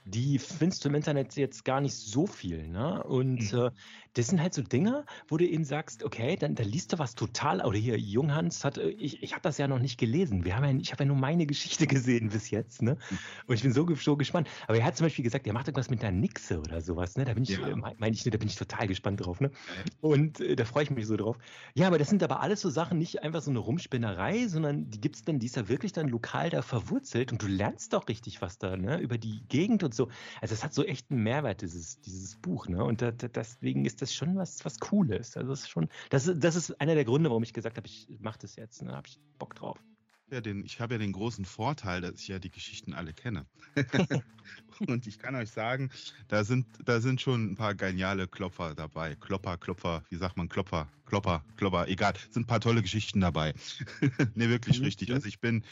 die 0.07 0.39
findest 0.39 0.83
du 0.83 0.89
im 0.89 0.95
Internet 0.95 1.35
jetzt 1.35 1.65
gar 1.65 1.81
nicht 1.81 1.95
so 1.95 2.25
viel. 2.25 2.67
Ne? 2.67 3.03
Und 3.03 3.51
mhm. 3.53 3.59
äh, 3.59 3.71
das 4.17 4.27
sind 4.27 4.41
halt 4.41 4.53
so 4.53 4.63
Dinge, 4.63 5.05
wo 5.27 5.37
du 5.37 5.47
eben 5.47 5.63
sagst, 5.63 6.03
okay, 6.03 6.35
dann, 6.35 6.55
dann 6.55 6.67
liest 6.67 6.93
du 6.93 6.99
was 6.99 7.13
total, 7.13 7.63
oder 7.63 7.77
hier, 7.77 7.99
Junghans 7.99 8.63
hat, 8.63 8.77
äh, 8.77 8.89
ich, 8.89 9.21
ich 9.21 9.33
habe 9.33 9.41
das 9.43 9.57
ja 9.57 9.67
noch 9.67 9.79
nicht 9.79 9.99
gelesen. 9.99 10.43
Wir 10.43 10.55
haben 10.55 10.63
ja, 10.63 10.81
ich 10.81 10.91
habe 10.91 11.03
ja 11.03 11.07
nur 11.07 11.17
meine 11.17 11.45
Geschichte 11.45 11.85
gesehen 11.87 12.29
bis 12.29 12.49
jetzt, 12.49 12.81
ne? 12.81 12.97
Und 13.45 13.55
ich 13.55 13.61
bin 13.61 13.73
so, 13.73 13.87
so 13.95 14.17
gespannt. 14.17 14.47
Aber 14.67 14.77
er 14.77 14.85
hat 14.85 14.97
zum 14.97 15.05
Beispiel 15.05 15.23
gesagt, 15.23 15.45
er 15.45 15.53
macht 15.53 15.67
irgendwas 15.67 15.89
mit 15.89 16.01
der 16.01 16.11
Nixe 16.11 16.59
oder 16.59 16.81
sowas, 16.81 17.15
ne? 17.15 17.25
Da 17.25 17.33
bin 17.33 17.43
ich, 17.43 17.49
ja. 17.49 17.67
äh, 17.67 17.75
meine 17.75 18.13
ich, 18.15 18.23
da 18.23 18.37
bin 18.37 18.47
ich 18.47 18.55
total 18.55 18.87
gespannt 18.87 19.23
drauf, 19.23 19.39
ne? 19.39 19.51
Und 20.01 20.39
äh, 20.39 20.55
da 20.55 20.65
freue 20.65 20.83
ich 20.83 20.89
mich 20.89 21.05
so 21.05 21.15
drauf. 21.15 21.37
Ja, 21.75 21.87
aber 21.87 21.99
das 21.99 22.09
sind 22.09 22.23
aber 22.23 22.41
alles 22.41 22.61
so 22.61 22.69
Sachen, 22.69 22.97
nicht 22.97 23.21
einfach 23.21 23.41
so 23.41 23.51
eine 23.51 23.59
Rumspinnerei, 23.59 24.47
sondern 24.47 24.89
die 24.89 24.99
gibt 24.99 25.17
es 25.17 25.23
dann, 25.23 25.39
die 25.39 25.45
ist 25.45 25.57
ja 25.57 25.69
wirklich 25.69 25.93
dann 25.93 26.07
lokal 26.07 26.49
da 26.49 26.61
verwurzelt 26.61 27.31
und 27.31 27.41
du 27.41 27.47
lernst 27.47 27.93
doch 27.93 28.07
richtig 28.07 28.41
was 28.41 28.57
da, 28.57 28.77
ne? 28.77 28.99
Über 28.99 29.17
die 29.17 29.43
Gegend 29.47 29.83
und 29.83 29.93
so. 29.97 30.09
Also 30.41 30.53
es 30.53 30.63
hat 30.63 30.73
so 30.73 30.83
echt 30.83 31.11
einen 31.11 31.23
Mehrwert, 31.23 31.61
dieses, 31.61 31.99
dieses 32.01 32.35
Buch, 32.37 32.67
ne? 32.67 32.83
Und 32.83 33.01
da, 33.01 33.11
da, 33.11 33.27
deswegen 33.27 33.85
ist 33.85 34.01
das 34.01 34.13
schon 34.13 34.37
was, 34.37 34.63
was 34.63 34.79
Cooles. 34.79 35.35
Also 35.35 35.49
das 35.49 35.61
ist 35.61 35.69
schon, 35.69 35.89
das, 36.09 36.31
das 36.35 36.55
ist 36.55 36.79
einer 36.79 36.95
der 36.95 37.05
Gründe, 37.05 37.29
warum 37.29 37.43
ich 37.43 37.53
gesagt 37.53 37.77
habe, 37.77 37.87
ich 37.87 38.07
mache 38.19 38.39
das 38.39 38.55
jetzt, 38.55 38.81
ne? 38.81 38.89
Da 38.89 38.97
habe 38.97 39.07
ich 39.07 39.19
Bock 39.37 39.55
drauf. 39.55 39.77
Ja, 40.29 40.41
den, 40.41 40.65
ich 40.65 40.81
habe 40.81 40.95
ja 40.95 40.97
den 40.97 41.13
großen 41.13 41.45
Vorteil, 41.45 42.01
dass 42.01 42.15
ich 42.15 42.27
ja 42.27 42.37
die 42.37 42.51
Geschichten 42.51 42.93
alle 42.93 43.13
kenne. 43.13 43.45
und 44.87 45.07
ich 45.07 45.19
kann 45.19 45.35
euch 45.35 45.51
sagen, 45.51 45.89
da 46.27 46.43
sind, 46.43 46.67
da 46.83 46.99
sind 46.99 47.21
schon 47.21 47.51
ein 47.51 47.55
paar 47.55 47.75
geniale 47.75 48.27
Klopfer 48.27 48.75
dabei. 48.75 49.15
Klopper, 49.15 49.57
Klopfer, 49.57 50.03
wie 50.09 50.17
sagt 50.17 50.35
man, 50.35 50.49
Klopfer, 50.49 50.91
Klopper, 51.05 51.45
Klopper, 51.55 51.87
egal. 51.87 52.13
Sind 52.29 52.43
ein 52.43 52.47
paar 52.47 52.59
tolle 52.59 52.81
Geschichten 52.81 53.21
dabei. 53.21 53.53
ne, 54.35 54.49
wirklich 54.49 54.79
mhm. 54.79 54.85
richtig. 54.85 55.13
Also 55.13 55.27
ich 55.27 55.39
bin 55.39 55.63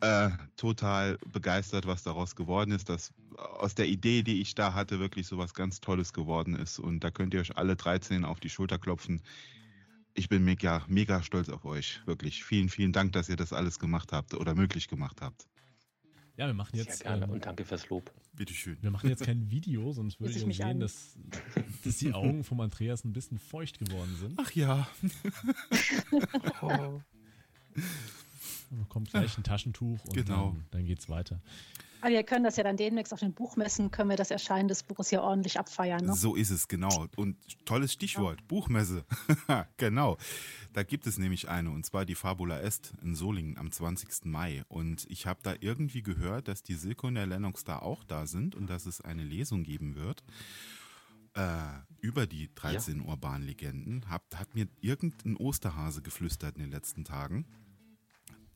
äh, 0.00 0.30
total 0.56 1.18
begeistert, 1.32 1.86
was 1.86 2.02
daraus 2.02 2.34
geworden 2.34 2.72
ist, 2.72 2.88
dass 2.88 3.12
aus 3.36 3.74
der 3.74 3.86
Idee, 3.86 4.22
die 4.22 4.40
ich 4.40 4.54
da 4.54 4.74
hatte, 4.74 4.98
wirklich 4.98 5.26
so 5.26 5.38
was 5.38 5.54
ganz 5.54 5.80
Tolles 5.80 6.12
geworden 6.12 6.54
ist. 6.54 6.78
Und 6.78 7.00
da 7.00 7.10
könnt 7.10 7.34
ihr 7.34 7.40
euch 7.40 7.56
alle 7.56 7.76
13 7.76 8.24
auf 8.24 8.40
die 8.40 8.50
Schulter 8.50 8.78
klopfen 8.78 9.22
ich 10.14 10.28
bin 10.28 10.44
mega, 10.44 10.84
mega 10.88 11.22
stolz 11.22 11.48
auf 11.48 11.64
euch. 11.64 12.00
Wirklich. 12.06 12.44
Vielen, 12.44 12.68
vielen 12.68 12.92
Dank, 12.92 13.12
dass 13.12 13.28
ihr 13.28 13.36
das 13.36 13.52
alles 13.52 13.78
gemacht 13.78 14.12
habt 14.12 14.34
oder 14.34 14.54
möglich 14.54 14.88
gemacht 14.88 15.20
habt. 15.20 15.46
Ja, 16.36 16.46
wir 16.46 16.54
machen 16.54 16.76
jetzt. 16.76 16.98
Sehr 16.98 17.06
gerne 17.06 17.24
ähm, 17.24 17.32
und 17.32 17.44
danke 17.44 17.64
fürs 17.64 17.88
Lob. 17.90 18.12
Bitteschön. 18.32 18.78
Wir 18.80 18.90
machen 18.90 19.10
jetzt 19.10 19.24
kein 19.24 19.50
Video, 19.50 19.92
sonst 19.92 20.20
würde 20.20 20.32
ich 20.32 20.56
sehen, 20.56 20.80
dass, 20.80 21.16
dass 21.84 21.98
die 21.98 22.12
Augen 22.14 22.44
vom 22.44 22.60
Andreas 22.60 23.04
ein 23.04 23.12
bisschen 23.12 23.38
feucht 23.38 23.78
geworden 23.78 24.16
sind. 24.18 24.38
Ach 24.38 24.50
ja. 24.52 24.88
oh. 26.62 27.00
Dann 28.70 28.88
kommt 28.88 29.10
gleich 29.10 29.36
ein 29.36 29.44
Taschentuch 29.44 30.04
und 30.04 30.14
genau. 30.14 30.50
dann, 30.50 30.64
dann 30.70 30.84
geht's 30.84 31.08
weiter. 31.08 31.40
Aber 32.00 32.10
wir 32.10 32.22
können 32.22 32.44
das 32.44 32.56
ja 32.56 32.64
dann 32.64 32.76
demnächst 32.76 33.12
auf 33.12 33.20
den 33.20 33.34
Buchmessen, 33.34 33.90
können 33.90 34.08
wir 34.08 34.16
das 34.16 34.30
Erscheinen 34.30 34.68
des 34.68 34.82
Buches 34.82 35.10
hier 35.10 35.22
ordentlich 35.22 35.58
abfeiern. 35.58 36.06
Ne? 36.06 36.14
So 36.14 36.34
ist 36.34 36.50
es, 36.50 36.66
genau. 36.68 37.06
Und 37.16 37.36
tolles 37.66 37.92
Stichwort, 37.92 38.40
ja. 38.40 38.46
Buchmesse. 38.48 39.04
genau. 39.76 40.16
Da 40.72 40.82
gibt 40.82 41.06
es 41.06 41.18
nämlich 41.18 41.48
eine, 41.48 41.70
und 41.70 41.84
zwar 41.84 42.06
die 42.06 42.14
Fabula 42.14 42.60
Est 42.60 42.94
in 43.02 43.14
Solingen 43.14 43.58
am 43.58 43.70
20. 43.70 44.24
Mai. 44.24 44.64
Und 44.68 45.06
ich 45.10 45.26
habe 45.26 45.40
da 45.42 45.54
irgendwie 45.60 46.02
gehört, 46.02 46.48
dass 46.48 46.62
die 46.62 46.74
Silke 46.74 47.06
und 47.06 47.16
der 47.16 47.26
Lennox 47.26 47.64
da 47.64 47.80
auch 47.80 48.02
da 48.04 48.26
sind 48.26 48.54
und 48.54 48.70
dass 48.70 48.86
es 48.86 49.00
eine 49.00 49.24
Lesung 49.24 49.62
geben 49.62 49.94
wird. 49.94 50.22
Äh, 51.34 51.58
über 52.00 52.26
die 52.26 52.52
13 52.54 53.02
ja. 53.02 53.04
urbanen 53.04 53.46
Legenden. 53.46 54.08
Hat, 54.08 54.22
hat 54.34 54.54
mir 54.54 54.68
irgendein 54.80 55.36
Osterhase 55.36 56.02
geflüstert 56.02 56.56
in 56.56 56.62
den 56.62 56.70
letzten 56.70 57.04
Tagen 57.04 57.44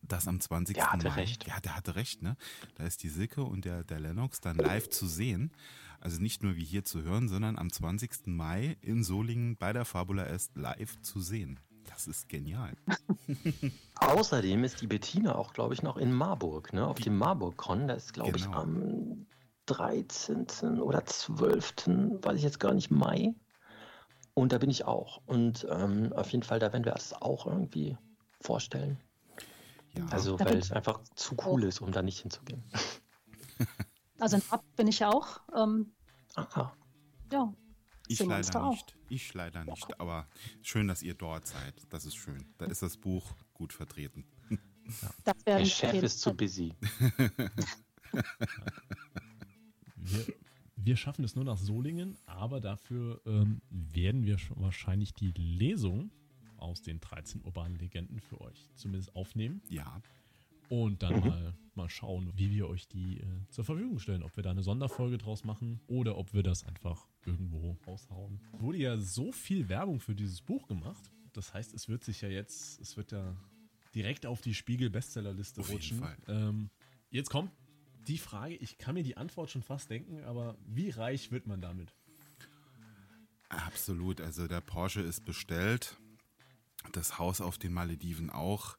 das 0.09 0.29
am 0.29 0.41
20. 0.41 0.75
Der 0.75 0.93
hatte 0.93 1.09
Mai, 1.09 1.15
recht. 1.15 1.47
Ja, 1.47 1.61
der 1.61 1.77
hatte 1.77 1.97
recht, 1.97 2.23
ne? 2.23 2.37
Da 2.77 2.85
ist 2.85 3.03
die 3.03 3.09
Silke 3.09 3.43
und 3.43 3.65
der, 3.65 3.85
der 3.85 4.01
Lennox 4.01 4.41
dann 4.41 4.57
live 4.57 4.89
zu 4.89 5.07
sehen. 5.07 5.53
Also 6.01 6.21
nicht 6.21 6.43
nur 6.43 6.57
wie 6.57 6.65
hier 6.65 6.85
zu 6.85 7.03
hören, 7.03 7.29
sondern 7.29 7.59
am 7.59 7.73
20. 7.73 8.27
Mai 8.27 8.77
in 8.83 9.05
Solingen 9.05 9.57
bei 9.57 9.73
der 9.73 9.85
Fabula 9.85 10.27
Est 10.27 10.55
live 10.57 11.01
zu 11.01 11.21
sehen. 11.21 11.59
Das 11.85 12.07
ist 12.07 12.29
genial. 12.29 12.75
Außerdem 13.97 14.65
ist 14.65 14.81
die 14.81 14.87
Bettina 14.87 15.35
auch, 15.35 15.53
glaube 15.53 15.75
ich, 15.75 15.83
noch 15.83 15.97
in 15.97 16.13
Marburg, 16.13 16.73
ne? 16.73 16.87
Auf 16.87 16.99
dem 16.99 17.17
Marburg-Con. 17.17 17.89
Da 17.89 17.95
ist, 17.95 18.13
glaube 18.13 18.33
genau. 18.33 18.51
ich, 18.51 18.57
am 18.57 19.27
13. 19.67 20.81
oder 20.81 21.05
12. 21.05 21.75
weiß 22.23 22.37
ich 22.37 22.43
jetzt 22.43 22.61
gar 22.61 22.75
nicht, 22.75 22.91
Mai. 22.91 23.35
Und 24.35 24.53
da 24.53 24.59
bin 24.59 24.71
ich 24.71 24.85
auch. 24.85 25.23
Und 25.27 25.67
ähm, 25.71 26.13
auf 26.13 26.31
jeden 26.31 26.43
Fall, 26.43 26.59
da 26.59 26.73
werden 26.73 26.85
wir 26.85 26.93
das 26.93 27.13
auch 27.13 27.47
irgendwie 27.47 27.97
vorstellen. 28.41 28.99
Ja. 29.97 30.07
Also, 30.07 30.39
weil 30.41 30.59
es 30.59 30.73
einfach 30.73 31.01
zu 31.15 31.37
cool 31.47 31.65
ist, 31.65 31.81
um 31.81 31.93
da 31.93 32.03
nicht 32.03 32.21
hinzugehen. 32.21 32.63
Also 34.21 34.37
in 34.37 34.43
Ab 34.51 34.65
bin 34.77 34.87
ich 34.87 35.01
ja 35.01 35.11
auch. 35.11 35.41
Ähm, 35.55 35.93
Aha. 36.35 36.73
Ja. 37.33 37.53
Ich 38.07 38.21
leider 38.21 38.71
nicht. 38.71 38.97
Ich 39.09 39.35
leider 39.35 39.65
nicht. 39.65 39.89
Ja. 39.89 39.97
Aber 39.99 40.29
schön, 40.63 40.89
dass 40.89 41.03
ihr 41.03 41.15
dort 41.15 41.47
seid. 41.47 41.75
Das 41.91 42.05
ist 42.05 42.15
schön. 42.15 42.47
Da 42.59 42.67
ist 42.67 42.83
das 42.83 42.97
Buch 42.97 43.35
gut 43.55 43.73
vertreten. 43.73 44.25
Ja. 44.49 44.59
Der 45.47 45.65
Chef 45.65 46.03
ist 46.03 46.21
zu 46.21 46.35
busy. 46.35 46.75
wir, 49.97 50.27
wir, 50.77 50.97
schaffen 50.97 51.25
es 51.25 51.35
nur 51.35 51.45
nach 51.45 51.57
Solingen, 51.57 52.19
aber 52.27 52.61
dafür 52.61 53.23
ähm, 53.27 53.63
werden 53.71 54.25
wir 54.25 54.37
wahrscheinlich 54.57 55.15
die 55.15 55.33
Lesung 55.33 56.11
aus 56.59 56.83
den 56.83 57.01
13 57.01 57.43
urbanen 57.43 57.77
Legenden 57.79 58.21
für 58.21 58.41
euch 58.41 58.71
zumindest 58.75 59.15
aufnehmen. 59.15 59.63
Ja. 59.69 60.03
Und 60.69 61.03
dann 61.03 61.21
mhm. 61.21 61.29
mal, 61.29 61.55
mal 61.75 61.91
schauen, 61.91 62.33
wie 62.37 62.51
wir 62.51 62.69
euch 62.69 62.89
die 62.89 63.21
äh, 63.21 63.27
zur 63.51 63.65
Verfügung 63.65 63.99
stellen. 63.99 64.23
Ob 64.23 64.37
wir 64.37 64.43
da 64.43 64.51
eine 64.51 64.63
Sonderfolge 64.63 65.19
draus 65.19 65.45
machen 65.45 65.81
oder 65.87 66.17
ob 66.17 66.33
wir 66.33 66.43
das 66.43 66.65
einfach 66.65 67.07
irgendwo 67.27 67.77
raushauen. 67.87 68.41
Wurde 68.59 68.79
ja 68.79 68.99
so 68.99 69.33
viel 69.33 69.69
Werbung 69.69 70.01
für 70.01 70.15
dieses 70.15 70.41
Buch 70.41 70.67
gemacht. 70.67 71.13
Das 71.33 71.53
heißt, 71.53 71.75
es 71.75 71.89
wird 71.89 72.05
sich 72.05 72.21
ja 72.21 72.29
jetzt, 72.29 72.81
es 72.81 72.97
wird 72.97 73.13
ja 73.13 73.37
direkt 73.95 74.27
auf 74.27 74.41
die 74.41 74.55
Spiegel-Bestsellerliste 74.55 75.61
rutschen. 75.61 76.03
Ähm, 76.29 76.71
jetzt 77.11 77.31
kommt 77.31 77.51
die 78.07 78.19
Frage, 78.19 78.55
ich 78.57 78.79
kann 78.79 78.95
mir 78.95 79.03
die 79.03 79.17
Antwort 79.17 79.51
schon 79.51 79.63
fast 79.63 79.91
denken, 79.91 80.25
aber 80.25 80.57
wie 80.67 80.91
reich 80.91 81.31
wird 81.31 81.47
man 81.47 81.61
damit? 81.61 81.95
Absolut, 83.49 84.21
also 84.21 84.47
der 84.47 84.61
Porsche 84.61 85.01
ist 85.01 85.25
bestellt 85.25 85.97
das 86.93 87.19
Haus 87.19 87.41
auf 87.41 87.59
den 87.59 87.73
Malediven 87.73 88.31
auch. 88.31 88.77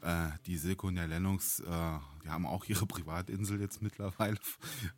Äh, 0.00 0.28
die 0.46 0.56
Silke 0.56 0.86
und 0.86 0.94
der 0.94 1.08
Lennox, 1.08 1.58
äh, 1.58 1.98
die 2.22 2.28
haben 2.28 2.46
auch 2.46 2.64
ihre 2.66 2.86
Privatinsel 2.86 3.60
jetzt 3.60 3.82
mittlerweile 3.82 4.38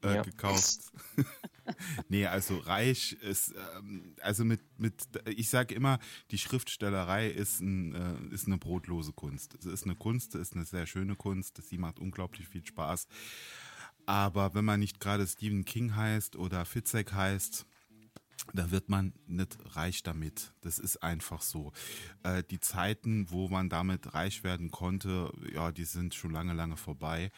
äh, 0.04 0.16
ja. 0.16 0.22
gekauft. 0.22 0.92
nee, 2.08 2.26
also 2.26 2.58
reich 2.58 3.14
ist, 3.14 3.54
ähm, 3.78 4.14
also 4.20 4.44
mit, 4.44 4.60
mit, 4.78 4.94
ich 5.24 5.48
sage 5.48 5.74
immer, 5.74 5.98
die 6.30 6.38
Schriftstellerei 6.38 7.28
ist, 7.28 7.60
ein, 7.60 7.94
äh, 7.94 8.34
ist 8.34 8.46
eine 8.46 8.58
brotlose 8.58 9.12
Kunst. 9.12 9.54
Es 9.54 9.64
ist 9.64 9.84
eine 9.84 9.96
Kunst, 9.96 10.34
es 10.34 10.48
ist 10.48 10.54
eine 10.54 10.66
sehr 10.66 10.86
schöne 10.86 11.16
Kunst, 11.16 11.62
sie 11.62 11.78
macht 11.78 11.98
unglaublich 11.98 12.46
viel 12.46 12.66
Spaß. 12.66 13.06
Aber 14.04 14.54
wenn 14.54 14.64
man 14.64 14.80
nicht 14.80 15.00
gerade 15.00 15.26
Stephen 15.26 15.64
King 15.64 15.94
heißt 15.96 16.36
oder 16.36 16.66
Fitzek 16.66 17.12
heißt, 17.14 17.64
da 18.52 18.70
wird 18.70 18.88
man 18.88 19.12
nicht 19.26 19.58
reich 19.76 20.02
damit. 20.02 20.52
Das 20.60 20.78
ist 20.78 21.02
einfach 21.02 21.42
so. 21.42 21.72
Äh, 22.22 22.42
die 22.50 22.60
Zeiten, 22.60 23.30
wo 23.30 23.48
man 23.48 23.68
damit 23.68 24.14
reich 24.14 24.44
werden 24.44 24.70
konnte, 24.70 25.32
ja, 25.52 25.72
die 25.72 25.84
sind 25.84 26.14
schon 26.14 26.30
lange, 26.30 26.52
lange 26.52 26.76
vorbei. 26.76 27.30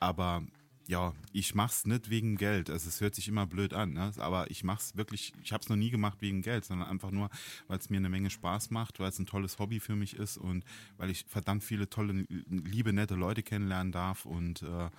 Aber 0.00 0.44
ja, 0.86 1.14
ich 1.32 1.54
mach's 1.54 1.86
nicht 1.86 2.10
wegen 2.10 2.36
Geld. 2.36 2.68
Also 2.68 2.88
es 2.88 3.00
hört 3.00 3.14
sich 3.14 3.28
immer 3.28 3.46
blöd 3.46 3.72
an, 3.72 3.94
ne? 3.94 4.12
aber 4.18 4.50
ich 4.50 4.64
mach's 4.64 4.96
wirklich, 4.96 5.32
ich 5.42 5.52
habe 5.52 5.62
es 5.62 5.68
noch 5.68 5.76
nie 5.76 5.90
gemacht 5.90 6.18
wegen 6.20 6.42
Geld, 6.42 6.64
sondern 6.64 6.88
einfach 6.88 7.10
nur, 7.10 7.30
weil 7.68 7.78
es 7.78 7.88
mir 7.88 7.96
eine 7.96 8.10
Menge 8.10 8.30
Spaß 8.30 8.70
macht, 8.70 9.00
weil 9.00 9.08
es 9.08 9.18
ein 9.18 9.26
tolles 9.26 9.58
Hobby 9.58 9.80
für 9.80 9.96
mich 9.96 10.16
ist 10.16 10.36
und 10.36 10.64
weil 10.98 11.10
ich 11.10 11.24
verdammt 11.26 11.64
viele 11.64 11.88
tolle, 11.88 12.26
liebe, 12.48 12.92
nette 12.92 13.14
Leute 13.14 13.42
kennenlernen 13.42 13.92
darf 13.92 14.26
und 14.26 14.62
äh, 14.62 14.90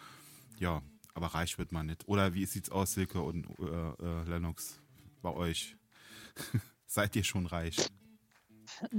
ja, 0.57 0.81
aber 1.13 1.27
reich 1.27 1.57
wird 1.57 1.71
man 1.71 1.85
nicht. 1.85 2.07
Oder 2.07 2.33
wie 2.33 2.45
sieht's 2.45 2.69
aus, 2.69 2.93
Silke 2.93 3.21
und 3.21 3.47
äh, 3.59 4.03
äh, 4.03 4.23
Lennox? 4.23 4.81
Bei 5.25 5.33
euch? 5.33 5.75
Seid 6.85 7.15
ihr 7.15 7.23
schon 7.23 7.47
reich? 7.47 7.77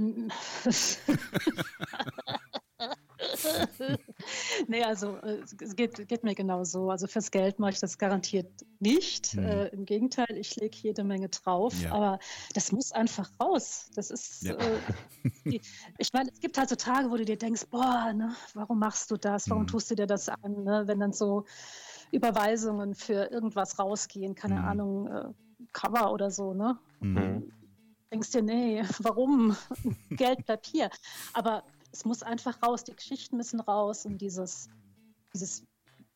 nee, 4.67 4.83
also 4.83 5.15
äh, 5.17 5.41
es 5.61 5.75
geht, 5.75 6.05
geht, 6.09 6.23
mir 6.25 6.35
genau 6.35 6.65
so. 6.65 6.89
Also 6.89 7.07
fürs 7.07 7.31
Geld 7.31 7.59
mache 7.59 7.71
ich 7.71 7.79
das 7.79 7.97
garantiert 7.97 8.51
nicht. 8.79 9.35
Mhm. 9.35 9.43
Äh, 9.43 9.67
Im 9.67 9.85
Gegenteil, 9.85 10.35
ich 10.35 10.57
lege 10.57 10.75
jede 10.81 11.05
Menge 11.05 11.29
drauf. 11.29 11.73
Ja. 11.81 11.93
Aber 11.93 12.19
das 12.53 12.73
muss 12.73 12.91
einfach 12.91 13.29
raus. 13.39 13.89
Das 13.95 14.11
ist, 14.11 14.43
ja. 14.43 14.55
äh, 14.55 15.59
ich 15.97 16.11
meine, 16.11 16.29
es 16.29 16.41
gibt 16.41 16.57
halt 16.57 16.67
so 16.67 16.75
Tage, 16.75 17.09
wo 17.09 17.15
du 17.15 17.23
dir 17.23 17.37
denkst, 17.37 17.67
boah, 17.69 18.11
ne, 18.13 18.35
warum 18.53 18.79
machst 18.79 19.11
du 19.11 19.17
das? 19.17 19.49
Warum 19.49 19.63
mhm. 19.63 19.67
tust 19.67 19.91
du 19.91 19.95
dir 19.95 20.07
das 20.07 20.27
an? 20.27 20.63
Ne? 20.63 20.83
Wenn 20.87 20.99
dann 20.99 21.13
so 21.13 21.45
Überweisungen 22.11 22.95
für 22.95 23.31
irgendwas 23.31 23.79
rausgehen, 23.79 24.35
keine 24.35 24.55
mhm. 24.55 24.65
Ahnung, 24.65 25.07
äh, 25.07 25.29
Cover 25.73 26.11
oder 26.11 26.31
so, 26.31 26.53
ne? 26.53 26.77
Mhm. 26.99 27.51
Denkst 28.11 28.31
dir, 28.31 28.41
nee, 28.41 28.83
warum? 28.99 29.55
Geld 30.09 30.45
bleibt 30.45 30.67
hier. 30.67 30.89
Aber 31.33 31.63
es 31.91 32.05
muss 32.05 32.23
einfach 32.23 32.61
raus, 32.61 32.83
die 32.83 32.95
Geschichten 32.95 33.37
müssen 33.37 33.59
raus 33.59 34.05
und 34.05 34.19
dieses, 34.19 34.69
dieses 35.33 35.65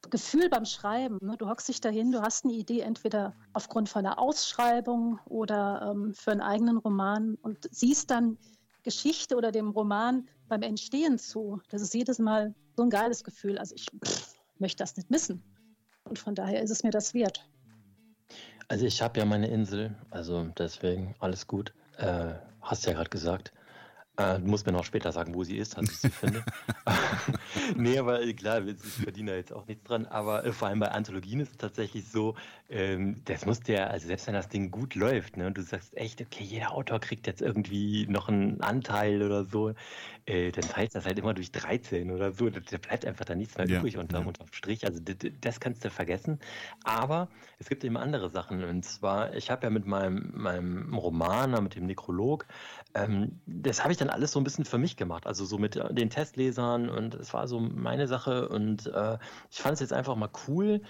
Gefühl 0.09 0.49
beim 0.49 0.65
Schreiben. 0.65 1.17
Ne? 1.21 1.37
Du 1.37 1.47
hockst 1.47 1.67
dich 1.67 1.81
dahin, 1.81 2.11
du 2.11 2.21
hast 2.21 2.43
eine 2.45 2.53
Idee, 2.53 2.81
entweder 2.81 3.35
aufgrund 3.53 3.89
von 3.89 4.05
einer 4.05 4.19
Ausschreibung 4.19 5.19
oder 5.25 5.91
ähm, 5.91 6.13
für 6.13 6.31
einen 6.31 6.41
eigenen 6.41 6.77
Roman 6.77 7.35
und 7.41 7.67
siehst 7.71 8.09
dann 8.11 8.37
Geschichte 8.83 9.35
oder 9.35 9.51
dem 9.51 9.69
Roman 9.69 10.27
beim 10.47 10.63
Entstehen 10.63 11.19
zu. 11.19 11.61
Das 11.69 11.81
ist 11.81 11.93
jedes 11.93 12.19
Mal 12.19 12.55
so 12.75 12.83
ein 12.83 12.89
geiles 12.89 13.23
Gefühl. 13.23 13.57
Also 13.57 13.75
ich 13.75 13.85
pff, 14.03 14.33
möchte 14.57 14.83
das 14.83 14.95
nicht 14.95 15.11
missen. 15.11 15.43
Und 16.03 16.17
von 16.17 16.35
daher 16.35 16.61
ist 16.61 16.71
es 16.71 16.83
mir 16.83 16.91
das 16.91 17.13
wert. 17.13 17.47
Also 18.71 18.85
ich 18.85 19.01
habe 19.01 19.19
ja 19.19 19.25
meine 19.25 19.47
Insel, 19.47 19.93
also 20.11 20.45
deswegen 20.57 21.13
alles 21.19 21.45
gut. 21.45 21.73
Äh, 21.97 22.35
hast 22.61 22.85
ja 22.85 22.93
gerade 22.93 23.09
gesagt. 23.09 23.51
Äh, 24.21 24.39
du 24.39 24.47
musst 24.47 24.65
mir 24.65 24.71
noch 24.71 24.85
später 24.85 25.11
sagen, 25.11 25.33
wo 25.33 25.43
sie 25.43 25.57
ist, 25.57 25.77
als 25.77 25.91
ich 25.91 25.97
sie 25.97 26.09
finde. 26.09 26.43
nee, 27.75 27.97
aber 27.97 28.21
äh, 28.21 28.33
klar, 28.33 28.65
ich 28.65 28.77
verdiene 28.77 29.31
da 29.31 29.37
jetzt 29.37 29.53
auch 29.53 29.67
nichts 29.67 29.83
dran. 29.83 30.05
Aber 30.05 30.45
äh, 30.45 30.51
vor 30.51 30.67
allem 30.67 30.79
bei 30.79 30.91
Anthologien 30.91 31.39
ist 31.39 31.51
es 31.51 31.57
tatsächlich 31.57 32.07
so, 32.07 32.35
ähm, 32.69 33.21
das 33.25 33.45
muss 33.45 33.59
ja, 33.67 33.87
also 33.87 34.07
selbst 34.07 34.27
wenn 34.27 34.33
das 34.33 34.49
Ding 34.49 34.71
gut 34.71 34.95
läuft, 34.95 35.37
ne, 35.37 35.47
und 35.47 35.57
du 35.57 35.61
sagst 35.61 35.95
echt, 35.97 36.21
okay, 36.21 36.43
jeder 36.43 36.73
Autor 36.73 36.99
kriegt 36.99 37.27
jetzt 37.27 37.41
irgendwie 37.41 38.05
noch 38.07 38.29
einen 38.29 38.61
Anteil 38.61 39.21
oder 39.21 39.45
so, 39.45 39.73
äh, 40.25 40.51
dann 40.51 40.67
teilst 40.67 40.95
du 40.95 40.99
das 40.99 41.05
halt 41.05 41.19
immer 41.19 41.33
durch 41.33 41.51
13 41.51 42.11
oder 42.11 42.31
so. 42.31 42.49
Da, 42.49 42.59
da 42.59 42.77
bleibt 42.77 43.05
einfach 43.05 43.25
da 43.25 43.35
nichts 43.35 43.57
mehr 43.57 43.67
ja, 43.67 43.79
übrig 43.79 43.97
unterm, 43.97 44.23
ja. 44.23 44.27
unterm 44.27 44.47
Strich. 44.51 44.85
Also 44.85 44.99
das, 44.99 45.15
das 45.39 45.59
kannst 45.59 45.83
du 45.83 45.89
vergessen. 45.89 46.39
Aber 46.83 47.29
es 47.59 47.69
gibt 47.69 47.83
eben 47.83 47.97
andere 47.97 48.29
Sachen. 48.29 48.63
Und 48.63 48.83
zwar, 48.85 49.33
ich 49.35 49.49
habe 49.49 49.63
ja 49.63 49.69
mit 49.69 49.85
meinem, 49.85 50.31
meinem 50.33 50.93
Roman, 50.93 51.51
mit 51.63 51.75
dem 51.75 51.85
Nekrolog, 51.85 52.45
ähm, 52.93 53.39
das 53.45 53.83
habe 53.83 53.91
ich 53.91 53.97
dann 53.97 54.09
alles 54.11 54.31
so 54.31 54.39
ein 54.39 54.43
bisschen 54.43 54.65
für 54.65 54.77
mich 54.77 54.97
gemacht. 54.97 55.27
Also 55.27 55.45
so 55.45 55.57
mit 55.57 55.75
den 55.91 56.09
Testlesern 56.09 56.89
und 56.89 57.15
es 57.15 57.33
war 57.33 57.47
so 57.47 57.59
meine 57.59 58.07
Sache. 58.07 58.49
Und 58.49 58.87
äh, 58.87 59.17
ich 59.49 59.59
fand 59.59 59.75
es 59.75 59.79
jetzt 59.79 59.93
einfach 59.93 60.15
mal 60.15 60.29
cool, 60.47 60.81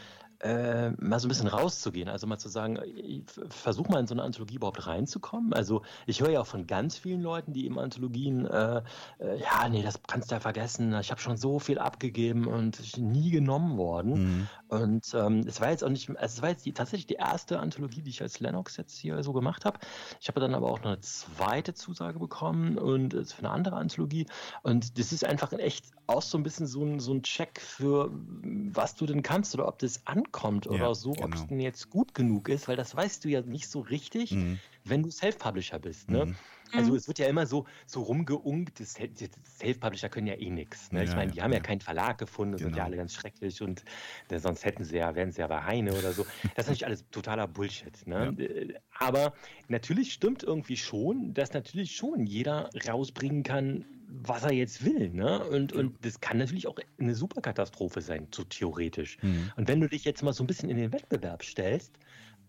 äh, 0.42 0.90
mal 0.98 1.20
so 1.20 1.28
ein 1.28 1.30
bisschen 1.30 1.48
rauszugehen, 1.48 2.10
also 2.10 2.26
mal 2.26 2.38
zu 2.38 2.50
sagen, 2.50 2.80
ich 2.96 3.24
versuch 3.50 3.90
mal 3.90 4.00
in 4.00 4.08
so 4.08 4.16
eine 4.16 4.24
Anthologie 4.24 4.56
überhaupt 4.56 4.88
reinzukommen. 4.88 5.54
Also 5.54 5.84
ich 6.08 6.22
höre 6.22 6.32
ja 6.32 6.42
auch 6.42 6.48
von 6.48 6.66
ganz 6.66 6.98
vielen 6.98 7.22
Leuten, 7.22 7.54
die 7.54 7.66
eben 7.66 7.78
Anthologien, 7.78 8.46
äh, 8.46 8.82
äh, 9.20 9.40
ja, 9.40 9.70
nee, 9.70 9.84
das 9.84 10.02
kannst 10.08 10.32
du 10.32 10.36
ja 10.36 10.40
vergessen, 10.40 10.96
ich 11.00 11.12
habe 11.12 11.22
schon 11.22 11.38
so 11.38 11.60
viel 11.60 11.78
abgegeben 11.78 12.48
und 12.48 12.98
nie 12.98 13.30
genommen 13.30 13.78
worden. 13.78 14.14
Mhm. 14.14 14.48
Und 14.68 15.14
ähm, 15.14 15.44
es 15.46 15.62
war 15.62 15.70
jetzt 15.70 15.84
auch 15.84 15.90
nicht, 15.90 16.10
also 16.10 16.38
es 16.38 16.42
war 16.42 16.50
jetzt 16.50 16.66
die, 16.66 16.74
tatsächlich 16.74 17.08
die 17.08 17.16
erste 17.16 17.60
Anthologie, 17.60 18.02
die 18.02 18.10
ich 18.10 18.22
als 18.22 18.40
Lennox 18.40 18.78
jetzt 18.78 18.98
hier 18.98 19.22
so 19.24 19.34
gemacht 19.34 19.66
habe. 19.66 19.80
Ich 20.20 20.28
habe 20.28 20.40
dann 20.40 20.56
aber 20.56 20.72
auch 20.72 20.80
noch 20.80 20.92
eine 20.92 21.02
zweite 21.02 21.76
Zusage 21.76 22.18
bekommen 22.18 22.80
und 22.80 23.14
für 23.14 23.40
eine 23.40 23.52
andere 23.52 23.76
Anthologie. 23.76 24.26
Und 24.64 24.98
das 24.98 25.12
ist 25.12 25.24
einfach 25.24 25.54
echt 25.54 25.86
auch 26.08 26.22
so 26.22 26.38
ein 26.38 26.44
bisschen 26.44 26.66
so 26.66 26.84
ein, 26.84 27.00
so 27.00 27.14
ein 27.14 27.22
Check 27.22 27.62
für, 27.62 28.10
was 28.12 28.96
du 28.96 29.06
denn 29.06 29.22
kannst 29.22 29.54
oder 29.54 29.68
ob 29.68 29.78
das 29.80 30.08
ankommt 30.08 30.31
ankommt 30.32 30.68
oder 30.68 30.88
ja, 30.88 30.94
so, 30.94 31.12
genau. 31.12 31.28
ob 31.28 31.36
es 31.36 31.48
denn 31.48 31.60
jetzt 31.60 31.90
gut 31.90 32.14
genug 32.14 32.50
ist, 32.50 32.68
weil 32.68 32.76
das 32.76 32.96
weißt 32.96 33.24
du 33.26 33.30
ja 33.30 33.42
nicht 33.42 33.70
so 33.70 33.82
richtig, 33.82 34.32
mhm. 34.32 34.60
wenn 34.86 35.04
du 35.04 35.12
Self-Publisher 35.12 35.80
bist. 35.80 36.10
Ne? 36.10 36.28
Mhm. 36.28 36.36
Also 36.74 36.96
es 36.96 37.06
wird 37.10 37.20
ja 37.20 37.28
immer 37.28 37.46
so, 37.46 37.66
so 37.86 38.02
rumgeunkt, 38.02 38.78
Self-Publisher 38.78 40.08
können 40.08 40.28
ja 40.28 40.36
eh 40.36 40.50
nichts. 40.50 40.92
Ne? 40.94 41.00
Ja, 41.00 41.04
ich 41.04 41.16
meine, 41.16 41.32
die 41.34 41.42
haben 41.42 41.52
ja, 41.52 41.58
ja, 41.58 41.64
keinen 41.64 41.82
Verlag 41.82 42.18
gefunden, 42.18 42.56
genau. 42.56 42.68
sind 42.68 42.78
ja 42.78 42.86
genau. 42.86 42.86
alle 42.86 42.98
ganz 42.98 43.14
schrecklich 43.14 43.62
und 43.62 43.84
ne, 44.30 44.40
sonst 44.40 44.64
hätten 44.64 44.86
sie 44.86 44.98
ja, 44.98 45.14
wären 45.14 45.34
sie 45.34 45.42
ja 45.42 45.48
bei 45.48 45.64
Heine 45.64 45.94
oder 45.94 46.14
so. 46.14 46.26
Das 46.56 46.66
ist 46.66 46.70
natürlich 46.70 46.86
alles 46.86 47.06
totaler 47.12 47.48
Bullshit. 47.48 48.08
Ne? 48.08 48.34
Ja. 48.38 48.46
Äh, 48.46 48.74
aber 48.98 49.34
natürlich 49.68 50.14
stimmt 50.14 50.44
irgendwie 50.44 50.78
schon, 50.78 51.34
dass 51.34 51.52
natürlich 51.52 51.96
schon 51.96 52.26
jeder 52.26 52.70
rausbringen 52.88 53.44
kann, 53.44 53.86
was 54.12 54.44
er 54.44 54.54
jetzt 54.54 54.86
will. 54.86 55.10
Ne? 55.10 55.44
Und, 55.46 55.74
und 55.74 56.06
das 56.06 56.20
kann 56.20 56.38
natürlich 56.38 56.68
auch 56.68 56.78
eine 57.00 57.16
Superkatastrophe 57.16 58.02
sein, 58.02 58.28
so 58.34 58.44
theoretisch. 58.44 59.18
Mhm. 59.22 59.52
Und 59.56 59.68
wenn 59.68 59.80
du 59.80 59.88
dich 59.88 60.04
jetzt 60.04 60.24
mal 60.24 60.34
so 60.34 60.44
ein 60.44 60.48
bisschen 60.48 60.70
in 60.70 60.78
den 60.78 60.92
Wettbewerb 60.92 61.44
stellst, 61.44 61.98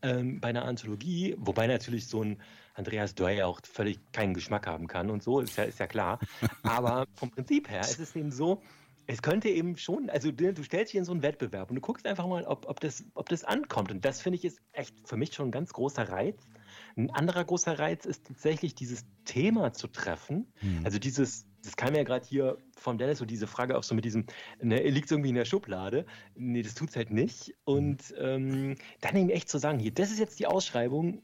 ähm, 0.02 0.40
bei 0.40 0.48
einer 0.48 0.64
Anthologie, 0.64 1.36
wobei 1.38 1.66
natürlich 1.66 2.08
so 2.08 2.22
ein 2.22 2.38
Andreas 2.74 3.14
ja 3.18 3.46
auch 3.46 3.60
völlig 3.64 4.00
keinen 4.12 4.34
Geschmack 4.34 4.66
haben 4.66 4.88
kann 4.88 5.10
und 5.10 5.22
so, 5.22 5.40
ist 5.40 5.56
ja, 5.56 5.64
ist 5.64 5.78
ja 5.78 5.86
klar. 5.86 6.18
Aber 6.62 7.06
vom 7.14 7.30
Prinzip 7.30 7.70
her 7.70 7.82
ist 7.82 8.00
es 8.00 8.16
eben 8.16 8.32
so, 8.32 8.62
es 9.06 9.22
könnte 9.22 9.48
eben 9.48 9.76
schon, 9.76 10.10
also 10.10 10.30
du, 10.30 10.52
du, 10.52 10.62
stellst 10.62 10.92
dich 10.92 10.98
in 10.98 11.04
so 11.04 11.12
einen 11.12 11.22
Wettbewerb 11.22 11.70
und 11.70 11.76
du 11.76 11.80
guckst 11.80 12.06
einfach 12.06 12.26
mal, 12.26 12.44
ob, 12.44 12.68
ob, 12.68 12.80
das, 12.80 13.04
ob 13.14 13.28
das 13.28 13.44
ankommt. 13.44 13.90
Und 13.90 14.04
das 14.04 14.20
finde 14.20 14.38
ich 14.38 14.44
ist 14.44 14.60
echt 14.72 14.94
für 15.04 15.16
mich 15.16 15.34
schon 15.34 15.48
ein 15.48 15.52
ganz 15.52 15.72
großer 15.72 16.08
Reiz. 16.08 16.40
Ein 16.96 17.10
anderer 17.10 17.44
großer 17.44 17.78
Reiz 17.78 18.06
ist 18.06 18.26
tatsächlich 18.26 18.74
dieses 18.74 19.04
Thema 19.24 19.72
zu 19.72 19.88
treffen. 19.88 20.52
Hm. 20.60 20.82
Also 20.84 20.98
dieses, 20.98 21.46
das 21.62 21.76
kam 21.76 21.94
ja 21.94 22.02
gerade 22.02 22.26
hier 22.26 22.58
von 22.76 22.98
Dennis 22.98 23.18
so 23.18 23.24
diese 23.24 23.46
Frage 23.46 23.76
auch 23.78 23.82
so 23.82 23.94
mit 23.94 24.04
diesem, 24.04 24.26
ne, 24.60 24.82
liegt 24.88 25.10
irgendwie 25.10 25.30
in 25.30 25.36
der 25.36 25.44
Schublade? 25.44 26.06
Nee, 26.34 26.62
das 26.62 26.74
tut 26.74 26.90
es 26.90 26.96
halt 26.96 27.10
nicht. 27.10 27.54
Und 27.64 28.14
ähm, 28.18 28.76
dann 29.00 29.16
eben 29.16 29.30
echt 29.30 29.48
zu 29.48 29.58
sagen, 29.58 29.78
hier, 29.78 29.92
das 29.92 30.10
ist 30.10 30.18
jetzt 30.18 30.38
die 30.38 30.46
Ausschreibung, 30.46 31.22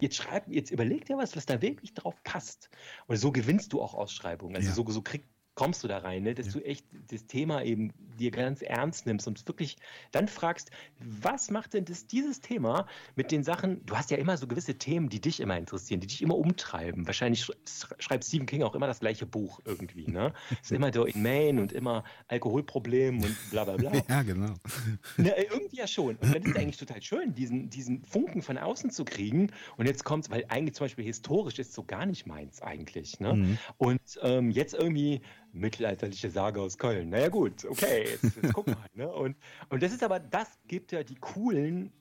jetzt 0.00 0.16
schreib, 0.16 0.48
jetzt 0.48 0.70
überleg 0.70 1.06
dir 1.06 1.16
was, 1.16 1.36
was 1.36 1.46
da 1.46 1.60
wirklich 1.62 1.94
drauf 1.94 2.22
passt. 2.22 2.70
Und 3.06 3.16
so 3.16 3.32
gewinnst 3.32 3.72
du 3.72 3.82
auch 3.82 3.94
Ausschreibungen. 3.94 4.56
Also 4.56 4.68
ja. 4.68 4.74
so, 4.74 4.84
so 4.88 5.02
krieg, 5.02 5.24
kommst 5.58 5.82
du 5.82 5.88
da 5.88 5.98
rein, 5.98 6.22
ne? 6.22 6.34
dass 6.36 6.46
ja. 6.46 6.52
du 6.52 6.60
echt 6.60 6.86
das 7.10 7.26
Thema 7.26 7.64
eben 7.64 7.92
dir 8.20 8.30
ganz 8.30 8.62
ernst 8.62 9.06
nimmst 9.06 9.26
und 9.26 9.44
wirklich 9.48 9.76
dann 10.12 10.28
fragst, 10.28 10.70
was 11.00 11.50
macht 11.50 11.74
denn 11.74 11.84
das, 11.84 12.06
dieses 12.06 12.40
Thema 12.40 12.86
mit 13.16 13.32
den 13.32 13.42
Sachen, 13.42 13.84
du 13.84 13.96
hast 13.96 14.12
ja 14.12 14.18
immer 14.18 14.36
so 14.36 14.46
gewisse 14.46 14.76
Themen, 14.76 15.08
die 15.08 15.20
dich 15.20 15.40
immer 15.40 15.58
interessieren, 15.58 15.98
die 15.98 16.06
dich 16.06 16.22
immer 16.22 16.36
umtreiben. 16.36 17.08
Wahrscheinlich 17.08 17.50
schreibt 17.98 18.24
Stephen 18.24 18.46
King 18.46 18.62
auch 18.62 18.76
immer 18.76 18.86
das 18.86 19.00
gleiche 19.00 19.26
Buch 19.26 19.58
irgendwie, 19.64 20.08
ne? 20.08 20.32
ist 20.62 20.70
immer 20.70 20.94
in 20.94 21.22
Maine 21.22 21.60
und 21.60 21.72
immer 21.72 22.04
Alkoholproblem 22.28 23.20
und 23.20 23.50
bla 23.50 23.64
bla 23.64 23.76
bla. 23.76 23.92
Ja, 24.08 24.22
genau. 24.22 24.54
Ne, 25.16 25.34
irgendwie 25.50 25.76
ja 25.76 25.88
schon. 25.88 26.16
Und 26.16 26.34
dann 26.34 26.42
ist 26.42 26.50
es 26.50 26.56
eigentlich 26.56 26.76
total 26.76 27.02
schön, 27.02 27.34
diesen, 27.34 27.68
diesen 27.68 28.04
Funken 28.04 28.42
von 28.42 28.58
außen 28.58 28.90
zu 28.90 29.04
kriegen. 29.04 29.50
Und 29.76 29.86
jetzt 29.86 30.04
kommt 30.04 30.24
es, 30.24 30.30
weil 30.30 30.44
eigentlich 30.48 30.74
zum 30.74 30.84
Beispiel 30.84 31.04
historisch 31.04 31.58
ist 31.58 31.72
so 31.72 31.82
gar 31.82 32.06
nicht 32.06 32.26
meins 32.26 32.62
eigentlich. 32.62 33.18
Ne? 33.18 33.34
Mhm. 33.34 33.58
Und 33.76 34.00
ähm, 34.22 34.50
jetzt 34.50 34.74
irgendwie 34.74 35.20
mittelalterliche 35.58 36.30
Sage 36.30 36.60
aus 36.60 36.78
Köln. 36.78 37.10
Naja 37.10 37.28
gut, 37.28 37.64
okay, 37.64 38.04
jetzt, 38.10 38.36
jetzt 38.36 38.52
gucken 38.52 38.74
wir 38.74 38.80
halt. 38.80 38.96
Ne? 38.96 39.08
Und, 39.08 39.36
und 39.68 39.82
das 39.82 39.92
ist 39.92 40.02
aber, 40.02 40.20
das 40.20 40.48
gibt 40.66 40.92
ja 40.92 41.02
die 41.02 41.16
coolen 41.16 41.92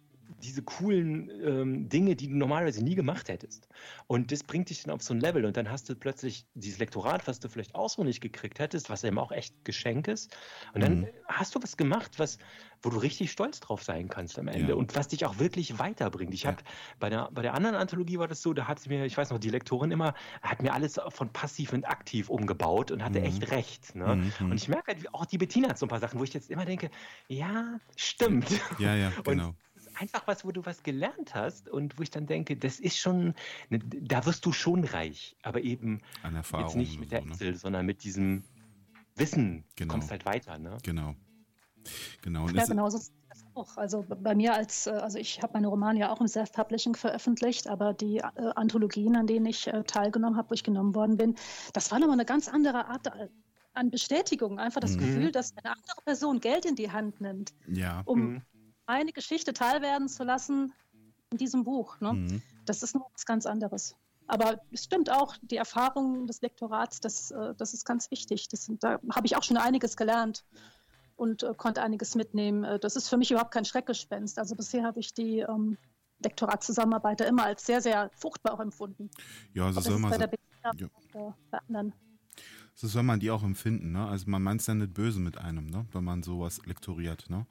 diese 0.43 0.61
coolen 0.61 1.29
ähm, 1.43 1.89
Dinge, 1.89 2.15
die 2.15 2.27
du 2.27 2.35
normalerweise 2.35 2.83
nie 2.83 2.95
gemacht 2.95 3.29
hättest. 3.29 3.67
Und 4.07 4.31
das 4.31 4.43
bringt 4.43 4.69
dich 4.69 4.83
dann 4.83 4.93
auf 4.93 5.01
so 5.01 5.13
ein 5.13 5.19
Level 5.19 5.45
und 5.45 5.57
dann 5.57 5.69
hast 5.69 5.89
du 5.89 5.95
plötzlich 5.95 6.45
dieses 6.53 6.79
Lektorat, 6.79 7.27
was 7.27 7.39
du 7.39 7.49
vielleicht 7.49 7.75
auch 7.75 7.89
so 7.89 8.03
nicht 8.03 8.21
gekriegt 8.21 8.59
hättest, 8.59 8.89
was 8.89 9.03
eben 9.03 9.17
auch 9.19 9.31
echt 9.31 9.65
Geschenk 9.65 10.07
ist. 10.07 10.35
Und 10.73 10.81
dann 10.81 11.01
mhm. 11.01 11.07
hast 11.27 11.55
du 11.55 11.63
was 11.63 11.77
gemacht, 11.77 12.19
was, 12.19 12.37
wo 12.81 12.89
du 12.89 12.97
richtig 12.97 13.31
stolz 13.31 13.59
drauf 13.59 13.83
sein 13.83 14.09
kannst 14.09 14.37
am 14.37 14.47
Ende 14.47 14.69
ja. 14.69 14.75
und 14.75 14.95
was 14.95 15.07
dich 15.07 15.25
auch 15.25 15.39
wirklich 15.39 15.79
weiterbringt. 15.79 16.33
Ich 16.33 16.43
ja. 16.43 16.51
habe 16.51 16.63
bei 16.99 17.09
der, 17.09 17.29
bei 17.31 17.41
der 17.41 17.53
anderen 17.53 17.75
Anthologie 17.75 18.19
war 18.19 18.27
das 18.27 18.41
so, 18.41 18.53
da 18.53 18.67
hat 18.67 18.79
sie 18.79 18.89
mir, 18.89 19.05
ich 19.05 19.17
weiß 19.17 19.29
noch, 19.31 19.39
die 19.39 19.49
Lektorin 19.49 19.91
immer, 19.91 20.13
hat 20.41 20.61
mir 20.61 20.73
alles 20.73 20.99
von 21.09 21.31
passiv 21.31 21.73
und 21.73 21.87
aktiv 21.87 22.29
umgebaut 22.29 22.91
und 22.91 23.03
hatte 23.03 23.19
mhm. 23.19 23.25
echt 23.25 23.51
recht. 23.51 23.95
Ne? 23.95 24.15
Mhm. 24.39 24.51
Und 24.51 24.57
ich 24.57 24.67
merke 24.67 24.93
halt, 24.93 25.13
auch 25.13 25.25
die 25.25 25.37
Bettina 25.37 25.69
hat 25.69 25.79
so 25.79 25.85
ein 25.85 25.89
paar 25.89 25.99
Sachen, 25.99 26.19
wo 26.19 26.23
ich 26.23 26.33
jetzt 26.33 26.49
immer 26.49 26.65
denke, 26.65 26.89
ja, 27.27 27.79
stimmt. 27.95 28.49
Ja, 28.77 28.95
ja, 28.95 29.11
genau. 29.23 29.49
Und 29.49 29.55
einfach 29.99 30.27
was, 30.27 30.45
wo 30.45 30.51
du 30.51 30.65
was 30.65 30.83
gelernt 30.83 31.35
hast 31.35 31.69
und 31.69 31.97
wo 31.97 32.03
ich 32.03 32.11
dann 32.11 32.25
denke, 32.25 32.55
das 32.55 32.79
ist 32.79 32.97
schon, 32.97 33.33
ne, 33.69 33.79
da 33.79 34.25
wirst 34.25 34.45
du 34.45 34.51
schon 34.51 34.83
reich, 34.83 35.35
aber 35.41 35.61
eben 35.61 36.01
An 36.23 36.35
Erfahrung 36.35 36.65
jetzt 36.65 36.75
nicht 36.75 36.99
mit 36.99 37.11
der 37.11 37.23
so, 37.33 37.45
ne? 37.45 37.55
sondern 37.55 37.85
mit 37.85 38.03
diesem 38.03 38.43
Wissen 39.15 39.63
genau. 39.75 39.93
kommst 39.93 40.11
halt 40.11 40.25
weiter. 40.25 40.57
Ne? 40.57 40.77
Genau. 40.83 41.15
Genau. 42.21 42.45
Und 42.45 42.55
ja, 42.55 42.65
genau 42.65 42.89
so 42.89 42.97
ist 42.97 43.13
das 43.29 43.45
auch. 43.55 43.77
Also 43.77 44.05
bei 44.07 44.35
mir 44.35 44.53
als, 44.53 44.87
äh, 44.87 44.91
also 44.91 45.17
ich 45.17 45.41
habe 45.41 45.53
meine 45.53 45.67
Romane 45.67 45.99
ja 45.99 46.11
auch 46.11 46.19
im 46.19 46.27
Self-Publishing 46.27 46.95
veröffentlicht, 46.95 47.67
aber 47.67 47.93
die 47.93 48.17
äh, 48.17 48.23
Anthologien, 48.55 49.15
an 49.15 49.25
denen 49.25 49.45
ich 49.45 49.67
äh, 49.67 49.83
teilgenommen 49.83 50.37
habe, 50.37 50.49
wo 50.49 50.53
ich 50.53 50.63
genommen 50.63 50.95
worden 50.95 51.17
bin, 51.17 51.35
das 51.73 51.91
war 51.91 51.99
nochmal 51.99 52.15
eine 52.15 52.25
ganz 52.25 52.49
andere 52.49 52.87
Art 52.87 53.09
an 53.73 53.89
Bestätigung. 53.89 54.59
Einfach 54.59 54.81
das 54.81 54.95
mhm. 54.95 54.99
Gefühl, 54.99 55.31
dass 55.31 55.55
eine 55.55 55.71
andere 55.71 56.01
Person 56.03 56.39
Geld 56.41 56.65
in 56.65 56.75
die 56.75 56.91
Hand 56.91 57.21
nimmt, 57.21 57.53
ja. 57.67 58.01
um 58.05 58.19
mhm 58.19 58.41
eine 58.87 59.11
Geschichte 59.11 59.53
teilwerden 59.53 60.09
zu 60.09 60.23
lassen 60.23 60.73
in 61.31 61.37
diesem 61.37 61.63
Buch. 61.63 61.99
Ne? 61.99 62.13
Mhm. 62.13 62.41
Das 62.65 62.83
ist 62.83 62.95
noch 62.95 63.09
was 63.13 63.25
ganz 63.25 63.45
anderes. 63.45 63.95
Aber 64.27 64.59
es 64.71 64.83
stimmt 64.83 65.09
auch, 65.09 65.35
die 65.41 65.55
Erfahrung 65.55 66.27
des 66.27 66.41
Lektorats, 66.41 66.99
das, 66.99 67.31
äh, 67.31 67.53
das 67.55 67.73
ist 67.73 67.85
ganz 67.85 68.11
wichtig. 68.11 68.49
Das, 68.49 68.69
da 68.79 68.99
habe 69.13 69.25
ich 69.25 69.37
auch 69.37 69.43
schon 69.43 69.57
einiges 69.57 69.95
gelernt 69.95 70.43
und 71.15 71.43
äh, 71.43 71.53
konnte 71.55 71.81
einiges 71.81 72.15
mitnehmen. 72.15 72.63
Äh, 72.63 72.79
das 72.79 72.95
ist 72.95 73.07
für 73.07 73.17
mich 73.17 73.31
überhaupt 73.31 73.53
kein 73.53 73.65
Schreckgespenst. 73.65 74.37
Also 74.37 74.55
bisher 74.55 74.83
habe 74.83 74.99
ich 74.99 75.13
die 75.13 75.39
ähm, 75.39 75.77
Lektoratszusammenarbeiter 76.19 77.25
immer 77.25 77.43
als 77.43 77.65
sehr, 77.65 77.81
sehr 77.81 78.11
fruchtbar 78.15 78.53
auch 78.53 78.59
empfunden. 78.59 79.09
Ja, 79.53 79.65
also 79.65 79.81
soll 79.81 79.99
man 79.99 80.13
so, 80.13 80.19
ja. 80.19 81.33
bei 81.51 81.59
anderen. 81.69 81.93
So 82.73 82.87
soll 82.87 83.03
man 83.03 83.19
die 83.19 83.31
auch 83.31 83.43
empfinden, 83.43 83.91
ne? 83.91 84.07
Also 84.07 84.29
man 84.29 84.43
meint 84.43 84.61
es 84.61 84.67
ja 84.67 84.75
nicht 84.75 84.93
böse 84.93 85.19
mit 85.19 85.37
einem, 85.37 85.65
ne? 85.65 85.87
Wenn 85.93 86.03
man 86.03 86.21
sowas 86.21 86.61
lektoriert, 86.65 87.27
ne? 87.29 87.47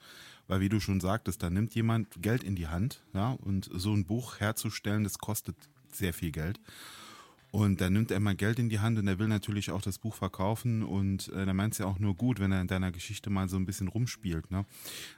Weil 0.48 0.60
wie 0.60 0.68
du 0.68 0.80
schon 0.80 1.00
sagtest, 1.00 1.42
da 1.42 1.50
nimmt 1.50 1.74
jemand 1.74 2.22
Geld 2.22 2.44
in 2.44 2.56
die 2.56 2.68
Hand, 2.68 3.02
ja, 3.12 3.32
und 3.32 3.68
so 3.72 3.92
ein 3.92 4.04
Buch 4.04 4.40
herzustellen, 4.40 5.04
das 5.04 5.18
kostet 5.18 5.56
sehr 5.92 6.12
viel 6.12 6.30
Geld. 6.30 6.60
Und 7.52 7.80
dann 7.80 7.94
nimmt 7.94 8.10
er 8.10 8.20
mal 8.20 8.34
Geld 8.34 8.58
in 8.58 8.68
die 8.68 8.80
Hand 8.80 8.98
und 8.98 9.08
er 9.08 9.18
will 9.18 9.28
natürlich 9.28 9.70
auch 9.70 9.80
das 9.80 9.98
Buch 9.98 10.14
verkaufen 10.14 10.82
und 10.82 11.28
äh, 11.28 11.46
da 11.46 11.54
meint 11.54 11.72
es 11.72 11.78
ja 11.78 11.86
auch 11.86 11.98
nur 11.98 12.14
gut, 12.14 12.38
wenn 12.38 12.52
er 12.52 12.60
in 12.60 12.66
deiner 12.66 12.90
Geschichte 12.90 13.30
mal 13.30 13.48
so 13.48 13.56
ein 13.56 13.64
bisschen 13.64 13.88
rumspielt. 13.88 14.50
Ne? 14.50 14.66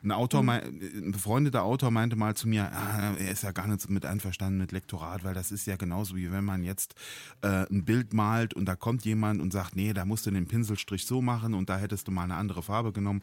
Ein 0.05 0.12
Autor, 0.12 0.45
mhm. 0.45 0.51
ein 0.51 1.11
befreundeter 1.11 1.64
Autor 1.64 1.91
meinte 1.91 2.14
mal 2.14 2.37
zu 2.37 2.47
mir, 2.47 2.70
ah, 2.72 3.14
er 3.18 3.33
ist 3.33 3.43
ja 3.43 3.51
gar 3.51 3.66
nicht 3.66 3.91
mit 3.91 4.07
einverstanden 4.07 4.59
mit 4.59 4.70
Lektorat, 4.70 5.24
weil 5.24 5.35
das 5.35 5.51
ist 5.51 5.66
ja 5.66 5.74
genauso 5.74 6.14
wie 6.14 6.31
wenn 6.31 6.45
man 6.45 6.62
jetzt 6.62 6.95
äh, 7.41 7.66
ein 7.70 7.85
Bild 7.85 8.12
malt 8.12 8.55
und 8.55 8.66
da 8.66 8.76
kommt 8.76 9.05
jemand 9.05 9.41
und 9.41 9.53
sagt, 9.53 9.74
nee, 9.74 9.93
da 9.93 10.05
musst 10.05 10.26
du 10.26 10.31
den 10.31 10.47
Pinselstrich 10.47 11.07
so 11.07 11.20
machen 11.20 11.55
und 11.55 11.68
da 11.70 11.79
hättest 11.79 12.07
du 12.07 12.12
mal 12.12 12.22
eine 12.22 12.37
andere 12.37 12.62
Farbe 12.62 12.93
genommen 12.93 13.22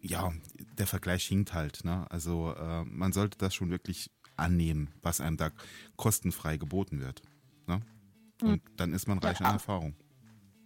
ja, 0.00 0.32
der 0.78 0.86
Vergleich 0.86 1.24
hinkt 1.26 1.52
halt. 1.52 1.84
Ne? 1.84 2.10
Also 2.10 2.54
äh, 2.54 2.84
man 2.84 3.12
sollte 3.12 3.38
das 3.38 3.54
schon 3.54 3.70
wirklich 3.70 4.10
annehmen, 4.36 4.90
was 5.02 5.20
einem 5.20 5.36
da 5.36 5.50
kostenfrei 5.96 6.56
geboten 6.56 7.00
wird. 7.00 7.22
Ne? 7.66 7.80
Und 8.42 8.50
hm. 8.50 8.76
dann 8.76 8.92
ist 8.92 9.08
man 9.08 9.18
reich 9.18 9.40
ja, 9.40 9.46
an 9.46 9.54
Erfahrung. 9.54 9.94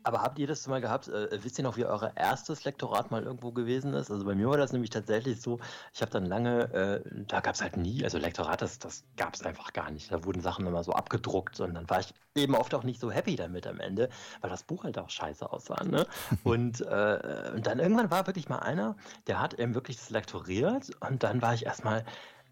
Aber 0.05 0.22
habt 0.22 0.38
ihr 0.38 0.46
das 0.46 0.66
mal 0.66 0.80
gehabt? 0.80 1.09
Äh, 1.09 1.28
wisst 1.42 1.59
ihr 1.59 1.64
noch, 1.64 1.76
wie 1.76 1.84
euer 1.84 2.12
erstes 2.14 2.64
Lektorat 2.64 3.11
mal 3.11 3.22
irgendwo 3.22 3.53
gewesen 3.53 3.94
ist? 3.94 4.11
Also 4.11 4.24
bei 4.24 4.34
mir 4.34 4.48
war 4.48 4.57
das 4.57 4.72
nämlich 4.72 4.90
tatsächlich 4.90 5.40
so, 5.40 5.61
ich 5.92 6.03
habe 6.03 6.11
dann 6.11 6.26
lange, 6.26 6.72
äh, 6.72 7.24
da 7.26 7.40
gab 7.40 7.55
es 7.55 7.62
halt 7.62 7.76
nie, 7.76 8.03
also 8.05 8.18
Lektorat, 8.18 8.62
das, 8.62 8.78
das 8.78 9.05
gab 9.16 9.34
es 9.34 9.42
einfach 9.42 9.72
gar 9.72 9.90
nicht. 9.90 10.11
Da 10.11 10.24
wurden 10.24 10.40
Sachen 10.40 10.66
immer 10.66 10.82
so 10.84 10.92
abgedruckt 10.92 11.61
und 11.61 11.74
dann 11.74 11.88
war 11.88 12.00
ich 12.00 12.14
eben 12.34 12.55
oft 12.55 12.74
auch 12.74 12.84
nicht 12.84 13.00
so 13.00 13.11
happy 13.11 13.36
damit 13.36 13.66
am 13.66 13.80
Ende, 13.80 14.09
weil 14.40 14.50
das 14.50 14.62
Buch 14.62 14.84
halt 14.84 14.98
auch 14.98 15.11
scheiße 15.11 15.50
aussah. 15.50 15.84
Ne? 15.84 16.07
und, 16.44 16.80
äh, 16.80 17.53
und 17.55 17.66
dann 17.66 17.78
irgendwann 17.78 18.11
war 18.11 18.26
wirklich 18.26 18.48
mal 18.48 18.59
einer, 18.59 18.96
der 19.26 19.40
hat 19.40 19.55
eben 19.55 19.74
wirklich 19.74 19.96
das 19.96 20.11
lektoriert 20.11 20.90
und 21.00 21.22
dann 21.22 21.42
war 21.42 21.55
ich 21.55 21.66
erstmal 21.66 22.05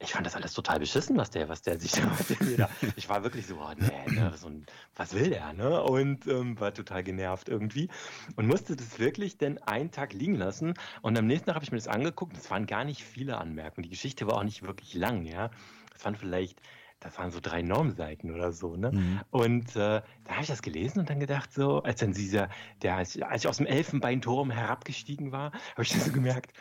ich 0.02 0.12
fand 0.12 0.26
das 0.26 0.34
alles 0.34 0.54
total 0.54 0.78
beschissen, 0.78 1.16
was 1.16 1.30
der, 1.30 1.48
was 1.48 1.62
der 1.62 1.78
sich 1.78 1.92
da, 2.56 2.68
ich 2.96 3.08
war 3.08 3.22
wirklich 3.22 3.46
so, 3.46 3.56
oh, 3.56 3.72
nee, 3.76 4.12
ne, 4.12 4.32
so 4.36 4.48
ein, 4.48 4.64
was 4.96 5.14
will 5.14 5.30
der, 5.30 5.52
ne? 5.52 5.82
Und 5.82 6.26
ähm, 6.26 6.58
war 6.58 6.72
total 6.72 7.04
genervt 7.04 7.48
irgendwie 7.48 7.88
und 8.36 8.46
musste 8.46 8.76
das 8.76 8.98
wirklich 8.98 9.36
dann 9.36 9.58
einen 9.58 9.90
Tag 9.90 10.14
liegen 10.14 10.36
lassen 10.36 10.74
und 11.02 11.18
am 11.18 11.26
nächsten 11.26 11.46
Tag 11.46 11.56
habe 11.56 11.64
ich 11.64 11.72
mir 11.72 11.78
das 11.78 11.88
angeguckt, 11.88 12.36
es 12.36 12.50
waren 12.50 12.66
gar 12.66 12.84
nicht 12.84 13.04
viele 13.04 13.36
Anmerkungen, 13.36 13.82
die 13.82 13.90
Geschichte 13.90 14.26
war 14.26 14.38
auch 14.38 14.44
nicht 14.44 14.62
wirklich 14.62 14.94
lang, 14.94 15.24
ja. 15.24 15.50
Es 15.94 16.04
waren 16.04 16.16
vielleicht 16.16 16.60
das 17.00 17.18
waren 17.18 17.30
so 17.30 17.40
drei 17.40 17.62
Normseiten 17.62 18.30
oder 18.30 18.52
so, 18.52 18.76
ne? 18.76 18.92
Mhm. 18.92 19.20
Und 19.30 19.70
äh, 19.70 20.02
da 20.24 20.30
habe 20.32 20.42
ich 20.42 20.48
das 20.48 20.60
gelesen 20.60 21.00
und 21.00 21.08
dann 21.08 21.18
gedacht, 21.18 21.52
so, 21.52 21.82
als 21.82 22.00
dann 22.00 22.12
dieser, 22.12 22.50
der, 22.82 22.96
als 22.96 23.16
ich 23.16 23.48
aus 23.48 23.56
dem 23.56 23.66
Elfenbeinturm 23.66 24.50
herabgestiegen 24.50 25.32
war, 25.32 25.52
habe 25.52 25.82
ich 25.82 25.90
dann 25.90 26.00
so 26.00 26.12
gemerkt, 26.12 26.52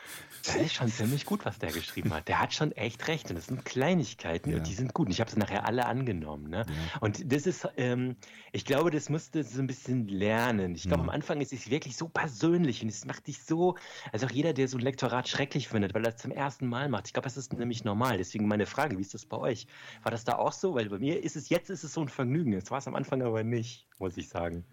das 0.46 0.56
ist 0.56 0.74
schon 0.74 0.88
ziemlich 0.88 1.26
gut, 1.26 1.46
was 1.46 1.60
der 1.60 1.72
geschrieben 1.72 2.14
hat. 2.14 2.30
Der 2.30 2.40
hat 2.40 2.54
schon 2.54 2.72
echt 2.72 3.08
recht 3.10 3.30
und 3.30 3.36
das 3.36 3.48
sind 3.48 3.66
Kleinigkeiten 3.66 4.52
ja. 4.52 4.58
und 4.58 4.68
die 4.68 4.74
sind 4.74 4.94
gut. 4.94 5.08
Und 5.08 5.12
ich 5.12 5.20
habe 5.20 5.30
es 5.30 5.36
nachher 5.36 5.66
alle 5.66 5.86
angenommen, 5.86 6.50
ne? 6.50 6.66
Ja. 6.68 7.00
Und 7.02 7.32
das 7.32 7.46
ist, 7.46 7.68
ähm, 7.76 8.16
ich 8.54 8.64
glaube, 8.64 8.92
das 8.92 9.10
musste 9.10 9.44
so 9.44 9.60
ein 9.60 9.68
bisschen 9.68 10.08
lernen. 10.08 10.74
Ich 10.74 10.84
glaube, 10.84 11.04
mhm. 11.04 11.10
am 11.10 11.16
Anfang 11.16 11.42
ist 11.42 11.52
es 11.52 11.70
wirklich 11.70 11.98
so 11.98 12.08
persönlich 12.08 12.82
und 12.82 12.88
es 12.88 13.06
macht 13.06 13.28
dich 13.28 13.44
so, 13.44 13.76
also 14.14 14.26
auch 14.26 14.32
jeder, 14.32 14.54
der 14.54 14.70
so 14.70 14.78
ein 14.78 14.82
Lektorat 14.82 15.28
schrecklich 15.28 15.68
findet, 15.68 15.94
weil 15.94 16.06
er 16.06 16.16
es 16.16 16.22
zum 16.22 16.32
ersten 16.32 16.68
Mal 16.68 16.88
macht. 16.88 17.08
Ich 17.08 17.14
glaube, 17.14 17.26
das 17.26 17.36
ist 17.36 17.52
nämlich 17.52 17.84
normal. 17.84 18.18
Deswegen 18.18 18.48
meine 18.48 18.66
Frage, 18.66 18.98
wie 18.98 19.02
ist 19.02 19.14
das 19.14 19.26
bei 19.26 19.38
euch? 19.38 19.68
War 20.04 20.12
das 20.12 20.24
da 20.30 20.38
auch 20.38 20.54
so? 20.54 20.76
Weil 20.76 20.90
bei 20.90 21.00
mir 21.00 21.24
ist 21.24 21.36
es 21.36 21.50
jetzt 21.50 21.70
ist 21.70 21.84
es 21.84 21.94
so 21.94 22.02
ein 22.02 22.10
Vergnügen. 22.10 22.52
Das 22.52 22.72
war 22.72 22.78
es 22.78 22.88
am 22.88 22.96
Anfang 22.96 23.22
aber 23.22 23.44
nicht, 23.44 23.88
muss 23.98 24.18
ich 24.18 24.30
sagen. 24.30 24.66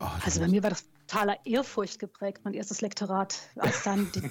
Oh, 0.00 0.06
also 0.24 0.40
bei 0.40 0.48
mir 0.48 0.62
war 0.62 0.70
das 0.70 0.86
totaler 1.06 1.44
Ehrfurcht 1.44 1.98
geprägt, 1.98 2.40
mein 2.44 2.54
erstes 2.54 2.80
Lektorat, 2.80 3.38
als 3.56 3.82
dann 3.82 4.10
die, 4.12 4.30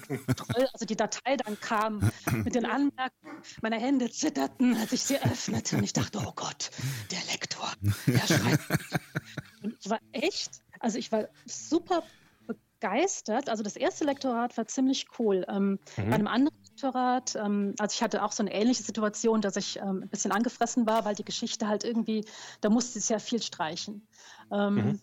also 0.72 0.84
die 0.84 0.96
Datei 0.96 1.36
dann 1.36 1.60
kam 1.60 2.10
mit 2.32 2.56
den 2.56 2.64
Anmerkungen. 2.64 3.42
Meine 3.62 3.78
Hände 3.78 4.10
zitterten, 4.10 4.76
als 4.76 4.92
ich 4.92 5.04
sie 5.04 5.18
öffnete 5.22 5.76
und 5.76 5.84
ich 5.84 5.92
dachte, 5.92 6.18
oh 6.26 6.32
Gott, 6.34 6.70
der 7.12 7.20
Lektor, 7.30 7.70
der 8.06 8.18
schreibt. 8.26 8.68
Und 9.62 9.76
ich 9.78 9.90
war 9.90 10.00
echt, 10.12 10.62
also 10.80 10.98
ich 10.98 11.12
war 11.12 11.28
super 11.46 12.02
begeistert. 12.46 13.48
Also 13.48 13.62
das 13.62 13.76
erste 13.76 14.04
Lektorat 14.04 14.56
war 14.56 14.66
ziemlich 14.66 15.06
cool. 15.18 15.44
Ähm, 15.48 15.78
mhm. 15.96 16.10
Bei 16.10 16.14
einem 16.14 16.26
anderen 16.26 16.59
Lektorat, 16.82 17.36
ähm, 17.36 17.74
also 17.78 17.94
ich 17.94 18.02
hatte 18.02 18.22
auch 18.22 18.32
so 18.32 18.42
eine 18.42 18.52
ähnliche 18.52 18.82
Situation, 18.82 19.40
dass 19.40 19.56
ich 19.56 19.78
ähm, 19.78 20.02
ein 20.02 20.08
bisschen 20.08 20.32
angefressen 20.32 20.86
war, 20.86 21.04
weil 21.04 21.14
die 21.14 21.24
Geschichte 21.24 21.68
halt 21.68 21.84
irgendwie, 21.84 22.24
da 22.60 22.70
musste 22.70 22.98
es 22.98 23.08
ja 23.08 23.18
viel 23.18 23.42
streichen. 23.42 24.06
Ähm, 24.50 24.74
mhm. 24.74 25.00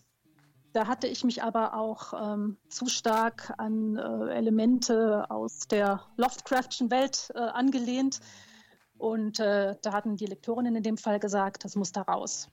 Da 0.72 0.86
hatte 0.86 1.06
ich 1.06 1.24
mich 1.24 1.42
aber 1.42 1.74
auch 1.74 2.12
ähm, 2.14 2.58
zu 2.68 2.86
stark 2.86 3.54
an 3.58 3.96
äh, 3.96 4.34
Elemente 4.34 5.30
aus 5.30 5.60
der 5.60 6.02
Lovecraftschen 6.16 6.90
Welt 6.90 7.32
äh, 7.34 7.38
angelehnt. 7.38 8.20
Und 8.98 9.40
äh, 9.40 9.76
da 9.80 9.92
hatten 9.92 10.16
die 10.16 10.26
Lektorinnen 10.26 10.76
in 10.76 10.82
dem 10.82 10.98
Fall 10.98 11.20
gesagt, 11.20 11.64
das 11.64 11.76
muss 11.76 11.92
da 11.92 12.02
raus. 12.02 12.48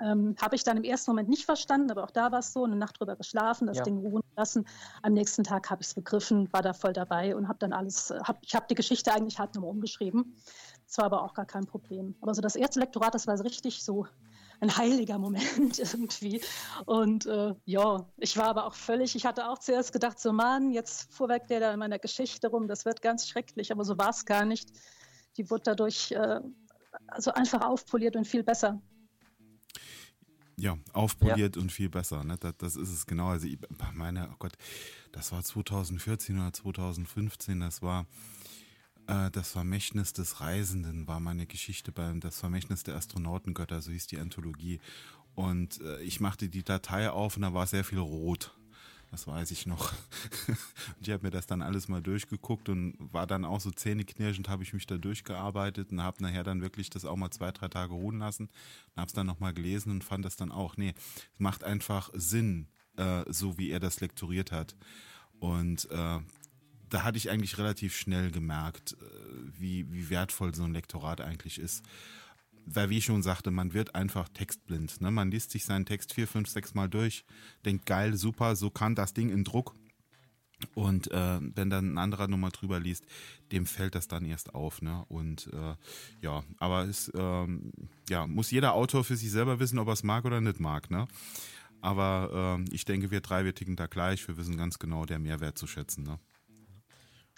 Ähm, 0.00 0.36
habe 0.40 0.54
ich 0.56 0.64
dann 0.64 0.76
im 0.76 0.84
ersten 0.84 1.10
Moment 1.10 1.28
nicht 1.28 1.44
verstanden, 1.44 1.90
aber 1.90 2.04
auch 2.04 2.10
da 2.10 2.30
war 2.30 2.38
es 2.38 2.52
so, 2.52 2.64
eine 2.64 2.76
Nacht 2.76 3.00
drüber 3.00 3.16
geschlafen, 3.16 3.66
das 3.66 3.78
ja. 3.78 3.82
Ding 3.82 3.98
ruhen 3.98 4.22
lassen. 4.36 4.66
Am 5.02 5.12
nächsten 5.12 5.44
Tag 5.44 5.70
habe 5.70 5.82
ich 5.82 5.88
es 5.88 5.94
begriffen, 5.94 6.52
war 6.52 6.62
da 6.62 6.72
voll 6.72 6.92
dabei 6.92 7.34
und 7.34 7.48
habe 7.48 7.58
dann 7.58 7.72
alles, 7.72 8.10
äh, 8.10 8.18
hab, 8.22 8.38
ich 8.42 8.54
habe 8.54 8.66
die 8.70 8.74
Geschichte 8.74 9.12
eigentlich 9.12 9.38
hart 9.38 9.54
nochmal 9.54 9.70
umgeschrieben. 9.70 10.36
Das 10.86 10.98
war 10.98 11.06
aber 11.06 11.22
auch 11.22 11.34
gar 11.34 11.46
kein 11.46 11.66
Problem. 11.66 12.14
Aber 12.20 12.34
so 12.34 12.40
das 12.40 12.56
erste 12.56 12.80
Lektorat, 12.80 13.14
das 13.14 13.26
war 13.26 13.36
so 13.36 13.44
richtig 13.44 13.82
so 13.82 14.06
ein 14.60 14.76
heiliger 14.76 15.18
Moment 15.18 15.78
irgendwie. 15.78 16.40
Und 16.86 17.26
äh, 17.26 17.54
ja, 17.64 18.06
ich 18.16 18.36
war 18.36 18.46
aber 18.46 18.66
auch 18.66 18.74
völlig, 18.74 19.14
ich 19.14 19.26
hatte 19.26 19.48
auch 19.48 19.58
zuerst 19.58 19.92
gedacht, 19.92 20.18
so 20.18 20.32
Mann, 20.32 20.72
jetzt 20.72 21.12
fuhrwerkt 21.12 21.50
der 21.50 21.60
da 21.60 21.72
in 21.72 21.78
meiner 21.78 21.98
Geschichte 21.98 22.48
rum, 22.48 22.68
das 22.68 22.84
wird 22.84 23.02
ganz 23.02 23.28
schrecklich, 23.28 23.72
aber 23.72 23.84
so 23.84 23.98
war 23.98 24.10
es 24.10 24.24
gar 24.24 24.44
nicht. 24.44 24.70
Die 25.36 25.50
wurde 25.50 25.64
dadurch 25.64 26.12
äh, 26.12 26.40
also 27.06 27.32
einfach 27.32 27.62
aufpoliert 27.62 28.16
und 28.16 28.26
viel 28.26 28.42
besser. 28.42 28.80
Ja, 30.58 30.76
aufpoliert 30.92 31.56
ja. 31.56 31.62
und 31.62 31.70
viel 31.70 31.88
besser. 31.88 32.24
Ne? 32.24 32.36
Das, 32.38 32.56
das, 32.58 32.76
ist 32.76 32.90
es 32.90 33.06
genau. 33.06 33.28
Also 33.28 33.46
ich 33.46 33.58
meine, 33.94 34.28
oh 34.32 34.36
Gott, 34.38 34.54
das 35.12 35.30
war 35.30 35.42
2014 35.42 36.36
oder 36.36 36.52
2015, 36.52 37.60
das 37.60 37.80
war 37.80 38.06
äh, 39.06 39.30
das 39.30 39.52
Vermächtnis 39.52 40.12
des 40.12 40.40
Reisenden, 40.40 41.06
war 41.06 41.20
meine 41.20 41.46
Geschichte 41.46 41.92
beim 41.92 42.20
Das 42.20 42.40
Vermächtnis 42.40 42.82
der 42.82 42.96
Astronautengötter, 42.96 43.80
so 43.80 43.92
hieß 43.92 44.08
die 44.08 44.18
Anthologie. 44.18 44.80
Und 45.34 45.80
äh, 45.80 46.02
ich 46.02 46.18
machte 46.18 46.48
die 46.48 46.64
Datei 46.64 47.10
auf 47.10 47.36
und 47.36 47.42
da 47.42 47.54
war 47.54 47.66
sehr 47.68 47.84
viel 47.84 47.98
rot. 47.98 48.57
Das 49.10 49.26
weiß 49.26 49.50
ich 49.52 49.66
noch. 49.66 49.92
und 50.48 51.00
ich 51.00 51.10
habe 51.10 51.24
mir 51.24 51.30
das 51.30 51.46
dann 51.46 51.62
alles 51.62 51.88
mal 51.88 52.02
durchgeguckt 52.02 52.68
und 52.68 52.94
war 52.98 53.26
dann 53.26 53.44
auch 53.44 53.60
so 53.60 53.70
zähneknirschend, 53.70 54.48
habe 54.48 54.62
ich 54.62 54.74
mich 54.74 54.86
da 54.86 54.98
durchgearbeitet 54.98 55.92
und 55.92 56.02
habe 56.02 56.22
nachher 56.22 56.44
dann 56.44 56.60
wirklich 56.60 56.90
das 56.90 57.04
auch 57.04 57.16
mal 57.16 57.30
zwei, 57.30 57.50
drei 57.50 57.68
Tage 57.68 57.94
ruhen 57.94 58.18
lassen 58.18 58.48
und 58.90 58.96
habe 58.96 59.08
es 59.08 59.14
dann 59.14 59.26
nochmal 59.26 59.54
gelesen 59.54 59.90
und 59.90 60.04
fand 60.04 60.24
das 60.24 60.36
dann 60.36 60.52
auch, 60.52 60.76
nee, 60.76 60.94
es 61.32 61.40
macht 61.40 61.64
einfach 61.64 62.10
Sinn, 62.12 62.68
äh, 62.96 63.24
so 63.28 63.56
wie 63.56 63.70
er 63.70 63.80
das 63.80 64.00
lektoriert 64.00 64.52
hat. 64.52 64.76
Und 65.40 65.90
äh, 65.90 66.18
da 66.90 67.02
hatte 67.02 67.16
ich 67.18 67.30
eigentlich 67.30 67.56
relativ 67.58 67.96
schnell 67.96 68.30
gemerkt, 68.30 68.92
äh, 68.92 69.04
wie, 69.58 69.90
wie 69.90 70.10
wertvoll 70.10 70.54
so 70.54 70.64
ein 70.64 70.74
Lektorat 70.74 71.22
eigentlich 71.22 71.58
ist 71.58 71.82
weil 72.74 72.90
wie 72.90 72.98
ich 72.98 73.04
schon 73.04 73.22
sagte, 73.22 73.50
man 73.50 73.72
wird 73.72 73.94
einfach 73.94 74.28
textblind. 74.28 75.00
Ne? 75.00 75.10
Man 75.10 75.30
liest 75.30 75.50
sich 75.50 75.64
seinen 75.64 75.86
Text 75.86 76.14
vier, 76.14 76.26
fünf, 76.26 76.48
sechs 76.48 76.74
Mal 76.74 76.88
durch, 76.88 77.24
denkt 77.64 77.86
geil, 77.86 78.16
super, 78.16 78.56
so 78.56 78.70
kann 78.70 78.94
das 78.94 79.14
Ding 79.14 79.30
in 79.30 79.44
Druck. 79.44 79.74
Und 80.74 81.10
äh, 81.12 81.40
wenn 81.40 81.70
dann 81.70 81.94
ein 81.94 81.98
anderer 81.98 82.26
nochmal 82.26 82.50
drüber 82.50 82.80
liest, 82.80 83.06
dem 83.52 83.64
fällt 83.64 83.94
das 83.94 84.08
dann 84.08 84.24
erst 84.24 84.54
auf. 84.54 84.82
Ne? 84.82 85.04
Und 85.08 85.48
äh, 85.52 85.74
ja, 86.20 86.42
aber 86.58 86.84
es 86.84 87.12
ähm, 87.14 87.72
ja, 88.08 88.26
muss 88.26 88.50
jeder 88.50 88.74
Autor 88.74 89.04
für 89.04 89.16
sich 89.16 89.30
selber 89.30 89.60
wissen, 89.60 89.78
ob 89.78 89.86
er 89.86 89.92
es 89.92 90.02
mag 90.02 90.24
oder 90.24 90.40
nicht 90.40 90.58
mag. 90.58 90.90
Ne? 90.90 91.06
Aber 91.80 92.58
äh, 92.58 92.74
ich 92.74 92.84
denke, 92.84 93.10
wir 93.10 93.20
drei, 93.20 93.44
wir 93.44 93.54
ticken 93.54 93.76
da 93.76 93.86
gleich. 93.86 94.26
Wir 94.26 94.36
wissen 94.36 94.56
ganz 94.56 94.80
genau, 94.80 95.04
der 95.04 95.20
Mehrwert 95.20 95.56
zu 95.58 95.68
schätzen. 95.68 96.02
Ne? 96.02 96.18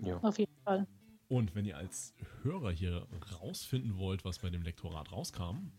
Ja. 0.00 0.16
Auf 0.18 0.38
jeden 0.38 0.56
Fall. 0.64 0.86
Und 1.30 1.54
wenn 1.54 1.64
ihr 1.64 1.76
als 1.76 2.12
Hörer 2.42 2.72
hier 2.72 3.06
rausfinden 3.40 3.96
wollt, 3.98 4.24
was 4.24 4.40
bei 4.40 4.50
dem 4.50 4.62
Lektorat 4.62 5.12
rauskam, 5.12 5.70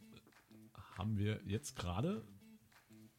haben 0.96 1.18
wir 1.18 1.42
jetzt 1.46 1.76
gerade, 1.76 2.26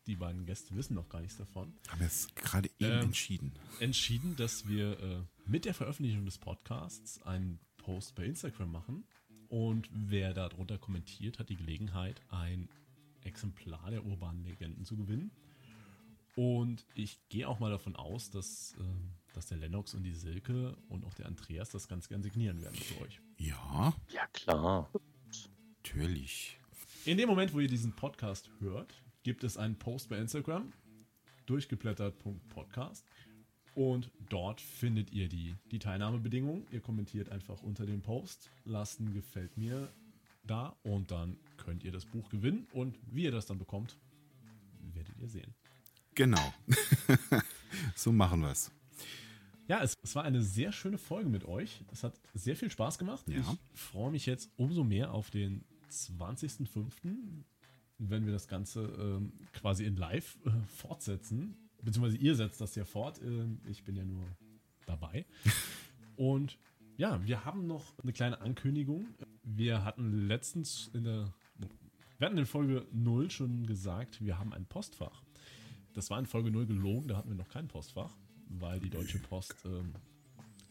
die 0.07 0.17
beiden 0.17 0.47
Gäste 0.47 0.75
wissen 0.75 0.95
noch 0.95 1.11
gar 1.11 1.21
nichts 1.21 1.37
davon. 1.37 1.75
Haben 1.89 2.01
wir 2.01 2.07
es 2.07 2.35
gerade 2.35 2.71
eben 2.79 2.91
äh, 2.91 3.01
entschieden. 3.01 3.53
Entschieden, 3.81 4.35
dass 4.37 4.67
wir 4.67 4.99
äh, 4.99 5.23
mit 5.45 5.67
der 5.67 5.75
Veröffentlichung 5.75 6.25
des 6.25 6.39
Podcasts 6.39 7.21
einen 7.21 7.61
Post 7.77 8.15
bei 8.15 8.25
Instagram 8.25 8.73
machen. 8.73 9.05
Und 9.49 9.91
wer 9.93 10.33
darunter 10.33 10.79
kommentiert, 10.79 11.39
hat 11.39 11.51
die 11.51 11.57
Gelegenheit, 11.57 12.23
ein 12.31 12.71
Exemplar 13.21 13.91
der 13.91 14.07
urbanen 14.07 14.43
Legenden 14.43 14.87
zu 14.87 14.97
gewinnen. 14.97 15.33
Und 16.35 16.87
ich 16.95 17.21
gehe 17.29 17.47
auch 17.47 17.61
mal 17.61 17.71
davon 17.71 17.95
aus, 17.95 18.31
dass 18.31 18.75
äh, 18.81 18.85
dass 19.33 19.47
der 19.47 19.59
Lennox 19.59 19.95
und 19.95 20.03
die 20.05 20.15
Silke 20.15 20.77
und 20.89 21.05
auch 21.05 21.15
der 21.15 21.27
Andreas 21.27 21.71
das 21.71 21.89
ganz 21.89 22.09
gern 22.09 22.23
signieren 22.23 22.61
werden 22.63 22.77
für 22.77 23.05
euch. 23.05 23.21
Ja. 23.39 23.95
Ja, 24.13 24.27
klar. 24.33 24.91
Natürlich. 25.79 26.59
In 27.05 27.19
dem 27.19 27.29
Moment, 27.29 27.53
wo 27.53 27.61
ihr 27.61 27.69
diesen 27.69 27.93
Podcast 27.93 28.51
hört, 28.61 28.95
gibt 29.23 29.45
es 29.45 29.57
einen 29.57 29.77
Post 29.77 30.09
bei 30.09 30.19
Instagram, 30.19 30.73
durchgeblättert.podcast. 31.47 33.05
Und 33.75 34.11
dort 34.29 34.61
findet 34.61 35.13
ihr 35.13 35.29
die, 35.29 35.57
die 35.71 35.79
Teilnahmebedingungen. 35.79 36.67
Ihr 36.71 36.81
kommentiert 36.81 37.31
einfach 37.31 37.63
unter 37.63 37.87
dem 37.87 38.03
Post, 38.03 38.51
lasst 38.65 39.01
ein 39.01 39.15
Gefällt 39.15 39.57
mir 39.57 39.89
da 40.45 40.77
und 40.83 41.11
dann 41.11 41.39
könnt 41.57 41.83
ihr 41.85 41.93
das 41.93 42.05
Buch 42.05 42.29
gewinnen. 42.29 42.67
Und 42.73 42.99
wie 43.07 43.25
ihr 43.25 43.31
das 43.31 43.47
dann 43.47 43.59
bekommt, 43.59 43.97
werdet 44.95 45.17
ihr 45.19 45.29
sehen. 45.29 45.55
Genau. 46.15 46.53
so 47.97 48.13
machen 48.13 48.43
wir 48.43 48.51
es. 48.51 48.71
Ja, 49.69 49.83
es, 49.83 49.97
es, 50.03 50.15
war 50.15 50.25
eine 50.25 50.43
sehr 50.43 50.73
schöne 50.73 50.99
Folge 50.99 51.29
mit 51.29 51.45
euch. 51.45 51.85
Es 51.93 52.05
hat 52.05 52.21
sehr 52.35 52.57
viel 52.57 52.71
Spaß 52.71 52.99
gemacht. 52.99 53.29
Ja. 53.29 53.41
Ich 53.75 53.81
freue 53.81 54.11
mich 54.11 54.27
jetzt 54.27 54.51
umso 54.57 54.85
mehr 54.85 55.13
auf 55.13 55.31
den 55.31 55.65
20.05., 55.91 57.45
wenn 57.99 58.27
wir 58.27 58.33
das 58.33 58.49
Ganze 58.49 58.83
ähm, 58.99 59.33
quasi 59.53 59.85
in 59.85 59.97
live 59.97 60.37
äh, 60.45 60.51
fortsetzen. 60.67 61.57
Beziehungsweise 61.83 62.17
ihr 62.17 62.35
setzt 62.35 62.61
das 62.61 62.75
ja 62.75 62.85
fort. 62.85 63.21
Äh, 63.23 63.47
ich 63.69 63.85
bin 63.85 63.97
ja 63.97 64.05
nur 64.05 64.25
dabei. 64.87 65.25
Und 66.17 66.59
ja, 66.97 67.25
wir 67.25 67.45
haben 67.45 67.67
noch 67.67 67.99
eine 68.03 68.13
kleine 68.13 68.41
Ankündigung. 68.41 69.07
Wir 69.43 69.85
hatten 69.85 70.27
letztens 70.27 70.91
in 70.93 71.05
der 71.05 71.33
Wir 72.19 72.27
hatten 72.27 72.39
in 72.39 72.47
Folge 72.47 72.87
0 72.93 73.31
schon 73.31 73.67
gesagt, 73.67 74.25
wir 74.25 74.39
haben 74.39 74.53
ein 74.53 74.67
Postfach. 74.67 75.23
Das 75.95 76.11
war 76.11 76.19
in 76.19 76.27
Folge 76.27 76.51
0 76.51 76.67
gelogen, 76.67 77.09
da 77.09 77.17
hatten 77.17 77.29
wir 77.29 77.37
noch 77.37 77.49
kein 77.49 77.69
Postfach, 77.69 78.17
weil 78.61 78.81
die 78.81 78.91
Deutsche 78.91 79.19
Post 79.19 79.55
ähm, 79.65 79.93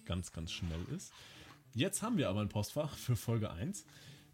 ganz, 0.05 0.32
ganz 0.32 0.51
schnell 0.51 0.84
ist. 0.95 1.13
Jetzt 1.73 2.01
haben 2.01 2.17
wir 2.17 2.29
aber 2.29 2.41
ein 2.41 2.49
Postfach 2.49 2.95
für 2.97 3.15
Folge 3.15 3.51
1. 3.51 3.86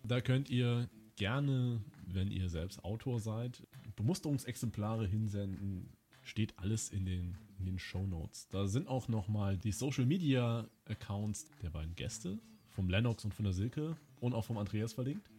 Da 0.04 0.22
könnt 0.22 0.50
ihr 0.50 0.90
gerne, 1.18 1.82
wenn 2.06 2.32
ihr 2.32 2.50
selbst 2.50 2.84
Autor 2.84 3.20
seid, 3.20 3.62
Bemusterungsexemplare 3.96 5.06
hinsenden. 5.06 5.90
Steht 6.24 6.58
alles 6.58 6.90
in 6.90 7.06
den, 7.06 7.38
in 7.60 7.66
den 7.66 7.80
Show 7.80 8.06
Notes. 8.06 8.48
Da 8.50 8.68
sind 8.68 8.88
auch 8.88 9.08
nochmal 9.08 9.58
die 9.58 9.72
Social 9.72 10.06
Media 10.06 10.68
Accounts 10.86 11.48
der 11.62 11.70
beiden 11.70 11.96
Gäste, 11.96 12.40
vom 12.70 12.90
Lennox 12.90 13.24
und 13.24 13.34
von 13.34 13.46
der 13.46 13.54
Silke 13.54 13.96
und 14.20 14.34
auch 14.34 14.46
vom 14.46 14.58
Andreas 14.58 14.94
verlinkt. 14.94 15.30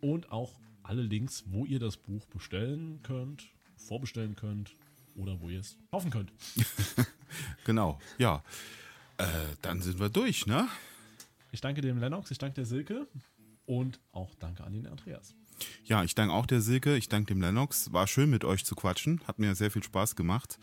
Und 0.00 0.30
auch 0.30 0.52
alle 0.82 1.02
Links, 1.02 1.44
wo 1.48 1.64
ihr 1.64 1.78
das 1.78 1.96
Buch 1.96 2.24
bestellen 2.26 3.00
könnt, 3.02 3.48
vorbestellen 3.76 4.36
könnt 4.36 4.74
oder 5.18 5.40
wo 5.40 5.48
ihr 5.48 5.60
es 5.60 5.76
kaufen 5.90 6.10
könnt. 6.10 6.32
genau, 7.64 7.98
ja. 8.18 8.42
Äh, 9.18 9.24
dann 9.62 9.82
sind 9.82 9.98
wir 9.98 10.08
durch, 10.08 10.46
ne? 10.46 10.68
Ich 11.50 11.60
danke 11.60 11.80
dem 11.80 11.98
Lennox, 11.98 12.30
ich 12.30 12.38
danke 12.38 12.54
der 12.54 12.66
Silke 12.66 13.08
und 13.66 14.00
auch 14.12 14.34
danke 14.36 14.64
an 14.64 14.72
den 14.72 14.86
Andreas. 14.86 15.34
Ja, 15.84 16.04
ich 16.04 16.14
danke 16.14 16.32
auch 16.32 16.46
der 16.46 16.60
Silke, 16.60 16.96
ich 16.96 17.08
danke 17.08 17.34
dem 17.34 17.40
Lennox. 17.40 17.92
War 17.92 18.06
schön 18.06 18.30
mit 18.30 18.44
euch 18.44 18.64
zu 18.64 18.74
quatschen, 18.74 19.20
hat 19.26 19.38
mir 19.38 19.54
sehr 19.54 19.70
viel 19.70 19.82
Spaß 19.82 20.14
gemacht. 20.14 20.58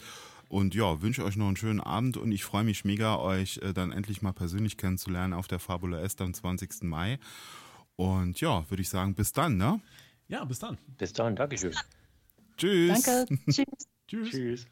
Und 0.47 0.75
ja, 0.75 1.01
wünsche 1.01 1.25
euch 1.25 1.35
noch 1.35 1.47
einen 1.47 1.57
schönen 1.57 1.81
Abend 1.81 2.17
und 2.17 2.31
ich 2.31 2.43
freue 2.43 2.63
mich 2.63 2.85
mega, 2.85 3.17
euch 3.17 3.57
äh, 3.57 3.73
dann 3.73 3.91
endlich 3.91 4.21
mal 4.21 4.31
persönlich 4.31 4.77
kennenzulernen 4.77 5.33
auf 5.33 5.47
der 5.47 5.59
Fabula 5.59 5.99
Est 6.01 6.21
am 6.21 6.33
20. 6.33 6.83
Mai. 6.83 7.19
Und 7.95 8.39
ja, 8.41 8.69
würde 8.69 8.81
ich 8.81 8.89
sagen, 8.89 9.15
bis 9.15 9.31
dann, 9.31 9.57
ne? 9.57 9.81
Ja, 10.27 10.45
bis 10.45 10.59
dann. 10.59 10.77
Bis 10.97 11.13
dann, 11.13 11.35
Dankeschön. 11.35 11.73
Tschüss. 12.57 13.03
Danke. 13.03 13.37
Tschüss. 13.51 13.87
Tschüss. 14.07 14.29
Tschüss. 14.29 14.67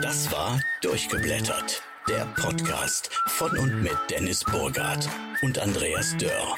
Das 0.00 0.30
war 0.30 0.60
Durchgeblättert, 0.80 1.82
der 2.08 2.24
Podcast 2.36 3.10
von 3.26 3.58
und 3.58 3.82
mit 3.82 3.96
Dennis 4.10 4.44
Burgard 4.44 5.08
und 5.42 5.58
Andreas 5.58 6.16
Dörr. 6.18 6.56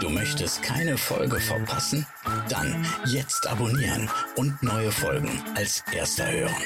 Du 0.00 0.08
möchtest 0.08 0.62
keine 0.62 0.98
Folge 0.98 1.38
verpassen? 1.38 2.04
Dann 2.48 2.84
jetzt 3.06 3.46
abonnieren 3.46 4.10
und 4.36 4.60
neue 4.64 4.90
Folgen 4.90 5.40
als 5.54 5.84
erster 5.92 6.28
hören. 6.30 6.62